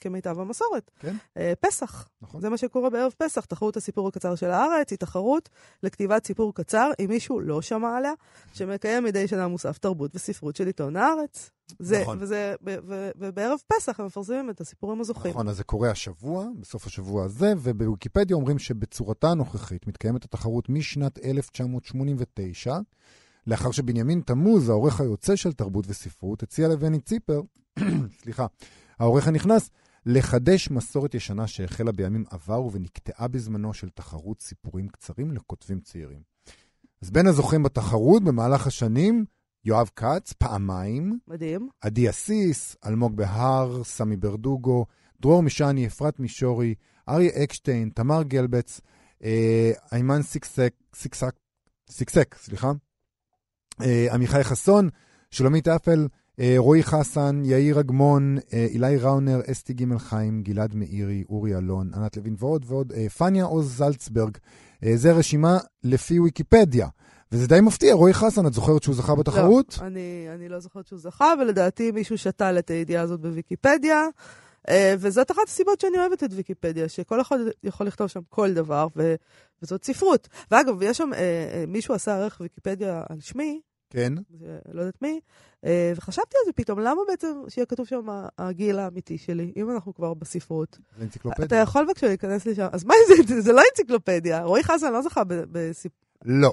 כמיטב 0.00 0.40
המסורת. 0.40 0.90
כן. 1.00 1.16
אה, 1.36 1.52
פסח. 1.60 2.08
נכון. 2.22 2.40
זה 2.40 2.48
מה 2.48 2.56
שקורה 2.56 2.90
בערב 2.90 3.12
פסח, 3.18 3.44
תחרות 3.44 3.76
הסיפור 3.76 4.08
הקצר 4.08 4.34
של 4.34 4.50
הארץ, 4.50 4.90
היא 4.90 4.98
תחרות 4.98 5.48
לכתיבת 5.82 6.26
סיפור 6.26 6.54
קצר, 6.54 6.90
אם 7.00 7.06
מישהו 7.08 7.40
לא 7.40 7.62
שמע 7.62 7.96
עליה, 7.96 8.12
שמקיים 8.52 9.04
מדי 9.04 9.28
שנה 9.28 9.48
מוסף 9.48 9.78
תרבות 9.78 10.10
וספרות 10.14 10.56
של 10.56 10.66
עיתון 10.66 10.96
הארץ. 10.96 11.50
זה, 11.78 12.00
נכון. 12.02 12.18
וזה, 12.20 12.54
ו, 12.66 12.74
ו, 12.86 13.10
ובערב 13.16 13.58
פסח 13.66 14.00
הם 14.00 14.06
מפרסמים 14.06 14.50
את 14.50 14.60
הסיפורים 14.60 15.00
הזוכים. 15.00 15.30
נכון, 15.30 15.48
אז 15.48 15.56
זה 15.56 15.64
קורה 15.64 15.90
השבוע, 15.90 16.46
בסוף 16.60 16.86
השבוע 16.86 17.24
הזה, 17.24 17.52
ובוויקיפדיה 17.58 18.36
אומרים 18.36 18.58
שבצורתה 18.58 19.30
הנוכחית 19.30 19.86
מתקיימת 19.86 20.24
התחרות 20.24 20.68
משנת 20.68 21.18
1989, 21.24 22.78
לאחר 23.46 23.70
שבנימין 23.70 24.20
תמוז, 24.20 24.68
העורך 24.68 25.00
היוצא 25.00 25.36
של 25.36 25.52
תרבות 25.52 25.84
וספרות, 25.88 26.42
הציע 26.42 26.68
לבני 26.68 27.00
ציפר, 27.00 27.40
סליחה, 28.22 28.46
העורך 28.98 29.28
הנכנס, 29.28 29.70
לחדש 30.06 30.70
מסורת 30.70 31.14
ישנה 31.14 31.46
שהחלה 31.46 31.92
בימים 31.92 32.24
עברו 32.30 32.72
ונקטעה 32.72 33.28
בזמנו 33.28 33.74
של 33.74 33.88
תחרות 33.88 34.40
סיפורים 34.40 34.88
קצרים 34.88 35.32
לכותבים 35.32 35.80
צעירים. 35.80 36.20
אז 37.02 37.10
בין 37.10 37.26
הזוכים 37.26 37.62
בתחרות 37.62 38.24
במהלך 38.24 38.66
השנים, 38.66 39.24
יואב 39.68 39.90
כץ, 39.96 40.32
פעמיים. 40.32 41.18
מדהים. 41.28 41.68
עדי 41.80 42.10
אסיס, 42.10 42.76
אלמוג 42.86 43.16
בהר, 43.16 43.84
סמי 43.84 44.16
ברדוגו, 44.16 44.86
דרור 45.20 45.42
משני, 45.42 45.86
אפרת 45.86 46.20
מישורי, 46.20 46.74
אריה 47.08 47.30
אקשטיין, 47.44 47.90
תמר 47.94 48.22
גלבץ, 48.22 48.80
אה, 49.24 49.70
איימן 49.92 50.22
סיקסק, 50.22 50.74
סיקסק, 50.94 51.34
סיקסק, 51.90 52.34
סליחה, 52.38 52.72
אה, 53.80 54.06
עמיחי 54.12 54.44
חסון, 54.44 54.88
שלומית 55.30 55.68
אפל, 55.68 56.06
אה, 56.40 56.54
רועי 56.56 56.82
חסן, 56.82 57.42
יאיר 57.44 57.80
אגמון, 57.80 58.38
אה, 58.52 58.66
אילי 58.70 58.96
ראונר, 58.96 59.40
אסתי 59.50 59.72
גימל 59.72 59.98
חיים, 59.98 60.42
גלעד 60.42 60.74
מאירי, 60.74 61.24
אורי 61.28 61.56
אלון, 61.56 61.90
ענת 61.94 62.16
לוין 62.16 62.34
ועוד 62.38 62.64
ועוד, 62.68 62.92
אה, 62.92 63.08
פניה 63.08 63.44
עוז 63.44 63.76
זלצברג. 63.76 64.36
אה, 64.84 64.96
זה 64.96 65.12
רשימה 65.12 65.58
לפי 65.84 66.20
ויקיפדיה. 66.20 66.88
וזה 67.32 67.46
די 67.46 67.60
מפתיע, 67.60 67.94
רועי 67.94 68.14
חסן, 68.14 68.46
את 68.46 68.52
זוכרת 68.52 68.82
שהוא 68.82 68.94
זכה 68.94 69.14
בתחרות? 69.14 69.78
לא, 69.80 69.86
אני, 69.86 70.26
אני 70.34 70.48
לא 70.48 70.60
זוכרת 70.60 70.86
שהוא 70.86 70.98
זכה, 70.98 71.34
ולדעתי 71.40 71.90
מישהו 71.90 72.18
שתל 72.18 72.58
את 72.58 72.70
הידיעה 72.70 73.02
הזאת 73.02 73.20
בוויקיפדיה. 73.20 74.04
אה, 74.68 74.94
וזאת 74.98 75.30
אחת 75.30 75.42
הסיבות 75.46 75.80
שאני 75.80 75.98
אוהבת 75.98 76.24
את 76.24 76.30
ויקיפדיה, 76.32 76.88
שכל 76.88 77.20
אחד 77.20 77.38
יכול 77.62 77.86
לכתוב 77.86 78.06
שם 78.06 78.20
כל 78.28 78.54
דבר, 78.54 78.86
ו, 78.96 79.14
וזאת 79.62 79.84
ספרות. 79.84 80.28
ואגב, 80.50 80.82
יש 80.82 80.98
שם, 80.98 81.10
אה, 81.14 81.18
אה, 81.18 81.64
מישהו 81.68 81.94
עשה 81.94 82.16
ערך 82.16 82.38
ויקיפדיה 82.40 83.02
על 83.08 83.20
שמי, 83.20 83.60
כן. 83.90 84.12
לא 84.72 84.80
יודעת 84.80 85.02
מי, 85.02 85.20
אה, 85.64 85.92
וחשבתי 85.96 86.36
על 86.38 86.46
זה 86.46 86.52
פתאום, 86.52 86.78
למה 86.78 87.00
בעצם 87.08 87.42
שיהיה 87.48 87.66
כתוב 87.66 87.86
שם 87.86 88.06
הגיל 88.38 88.78
האמיתי 88.78 89.18
שלי, 89.18 89.52
אם 89.56 89.70
אנחנו 89.70 89.94
כבר 89.94 90.14
בספרות? 90.14 90.78
זה 90.98 91.04
אנציקלופדיה. 91.04 91.46
אתה 91.46 91.56
יכול 91.56 91.84
בבקשה 91.84 92.06
להיכנס 92.06 92.46
לשם, 92.46 92.66
אז 92.72 92.84
מה 92.84 92.94
זה, 93.08 93.40
זה 93.40 93.52
לא 93.52 93.62
אנציקלופדיה, 93.70 94.42
רועי 94.42 94.64
חזן 94.64 94.92
לא 94.92 95.02
זכה 95.02 95.22
בסיפור. 95.26 96.08
לא. 96.24 96.52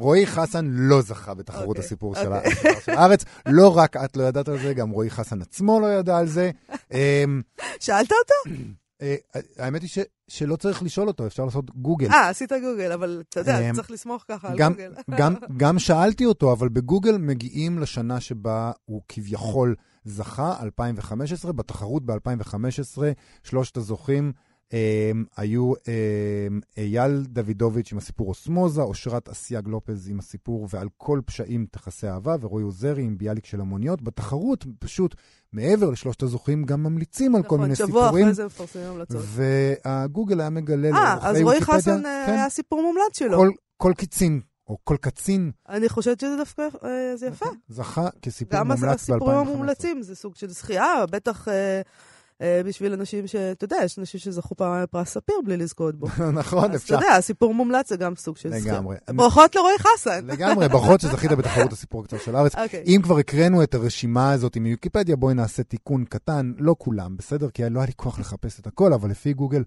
רועי 0.00 0.26
חסן 0.26 0.66
לא 0.72 1.02
זכה 1.02 1.34
בתחרות 1.34 1.64
okay, 1.64 1.68
אוקיי, 1.68 1.84
הסיפור 1.84 2.14
okay. 2.14 2.18
אוקיי. 2.26 2.80
של 2.84 2.92
הארץ. 2.92 3.24
לא 3.46 3.76
רק 3.76 3.96
את 3.96 4.16
לא 4.16 4.22
ידעת 4.22 4.48
על 4.48 4.58
זה, 4.58 4.74
גם 4.74 4.90
רועי 4.90 5.10
חסן 5.10 5.42
עצמו 5.42 5.80
לא 5.80 5.86
ידע 5.86 6.18
על 6.18 6.26
זה. 6.26 6.50
אמ, 6.92 7.42
שאלת 7.80 8.12
אותו? 8.12 8.56
אה, 9.02 9.14
האמת 9.58 9.82
היא 9.82 9.88
ש, 9.88 9.98
שלא 10.28 10.56
צריך 10.56 10.82
לשאול 10.82 11.08
אותו, 11.08 11.26
אפשר 11.26 11.44
לעשות 11.44 11.70
גוגל. 11.76 12.10
אה, 12.10 12.28
עשית 12.28 12.52
גוגל, 12.52 12.92
אבל 12.92 13.22
אתה 13.28 13.40
יודע, 13.40 13.70
אמ, 13.70 13.74
צריך 13.74 13.90
לסמוך 13.90 14.24
ככה 14.28 14.48
על 14.48 14.58
גם, 14.58 14.72
גוגל. 14.72 14.94
גם, 15.16 15.34
גם 15.56 15.78
שאלתי 15.78 16.26
אותו, 16.26 16.52
אבל 16.52 16.68
בגוגל 16.68 17.16
מגיעים 17.18 17.78
לשנה 17.78 18.20
שבה 18.20 18.72
הוא 18.84 19.02
כביכול 19.08 19.74
זכה, 20.04 20.54
2015, 20.62 21.52
בתחרות 21.52 22.06
ב-2015, 22.06 22.98
שלושת 23.42 23.76
הזוכים 23.76 24.32
היו 25.36 25.72
um, 25.72 25.78
אייל 26.76 27.22
דוידוביץ' 27.28 27.92
עם 27.92 27.98
הסיפור 27.98 28.28
אוסמוזה, 28.28 28.82
אושרת 28.82 29.28
אסייג 29.28 29.68
לופז 29.68 30.08
עם 30.08 30.18
הסיפור 30.18 30.68
ועל 30.70 30.88
כל 30.96 31.20
פשעים 31.24 31.66
תכסי 31.70 32.08
אהבה, 32.08 32.36
ורועי 32.40 32.64
עוזרי 32.64 33.02
עם 33.02 33.18
ביאליק 33.18 33.46
של 33.46 33.60
המוניות. 33.60 34.02
בתחרות, 34.02 34.64
פשוט, 34.78 35.14
מעבר 35.52 35.90
לשלושת 35.90 36.22
הזוכים, 36.22 36.64
גם 36.64 36.82
ממליצים 36.82 37.34
על 37.34 37.42
נכון, 37.42 37.58
כל 37.58 37.62
מיני 37.62 37.76
סיפורים. 37.76 37.96
נכון, 37.96 38.08
שבוע 38.08 38.22
אחרי 38.22 38.34
זה 38.34 38.46
מפרסמים 38.46 38.86
המלצות. 38.86 39.22
והגוגל 39.24 40.40
היה 40.40 40.50
מגלה 40.50 40.90
אה, 40.90 41.18
אז 41.22 41.40
רועי 41.40 41.60
חסן 41.60 42.06
אה, 42.06 42.24
כן, 42.26 42.32
היה 42.32 42.48
סיפור 42.48 42.82
מומלץ 42.82 43.18
שלו. 43.18 43.42
כל, 43.76 43.92
קיצין. 43.96 44.40
או 44.68 44.78
כל 44.84 44.96
קצין. 45.00 45.50
אני 45.68 45.88
חושבת 45.88 46.20
שזה 46.20 46.36
דווקא, 46.36 46.62
אה, 46.84 47.16
זה 47.16 47.26
יפה. 47.26 47.46
זכה 47.68 48.08
כסיפור 48.22 48.62
מומלץ 48.62 48.80
ב-2015. 48.80 48.86
גם 48.86 48.94
הסיפורים 48.94 49.36
המומלצים 49.38 50.02
זה 50.02 50.16
סוג 50.16 50.36
של 50.36 50.48
זכייה, 50.50 51.06
בטח 51.10 51.48
אה, 51.48 51.80
בשביל 52.66 52.92
אנשים 52.92 53.26
ש... 53.26 53.36
אתה 53.36 53.64
יודע, 53.64 53.76
יש 53.84 53.98
אנשים 53.98 54.20
שזכו 54.20 54.54
פעם 54.54 54.82
בפרס 54.82 55.08
ספיר 55.08 55.34
בלי 55.44 55.56
לזכות 55.56 55.98
בו. 55.98 56.06
נכון, 56.32 56.74
אפשר. 56.74 56.94
אז 56.94 57.00
אתה 57.00 57.06
יודע, 57.06 57.16
הסיפור 57.16 57.54
מומלץ 57.54 57.88
זה 57.88 57.96
גם 57.96 58.16
סוג 58.16 58.36
של. 58.36 58.48
לגמרי. 58.48 58.96
ברכות 59.08 59.56
לרועי 59.56 59.78
חסן. 59.78 60.26
לגמרי, 60.26 60.68
ברכות 60.68 61.00
שזכית 61.00 61.32
בתחרות 61.32 61.72
הסיפור 61.72 62.00
הקצר 62.02 62.18
של 62.18 62.36
הארץ. 62.36 62.54
אוקיי. 62.54 62.84
אם 62.86 63.00
כבר 63.02 63.18
הקראנו 63.18 63.62
את 63.62 63.74
הרשימה 63.74 64.32
הזאת 64.32 64.56
עם 64.56 64.64
ויקיפדיה, 64.64 65.16
בואי 65.16 65.34
נעשה 65.34 65.62
תיקון 65.62 66.04
קטן, 66.04 66.52
לא 66.58 66.74
כולם, 66.78 67.16
בסדר? 67.16 67.50
כי 67.50 67.62
לא 67.70 67.78
היה 67.78 67.86
לי 67.86 67.92
כוח 67.96 68.18
לחפש 68.18 68.60
את 68.60 68.66
הכל, 68.66 68.92
אבל 68.92 69.10
לפי 69.10 69.32
גוגל, 69.32 69.62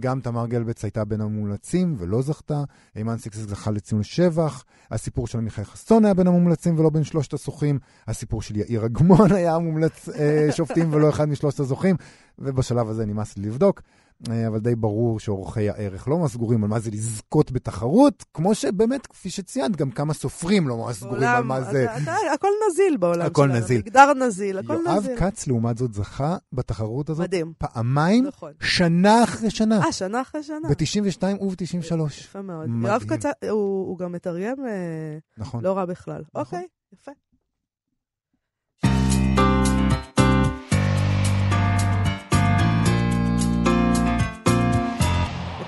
גם 0.00 0.20
תמר 0.20 0.46
גלבץ 0.46 0.84
הייתה 0.84 1.04
בין 1.04 1.20
המומלצים 1.20 1.94
ולא 1.98 2.22
זכתה, 2.22 2.62
אימן 2.96 3.18
סיקסס 3.18 3.40
זכה 3.40 3.70
לציון 3.70 4.02
שבח, 4.02 4.64
הסיפור 4.90 5.26
של 5.26 5.38
עמיחי 5.38 5.64
חסון 5.64 6.04
היה 6.04 6.14
בין 6.14 6.26
המומלצים 6.26 6.78
ולא 6.78 6.90
בין 6.90 7.04
שלושת 7.04 7.32
הזוכים, 7.32 7.78
הסיפור 8.06 8.42
של 8.42 8.56
יאיר 8.56 8.86
אגמון 8.86 9.32
היה 9.38 9.58
מומלץ 9.58 10.08
אה, 10.08 10.48
שופטים 10.52 10.92
ולא 10.92 11.08
אחד 11.08 11.28
משלושת 11.28 11.60
הזוכים, 11.60 11.96
ובשלב 12.38 12.88
הזה 12.88 13.06
נמאס 13.06 13.36
לי 13.36 13.46
לבדוק. 13.46 13.82
אה, 14.30 14.46
אבל 14.46 14.58
די 14.58 14.74
ברור 14.74 15.20
שאורחי 15.20 15.70
הערך 15.70 16.08
לא 16.08 16.18
מסגורים 16.18 16.64
על 16.64 16.70
מה 16.70 16.78
זה 16.78 16.90
לזכות 16.90 17.52
בתחרות, 17.52 18.24
כמו 18.34 18.54
שבאמת, 18.54 19.06
כפי 19.06 19.30
שציינת, 19.30 19.76
גם 19.76 19.90
כמה 19.90 20.14
סופרים 20.14 20.68
לא 20.68 20.86
מסגורים 20.88 21.28
על 21.28 21.44
מה 21.44 21.62
זה. 21.62 21.86
הכל 22.34 22.48
נזיל 22.70 22.96
בעולם 22.96 23.26
הכל 23.26 23.46
שלנו. 23.46 23.58
נזיל. 23.58 23.78
מגדר 23.78 24.14
נזיל, 24.14 24.58
הכל 24.58 24.72
יואב 24.72 24.96
נזיל. 24.98 25.10
יואב 25.10 25.20
כץ, 25.20 25.46
לעומת 25.46 25.78
זאת, 25.78 25.94
זכה 25.94 26.36
בתחרות 26.52 27.10
הזאת 27.10 27.24
מדהים. 27.24 27.52
פעמיים, 27.58 28.26
נכון. 28.26 28.52
שנה 28.62 29.24
אחרי 29.24 29.50
שנה. 29.50 29.84
אה, 29.84 29.92
שנה 29.92 30.20
אחרי 30.20 30.42
שנה. 30.42 30.68
ב-92 30.68 31.42
וב-93. 31.44 32.02
יפה 32.06 32.42
מאוד. 32.42 32.68
יואב 32.82 33.04
כץ, 33.08 33.24
הוא, 33.50 33.88
הוא 33.88 33.98
גם 33.98 34.12
מתרגם 34.12 34.56
אה, 34.66 35.18
נכון. 35.38 35.64
לא 35.64 35.72
רע 35.72 35.84
בכלל. 35.84 36.22
נכון. 36.34 36.40
אוקיי, 36.40 36.66
יפה. 36.92 37.12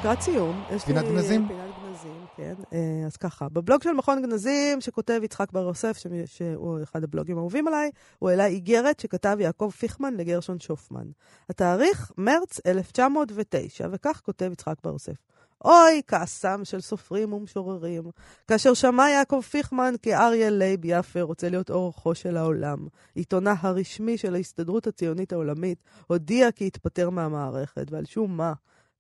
לקראת 0.00 0.20
סיום, 0.20 0.62
יש 0.70 0.86
לי... 0.86 0.94
פינת 0.94 1.04
גנזים? 1.04 1.48
פינת 1.48 1.70
גנזים, 1.84 2.26
כן. 2.36 2.54
אה, 2.72 3.06
אז 3.06 3.16
ככה, 3.16 3.48
בבלוג 3.48 3.82
של 3.82 3.92
מכון 3.92 4.22
גנזים, 4.22 4.80
שכותב 4.80 5.20
יצחק 5.24 5.52
בר 5.52 5.60
יוסף, 5.60 5.98
שהוא 6.26 6.82
אחד 6.82 7.04
הבלוגים 7.04 7.36
האהובים 7.36 7.68
עליי, 7.68 7.90
הוא 8.18 8.30
העלה 8.30 8.46
איגרת 8.46 9.00
שכתב 9.00 9.36
יעקב 9.40 9.70
פיכמן 9.78 10.14
לגרשון 10.14 10.60
שופמן. 10.60 11.06
התאריך, 11.50 12.12
מרץ 12.18 12.60
1909, 12.66 13.88
וכך 13.90 14.20
כותב 14.24 14.50
יצחק 14.52 14.74
בר 14.84 14.92
יוסף. 14.92 15.16
אוי, 15.64 16.02
כעסם 16.06 16.60
של 16.64 16.80
סופרים 16.80 17.32
ומשוררים, 17.32 18.02
כאשר 18.48 18.74
שמע 18.74 19.10
יעקב 19.10 19.40
פיכמן 19.40 19.94
כי 20.02 20.14
אריה 20.14 20.50
לייב 20.50 20.80
יפה 20.84 21.22
רוצה 21.22 21.48
להיות 21.48 21.70
עורכו 21.70 22.14
של 22.14 22.36
העולם. 22.36 22.86
עיתונה 23.14 23.54
הרשמי 23.60 24.18
של 24.18 24.34
ההסתדרות 24.34 24.86
הציונית 24.86 25.32
העולמית 25.32 25.78
הודיע 26.06 26.52
כי 26.52 26.66
התפטר 26.66 27.10
מהמערכת, 27.10 27.86
ועל 27.90 28.04
שום 28.04 28.36
מה. 28.36 28.52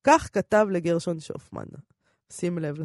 כך 0.04 0.28
כתב 0.32 0.66
לגרשון 0.70 1.20
שופמן. 1.20 1.66
שים 2.32 2.58
לב 2.58 2.76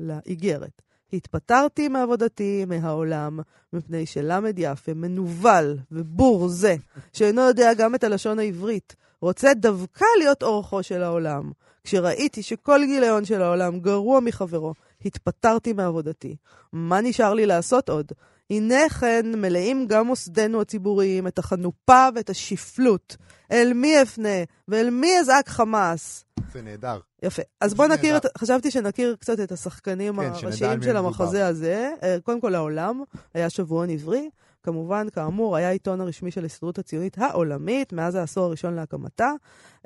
לאיגרת. 0.00 0.82
התפטרתי 1.12 1.88
מעבודתי 1.88 2.64
מהעולם, 2.64 3.40
מפני 3.72 4.06
שלמד 4.06 4.54
יפה, 4.58 4.94
מנוול 4.94 5.78
ובור 5.92 6.48
זה, 6.48 6.76
שאינו 7.12 7.42
יודע 7.42 7.74
גם 7.74 7.94
את 7.94 8.04
הלשון 8.04 8.38
העברית, 8.38 8.96
רוצה 9.22 9.54
דווקא 9.54 10.04
להיות 10.18 10.42
אורחו 10.42 10.82
של 10.82 11.02
העולם. 11.02 11.50
כשראיתי 11.84 12.42
שכל 12.42 12.80
גיליון 12.84 13.24
של 13.24 13.42
העולם 13.42 13.80
גרוע 13.80 14.20
מחברו, 14.20 14.74
התפטרתי 15.04 15.72
מעבודתי. 15.72 16.36
מה 16.72 17.00
נשאר 17.00 17.34
לי 17.34 17.46
לעשות 17.46 17.88
עוד? 17.88 18.12
הנה 18.50 18.88
כן 18.88 19.26
מלאים 19.36 19.86
גם 19.86 20.06
מוסדנו 20.06 20.60
הציבוריים 20.60 21.26
את 21.26 21.38
החנופה 21.38 22.08
ואת 22.14 22.30
השפלות. 22.30 23.16
אל 23.52 23.72
מי 23.74 24.02
אפנה 24.02 24.38
ואל 24.68 24.90
מי 24.90 25.18
אזעק 25.18 25.48
חמאס? 25.48 26.24
זה 26.52 26.62
נהדר. 26.62 27.00
יפה. 27.22 27.42
אז 27.60 27.74
בואו 27.74 27.88
נכיר, 27.88 28.16
את, 28.16 28.26
חשבתי 28.38 28.70
שנכיר 28.70 29.16
קצת 29.20 29.40
את 29.40 29.52
השחקנים 29.52 30.16
כן, 30.16 30.30
הראשיים 30.44 30.82
של 30.82 30.96
המחזה 30.96 31.46
הזה. 31.46 31.92
אה, 32.02 32.16
קודם 32.22 32.40
כל 32.40 32.54
העולם, 32.54 33.02
היה 33.34 33.50
שבועון 33.50 33.90
עברי. 33.90 34.28
כמובן, 34.62 35.06
כאמור, 35.10 35.56
היה 35.56 35.68
העיתון 35.68 36.00
הרשמי 36.00 36.30
של 36.30 36.42
ההסתדרות 36.42 36.78
הציונית 36.78 37.18
העולמית, 37.18 37.92
מאז 37.92 38.14
העשור 38.14 38.44
הראשון 38.44 38.74
להקמתה. 38.74 39.30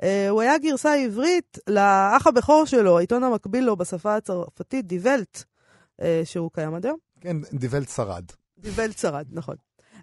Uh, 0.01 0.05
הוא 0.29 0.41
היה 0.41 0.57
גרסה 0.57 0.95
עברית 0.95 1.57
לאח 1.67 2.27
הבכור 2.27 2.65
שלו, 2.65 2.97
העיתון 2.97 3.23
המקביל 3.23 3.63
לו 3.63 3.75
בשפה 3.75 4.15
הצרפתית, 4.15 4.87
דיוולט, 4.87 5.43
uh, 6.01 6.03
שהוא 6.23 6.51
קיים 6.53 6.75
עד 6.75 6.85
היום. 6.85 6.97
כן, 7.21 7.37
דיוולט 7.53 7.89
שרד. 7.89 8.23
דיוולט 8.59 8.97
שרד, 8.97 9.25
נכון. 9.31 9.55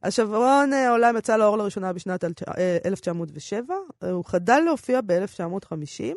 השבועון 0.02 0.72
העולם 0.72 1.16
יצא 1.16 1.36
לאור 1.36 1.58
לראשונה 1.58 1.92
בשנת 1.92 2.24
1907, 2.86 3.74
הוא 4.12 4.24
חדל 4.24 4.60
להופיע 4.60 5.00
ב-1950. 5.06 6.14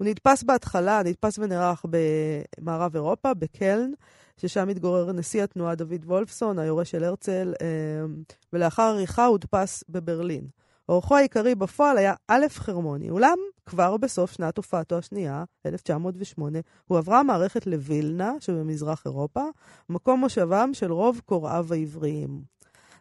הוא 0.00 0.08
נדפס 0.08 0.42
בהתחלה, 0.42 1.02
נדפס 1.04 1.38
ונערך 1.38 1.84
במערב 1.90 2.94
אירופה, 2.94 3.34
בקלן, 3.34 3.90
ששם 4.36 4.68
התגורר 4.68 5.12
נשיא 5.12 5.42
התנועה 5.42 5.74
דוד 5.74 6.04
וולפסון, 6.04 6.58
היורש 6.58 6.90
של 6.90 7.04
הרצל, 7.04 7.54
אמ, 7.62 8.22
ולאחר 8.52 8.82
עריכה 8.82 9.26
הודפס 9.26 9.84
בברלין. 9.88 10.46
אורחו 10.88 11.16
העיקרי 11.16 11.54
בפועל 11.54 11.98
היה 11.98 12.14
א' 12.28 12.46
חרמוני, 12.48 13.10
אולם 13.10 13.38
כבר 13.66 13.96
בסוף 13.96 14.32
שנת 14.32 14.56
הופעתו 14.56 14.98
השנייה, 14.98 15.44
1908, 15.66 16.58
הועברה 16.86 17.20
המערכת 17.20 17.66
לווילנה 17.66 18.32
שבמזרח 18.40 19.02
אירופה, 19.06 19.44
מקום 19.88 20.20
מושבם 20.20 20.70
של 20.72 20.92
רוב 20.92 21.20
קוראיו 21.26 21.66
העבריים. 21.70 22.42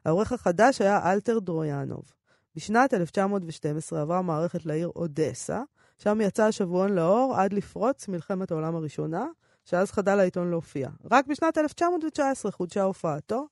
העורך 0.06 0.32
החדש 0.32 0.82
היה 0.82 1.12
אלתר 1.12 1.40
דרויאנוב. 1.40 2.04
בשנת 2.56 2.94
1912 2.94 4.02
עברה 4.02 4.18
המערכת 4.18 4.66
לעיר 4.66 4.92
אודסה, 4.96 5.62
שם 6.04 6.22
יצא 6.22 6.44
השבועון 6.44 6.96
לאור 6.96 7.36
עד 7.38 7.54
לפרוץ 7.54 8.08
מלחמת 8.08 8.52
העולם 8.52 8.76
הראשונה, 8.76 9.26
שאז 9.66 9.92
חדל 9.92 10.20
העיתון 10.20 10.50
להופיע. 10.50 10.90
רק 11.12 11.28
בשנת 11.28 11.58
1919 11.58 12.52
חודשה 12.52 12.84
הופעתו, 12.84 13.48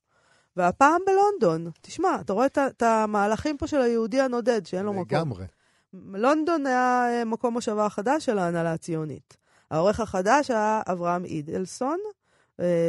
והפעם 0.56 1.02
בלונדון. 1.06 1.72
תשמע, 1.82 2.18
אתה 2.22 2.34
רואה 2.34 2.45
את 2.45 2.82
המהלכים 2.82 3.58
פה 3.58 3.68
של 3.68 3.82
היהודי 3.82 4.22
הנודד, 4.22 4.66
שאין 4.66 4.86
לו 4.86 4.93
מקום. 4.93 5.06
לגמרי. 5.18 5.45
לונדון 5.93 6.66
היה 6.66 7.08
אה, 7.10 7.26
מקום 7.26 7.54
מושבה 7.54 7.86
החדש 7.86 8.26
של 8.26 8.38
ההנהלה 8.38 8.74
הציונית. 8.74 9.38
העורך 9.72 10.00
החדש 10.00 10.52
היה 10.52 10.82
אברהם 10.91 11.26
אידלסון, 11.26 11.98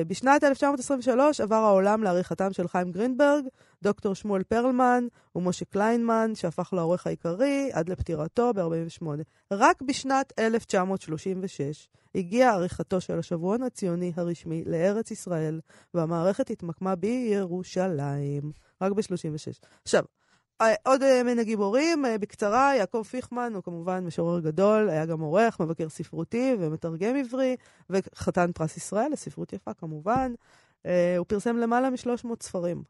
בשנת 0.06 0.44
1923 0.44 1.40
עבר 1.40 1.56
העולם 1.56 2.02
לעריכתם 2.02 2.52
של 2.52 2.68
חיים 2.68 2.92
גרינברג, 2.92 3.44
דוקטור 3.82 4.14
שמואל 4.14 4.42
פרלמן 4.42 5.04
ומשה 5.34 5.64
קליינמן, 5.64 6.32
שהפך 6.34 6.72
לעורך 6.72 7.06
העיקרי 7.06 7.70
עד 7.72 7.88
לפטירתו 7.88 8.52
ב-48. 8.54 9.06
רק 9.52 9.82
בשנת 9.82 10.32
1936 10.38 11.88
הגיעה 12.14 12.54
עריכתו 12.54 13.00
של 13.00 13.18
השבועון 13.18 13.62
הציוני 13.62 14.12
הרשמי 14.16 14.64
לארץ 14.66 15.10
ישראל, 15.10 15.60
והמערכת 15.94 16.50
התמקמה 16.50 16.96
בירושלים. 16.96 18.52
רק 18.82 18.92
ב-36. 18.92 19.66
עכשיו, 19.82 20.04
אה, 20.04 20.27
עוד 20.82 21.02
אה, 21.02 21.22
מן 21.22 21.38
הגיבורים, 21.38 22.04
אה, 22.04 22.18
בקצרה, 22.18 22.74
יעקב 22.74 23.02
פיכמן 23.11 23.52
הוא 23.54 23.62
כמובן 23.62 24.04
משורר 24.04 24.40
גדול, 24.40 24.88
היה 24.90 25.06
גם 25.06 25.20
עורך, 25.20 25.61
מבקר 25.61 25.88
ספרותי 25.88 26.56
ומתרגם 26.59 27.16
עברי, 27.16 27.56
וחתן 27.90 28.52
פרס 28.52 28.76
ישראל 28.76 29.12
לספרות 29.12 29.52
יפה 29.52 29.74
כמובן. 29.74 30.32
הוא 31.18 31.26
פרסם 31.28 31.56
למעלה 31.56 31.90
מ-300 31.90 32.28
ספרים. 32.42 32.82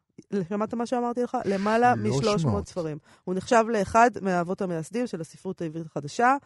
שמעת 0.49 0.75
מה 0.75 0.87
שאמרתי 0.87 1.23
לך? 1.23 1.37
למעלה 1.45 1.95
מ-300 1.95 2.65
ספרים. 2.67 2.99
הוא 3.25 3.35
נחשב 3.35 3.65
לאחד 3.69 4.11
מהאבות 4.23 4.63
המייסדים 4.63 5.07
של 5.07 5.21
הספרות 5.21 5.61
העברית 5.61 5.87
החדשה, 5.87 6.37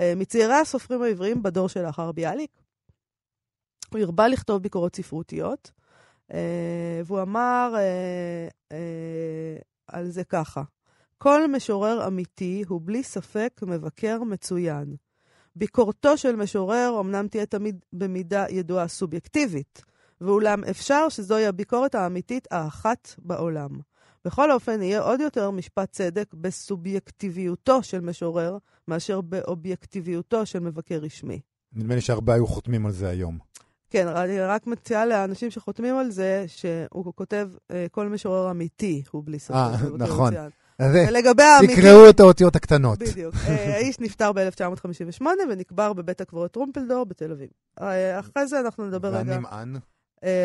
מצעירי 0.00 0.54
הסופרים 0.54 1.02
העבריים 1.02 1.42
בדור 1.42 1.68
שלאחר 1.68 2.12
ביאליק. 2.12 2.50
הוא 3.92 4.00
הרבה 4.00 4.28
לכתוב 4.28 4.62
ביקורות 4.62 4.96
ספרותיות, 4.96 5.70
והוא 7.04 7.22
אמר, 7.22 7.74
על 9.88 10.10
זה 10.10 10.24
ככה: 10.24 10.62
כל 11.18 11.50
משורר 11.50 12.06
אמיתי 12.06 12.64
הוא 12.68 12.80
בלי 12.84 13.02
ספק 13.02 13.60
מבקר 13.62 14.22
מצוין. 14.22 14.96
ביקורתו 15.56 16.16
של 16.16 16.36
משורר 16.36 16.96
אמנם 17.00 17.28
תהיה 17.28 17.46
תמיד 17.46 17.84
במידה 17.92 18.44
ידועה 18.50 18.88
סובייקטיבית, 18.88 19.82
ואולם 20.20 20.64
אפשר 20.64 21.08
שזוהי 21.08 21.46
הביקורת 21.46 21.94
האמיתית 21.94 22.48
האחת 22.50 23.14
בעולם. 23.18 23.70
בכל 24.24 24.52
אופן, 24.52 24.82
יהיה 24.82 25.00
עוד 25.00 25.20
יותר 25.20 25.50
משפט 25.50 25.92
צדק 25.92 26.34
בסובייקטיביותו 26.34 27.82
של 27.82 28.00
משורר, 28.00 28.58
מאשר 28.88 29.20
באובייקטיביותו 29.20 30.46
של 30.46 30.58
מבקר 30.58 30.98
רשמי. 30.98 31.40
נדמה 31.72 31.94
לי 31.94 32.00
שהרבה 32.00 32.34
היו 32.34 32.46
חותמים 32.46 32.86
על 32.86 32.92
זה 32.92 33.08
היום. 33.08 33.38
כן, 33.90 34.08
אני 34.08 34.40
רק 34.40 34.66
מציעה 34.66 35.06
לאנשים 35.06 35.50
שחותמים 35.50 35.96
על 35.96 36.10
זה, 36.10 36.44
שהוא 36.46 37.12
כותב, 37.14 37.48
אה, 37.70 37.86
כל 37.90 38.08
משורר 38.08 38.50
אמיתי 38.50 39.02
הוא 39.10 39.22
בלי 39.26 39.38
ספק. 39.38 39.54
אה, 39.54 39.76
נכון. 39.98 40.34
ולגבי 40.80 41.42
האמיתי... 41.42 41.76
תקראו 41.76 42.08
את 42.08 42.20
האותיות 42.20 42.56
הקטנות. 42.56 42.98
בדיוק. 42.98 43.34
אה, 43.48 43.74
האיש 43.74 44.00
נפטר 44.00 44.32
ב-1958 44.32 45.22
ונקבר 45.50 45.92
בבית 45.92 46.20
הקברות 46.20 46.52
טרומפלדור 46.52 47.04
בתל 47.04 47.32
אביב. 47.32 47.48
אה, 47.80 48.18
אחרי 48.20 48.46
זה 48.46 48.60
אנחנו 48.60 48.86
נדבר 48.86 49.08
רגע... 49.08 49.32
והנמען? 49.32 49.76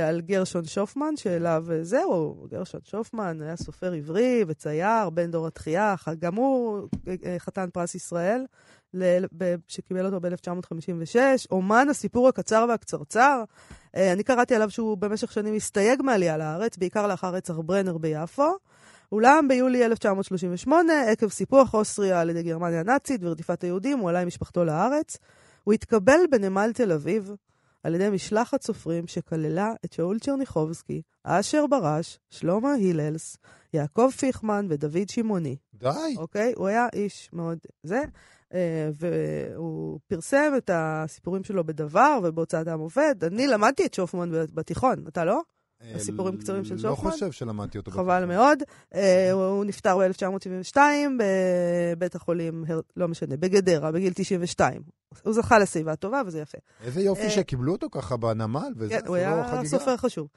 על 0.07 0.21
גרשון 0.21 0.65
שופמן, 0.65 1.15
שאליו 1.15 1.65
זהו, 1.81 2.45
גרשון 2.49 2.79
שופמן 2.83 3.41
היה 3.41 3.55
סופר 3.55 3.93
עברי 3.93 4.43
וצייר, 4.47 5.09
בן 5.09 5.31
דור 5.31 5.47
התחייה, 5.47 5.95
גם 6.19 6.35
הוא 6.35 6.87
חתן 7.37 7.69
פרס 7.73 7.95
ישראל. 7.95 8.45
שקיבל 9.67 10.05
אותו 10.05 10.19
ב-1956, 10.21 11.15
אומן 11.51 11.87
הסיפור 11.89 12.27
הקצר 12.27 12.65
והקצרצר. 12.69 13.43
אה, 13.95 14.13
אני 14.13 14.23
קראתי 14.23 14.55
עליו 14.55 14.69
שהוא 14.69 14.97
במשך 14.97 15.31
שנים 15.31 15.53
הסתייג 15.53 16.01
מעלייה 16.01 16.37
לארץ, 16.37 16.77
בעיקר 16.77 17.07
לאחר 17.07 17.33
רצח 17.33 17.53
ברנר 17.57 17.97
ביפו. 17.97 18.51
אולם 19.11 19.47
ביולי 19.47 19.85
1938, 19.85 20.93
עקב 21.11 21.27
סיפוח 21.27 21.73
אוסטריה 21.73 22.21
על 22.21 22.29
ידי 22.29 22.43
גרמניה 22.43 22.79
הנאצית 22.79 23.21
ורדיפת 23.23 23.63
היהודים, 23.63 23.99
הוא 23.99 24.09
עלה 24.09 24.19
עם 24.19 24.27
משפחתו 24.27 24.65
לארץ. 24.65 25.17
הוא 25.63 25.73
התקבל 25.73 26.19
בנמל 26.31 26.71
תל 26.73 26.91
אביב 26.91 27.31
על 27.83 27.95
ידי 27.95 28.09
משלחת 28.09 28.61
סופרים 28.61 29.07
שכללה 29.07 29.73
את 29.85 29.93
שאול 29.93 30.19
צ'רניחובסקי, 30.19 31.01
אשר 31.23 31.67
ברש, 31.67 32.19
שלמה 32.29 32.73
היללס, 32.73 33.37
יעקב 33.73 34.09
פיכמן 34.17 34.65
ודוד 34.69 35.09
שמעוני. 35.09 35.55
די. 35.73 36.15
אוקיי? 36.17 36.53
הוא 36.55 36.67
היה 36.67 36.87
איש 36.93 37.29
מאוד... 37.33 37.57
זה. 37.83 38.01
אה, 38.53 38.89
והוא 38.93 39.99
פרסם 40.07 40.53
את 40.57 40.69
הסיפורים 40.73 41.43
שלו 41.43 41.63
בדבר 41.63 42.19
ובהוצאת 42.23 42.67
העם 42.67 42.79
עובד. 42.79 43.15
אני 43.23 43.47
למדתי 43.47 43.85
את 43.85 43.93
שופמן 43.93 44.31
בתיכון, 44.53 45.03
אתה 45.07 45.25
לא? 45.25 45.41
אה, 45.81 45.95
הסיפורים 45.95 46.37
קצרים 46.37 46.63
של 46.63 46.77
שופמן. 46.77 46.89
לא 46.89 46.95
חושב 46.95 47.31
שלמדתי 47.31 47.77
אותו. 47.77 47.91
חבל 47.91 48.25
מאוד. 48.25 48.63
אה, 48.95 49.31
הוא 49.31 49.65
נפטר 49.65 49.97
ב-1972 49.97 50.77
בבית 51.17 52.15
החולים, 52.15 52.63
לא 52.97 53.07
משנה, 53.07 53.37
בגדרה, 53.37 53.91
בגיל 53.91 54.13
92. 54.13 54.81
הוא 55.23 55.33
זכה 55.33 55.59
לשיבה 55.59 55.95
טובה 55.95 56.21
וזה 56.25 56.39
יפה. 56.39 56.57
איזה 56.83 57.01
יופי 57.01 57.29
שקיבלו 57.29 57.71
אותו 57.71 57.87
ככה 57.91 58.17
בנמל, 58.17 58.73
וזה 58.77 58.99
כן, 58.99 59.07
הוא 59.07 59.15
היה 59.15 59.61
סופר 59.65 59.97
חשוב. 59.97 60.27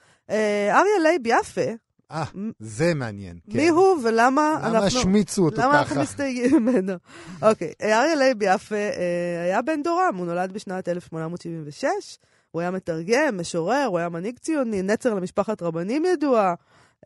אריה 0.70 0.98
לייב 1.02 1.22
יפה, 1.26 1.70
אה, 2.10 2.24
זה 2.58 2.94
מעניין. 2.94 3.38
כן. 3.50 3.58
מי 3.58 3.68
הוא 3.68 3.96
ולמה 4.04 4.54
אנחנו... 4.56 4.76
למה 4.76 4.86
השמיצו 4.86 5.44
אותו 5.44 5.56
למה 5.56 5.64
ככה? 5.64 5.72
למה 5.72 5.82
אנחנו 5.82 6.02
מסתייגים 6.02 6.56
ממנו? 6.56 6.92
אוקיי, 7.50 7.72
אריה 7.82 8.14
לייב 8.14 8.42
יפה 8.42 8.74
אה, 8.74 9.42
היה 9.44 9.62
בן 9.62 9.82
דורם, 9.82 10.14
הוא 10.16 10.26
נולד 10.26 10.52
בשנת 10.52 10.88
1876, 10.88 12.18
הוא 12.50 12.60
היה 12.60 12.70
מתרגם, 12.70 13.40
משורר, 13.40 13.84
הוא 13.88 13.98
היה 13.98 14.08
מנהיג 14.08 14.38
ציוני, 14.38 14.82
נצר 14.82 15.14
למשפחת 15.14 15.62
רבנים 15.62 16.04
ידוע. 16.04 16.54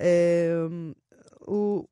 אה, 0.01 0.07
הוא, 1.38 1.84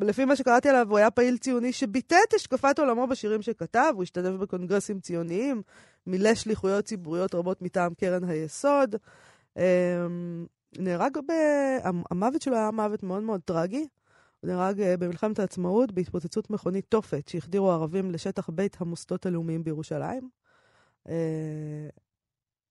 לפי 0.00 0.24
מה 0.24 0.36
שקראתי 0.36 0.68
עליו, 0.68 0.86
הוא 0.90 0.98
היה 0.98 1.10
פעיל 1.10 1.36
ציוני 1.36 1.72
שביטא 1.72 2.16
את 2.28 2.34
השקפת 2.34 2.78
עולמו 2.78 3.06
בשירים 3.06 3.42
שכתב, 3.42 3.92
הוא 3.94 4.02
השתתף 4.02 4.30
בקונגרסים 4.40 5.00
ציוניים, 5.00 5.62
מילא 6.06 6.34
שליחויות 6.34 6.84
ציבוריות 6.84 7.34
רבות 7.34 7.62
מטעם 7.62 7.94
קרן 7.94 8.24
היסוד. 8.24 8.96
נהרג 10.78 11.18
ב... 11.18 11.32
המוות 12.10 12.42
שלו 12.42 12.56
היה 12.56 12.70
מוות 12.70 13.02
מאוד 13.02 13.22
מאוד 13.22 13.40
טרגי. 13.44 13.86
הוא 14.40 14.50
נהרג 14.50 14.80
אה, 14.80 14.96
במלחמת 14.96 15.38
העצמאות 15.38 15.92
בהתפוצצות 15.92 16.50
מכונית 16.50 16.84
תופת 16.88 17.28
שהחדירו 17.28 17.70
ערבים 17.70 18.10
לשטח 18.10 18.50
בית 18.50 18.76
המוסדות 18.80 19.26
הלאומיים 19.26 19.64
בירושלים. 19.64 20.28
אה, 21.08 21.88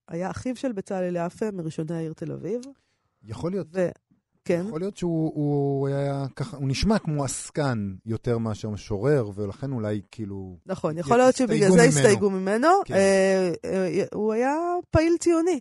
היה 0.07 0.31
אחיו 0.31 0.55
של 0.55 0.71
בצלאל 0.71 1.17
יפה 1.25 1.51
מראשוני 1.51 1.95
העיר 1.95 2.13
תל 2.13 2.31
אביב. 2.31 2.61
יכול 3.23 3.51
להיות. 3.51 3.67
ו... 3.73 3.89
כן. 4.45 4.63
יכול 4.67 4.79
להיות 4.79 4.97
שהוא 4.97 5.31
הוא 5.35 5.87
היה 5.87 6.25
ככה, 6.35 6.57
הוא 6.57 6.67
נשמע 6.67 6.99
כמו 6.99 7.23
עסקן 7.23 7.93
יותר 8.05 8.37
מאשר 8.37 8.69
משורר, 8.69 9.31
ולכן 9.35 9.71
אולי 9.71 10.01
כאילו... 10.11 10.57
נכון, 10.65 10.97
יכול 10.97 11.17
להיות 11.17 11.35
שבגלל 11.35 11.71
זה 11.71 11.83
הסתייגו 11.83 12.29
ממנו. 12.29 12.67
כן. 12.85 12.93
אה, 12.93 13.51
אה, 13.65 14.03
הוא 14.13 14.33
היה 14.33 14.55
פעיל 14.91 15.17
ציוני. 15.19 15.59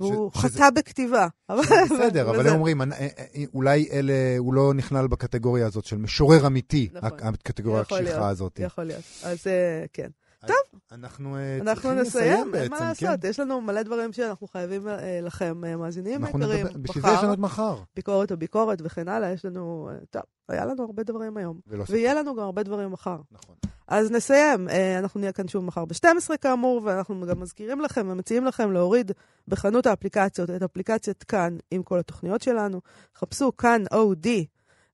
והוא 0.00 0.30
ש- 0.34 0.38
שזה- 0.42 0.48
חטא 0.48 0.70
בכתיבה. 0.70 1.28
בסדר, 1.50 2.30
אבל 2.30 2.46
הם 2.48 2.54
אומרים, 2.54 2.82
אה, 2.82 2.86
אה, 2.92 3.08
אולי 3.54 3.88
אלה, 3.92 4.12
הוא 4.38 4.54
לא 4.54 4.74
נכלל 4.74 5.06
בקטגוריה 5.06 5.66
הזאת 5.66 5.84
של 5.84 5.96
משורר 5.96 6.46
אמיתי, 6.46 6.88
נכון. 6.92 7.18
הקטגוריה 7.22 7.80
הקשיחה 7.80 8.28
הזאת. 8.28 8.60
יכול 8.62 8.84
להיות. 8.84 9.02
אז 9.24 9.46
אה, 9.46 9.84
כן. 9.92 10.08
טוב. 10.46 10.80
אנחנו 10.92 11.36
אה, 11.36 11.58
אנחנו 11.60 11.74
צריכים 11.74 11.98
נסיים, 11.98 12.46
מה 12.46 12.52
בעצם, 12.52 12.76
כן. 12.76 12.84
לעשות, 12.84 13.24
יש 13.24 13.40
לנו 13.40 13.60
מלא 13.60 13.82
דברים 13.82 14.12
שאנחנו 14.12 14.46
חייבים 14.46 14.88
אה, 14.88 15.20
לכם, 15.22 15.64
אה, 15.64 15.76
מאזינים 15.76 16.24
יקרים. 16.24 16.66
בשביל 16.82 17.04
זה 17.04 17.10
יש 17.10 17.22
לנו 17.22 17.32
את 17.32 17.38
מחר. 17.38 17.78
ביקורת 17.96 18.32
או 18.32 18.36
ביקורת 18.36 18.78
וכן 18.84 19.08
הלאה, 19.08 19.30
יש 19.30 19.44
לנו, 19.44 19.90
טוב, 20.10 20.22
היה 20.48 20.64
לנו 20.64 20.84
הרבה 20.84 21.02
דברים 21.02 21.36
היום. 21.36 21.60
ויהיה 21.66 22.14
לנו 22.14 22.34
גם 22.34 22.42
הרבה 22.42 22.62
דברים 22.62 22.90
מחר. 22.90 23.16
נכון. 23.30 23.54
אז 23.88 24.10
נסיים, 24.10 24.68
אנחנו 24.98 25.20
נהיה 25.20 25.32
כאן 25.32 25.48
שוב 25.48 25.64
מחר 25.64 25.84
ב-12 25.84 26.36
כאמור, 26.40 26.80
ואנחנו 26.84 27.26
גם 27.26 27.40
מזכירים 27.40 27.80
לכם 27.80 28.08
ומציעים 28.10 28.44
לכם 28.44 28.72
להוריד 28.72 29.12
בחנות 29.48 29.86
האפליקציות 29.86 30.50
את 30.50 30.62
אפליקציית 30.62 31.22
כאן 31.22 31.56
עם 31.70 31.82
כל 31.82 31.98
התוכניות 31.98 32.42
שלנו. 32.42 32.80
חפשו 33.16 33.56
כאן 33.56 33.82
אודי, 33.92 34.46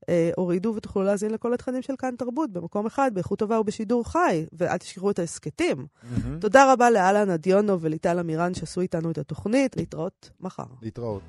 אה, 0.09 0.31
הורידו 0.37 0.73
ותוכלו 0.77 1.03
להאזין 1.03 1.31
לכל 1.31 1.55
התכנים 1.55 1.83
של 1.83 1.95
כאן 1.99 2.15
תרבות 2.19 2.53
במקום 2.53 2.87
אחד, 2.87 3.11
באיכות 3.15 3.39
טובה 3.39 3.61
ובשידור 3.61 4.11
חי, 4.11 4.47
ואל 4.53 4.77
תשכחו 4.77 5.11
את 5.11 5.19
ההסכתים. 5.19 5.87
מהמם. 6.03 6.41
תודה 6.41 6.73
רבה 6.73 6.91
לאלן 6.91 7.31
עדיונו 7.31 7.81
וליטל 7.81 8.19
אמירן 8.19 8.55
שעשו 8.55 8.81
איתנו 8.81 9.11
את 9.11 9.19
התוכנית, 9.19 9.77
להתראות 9.77 10.31
מחר. 10.41 10.65
להתראות. 10.83 11.23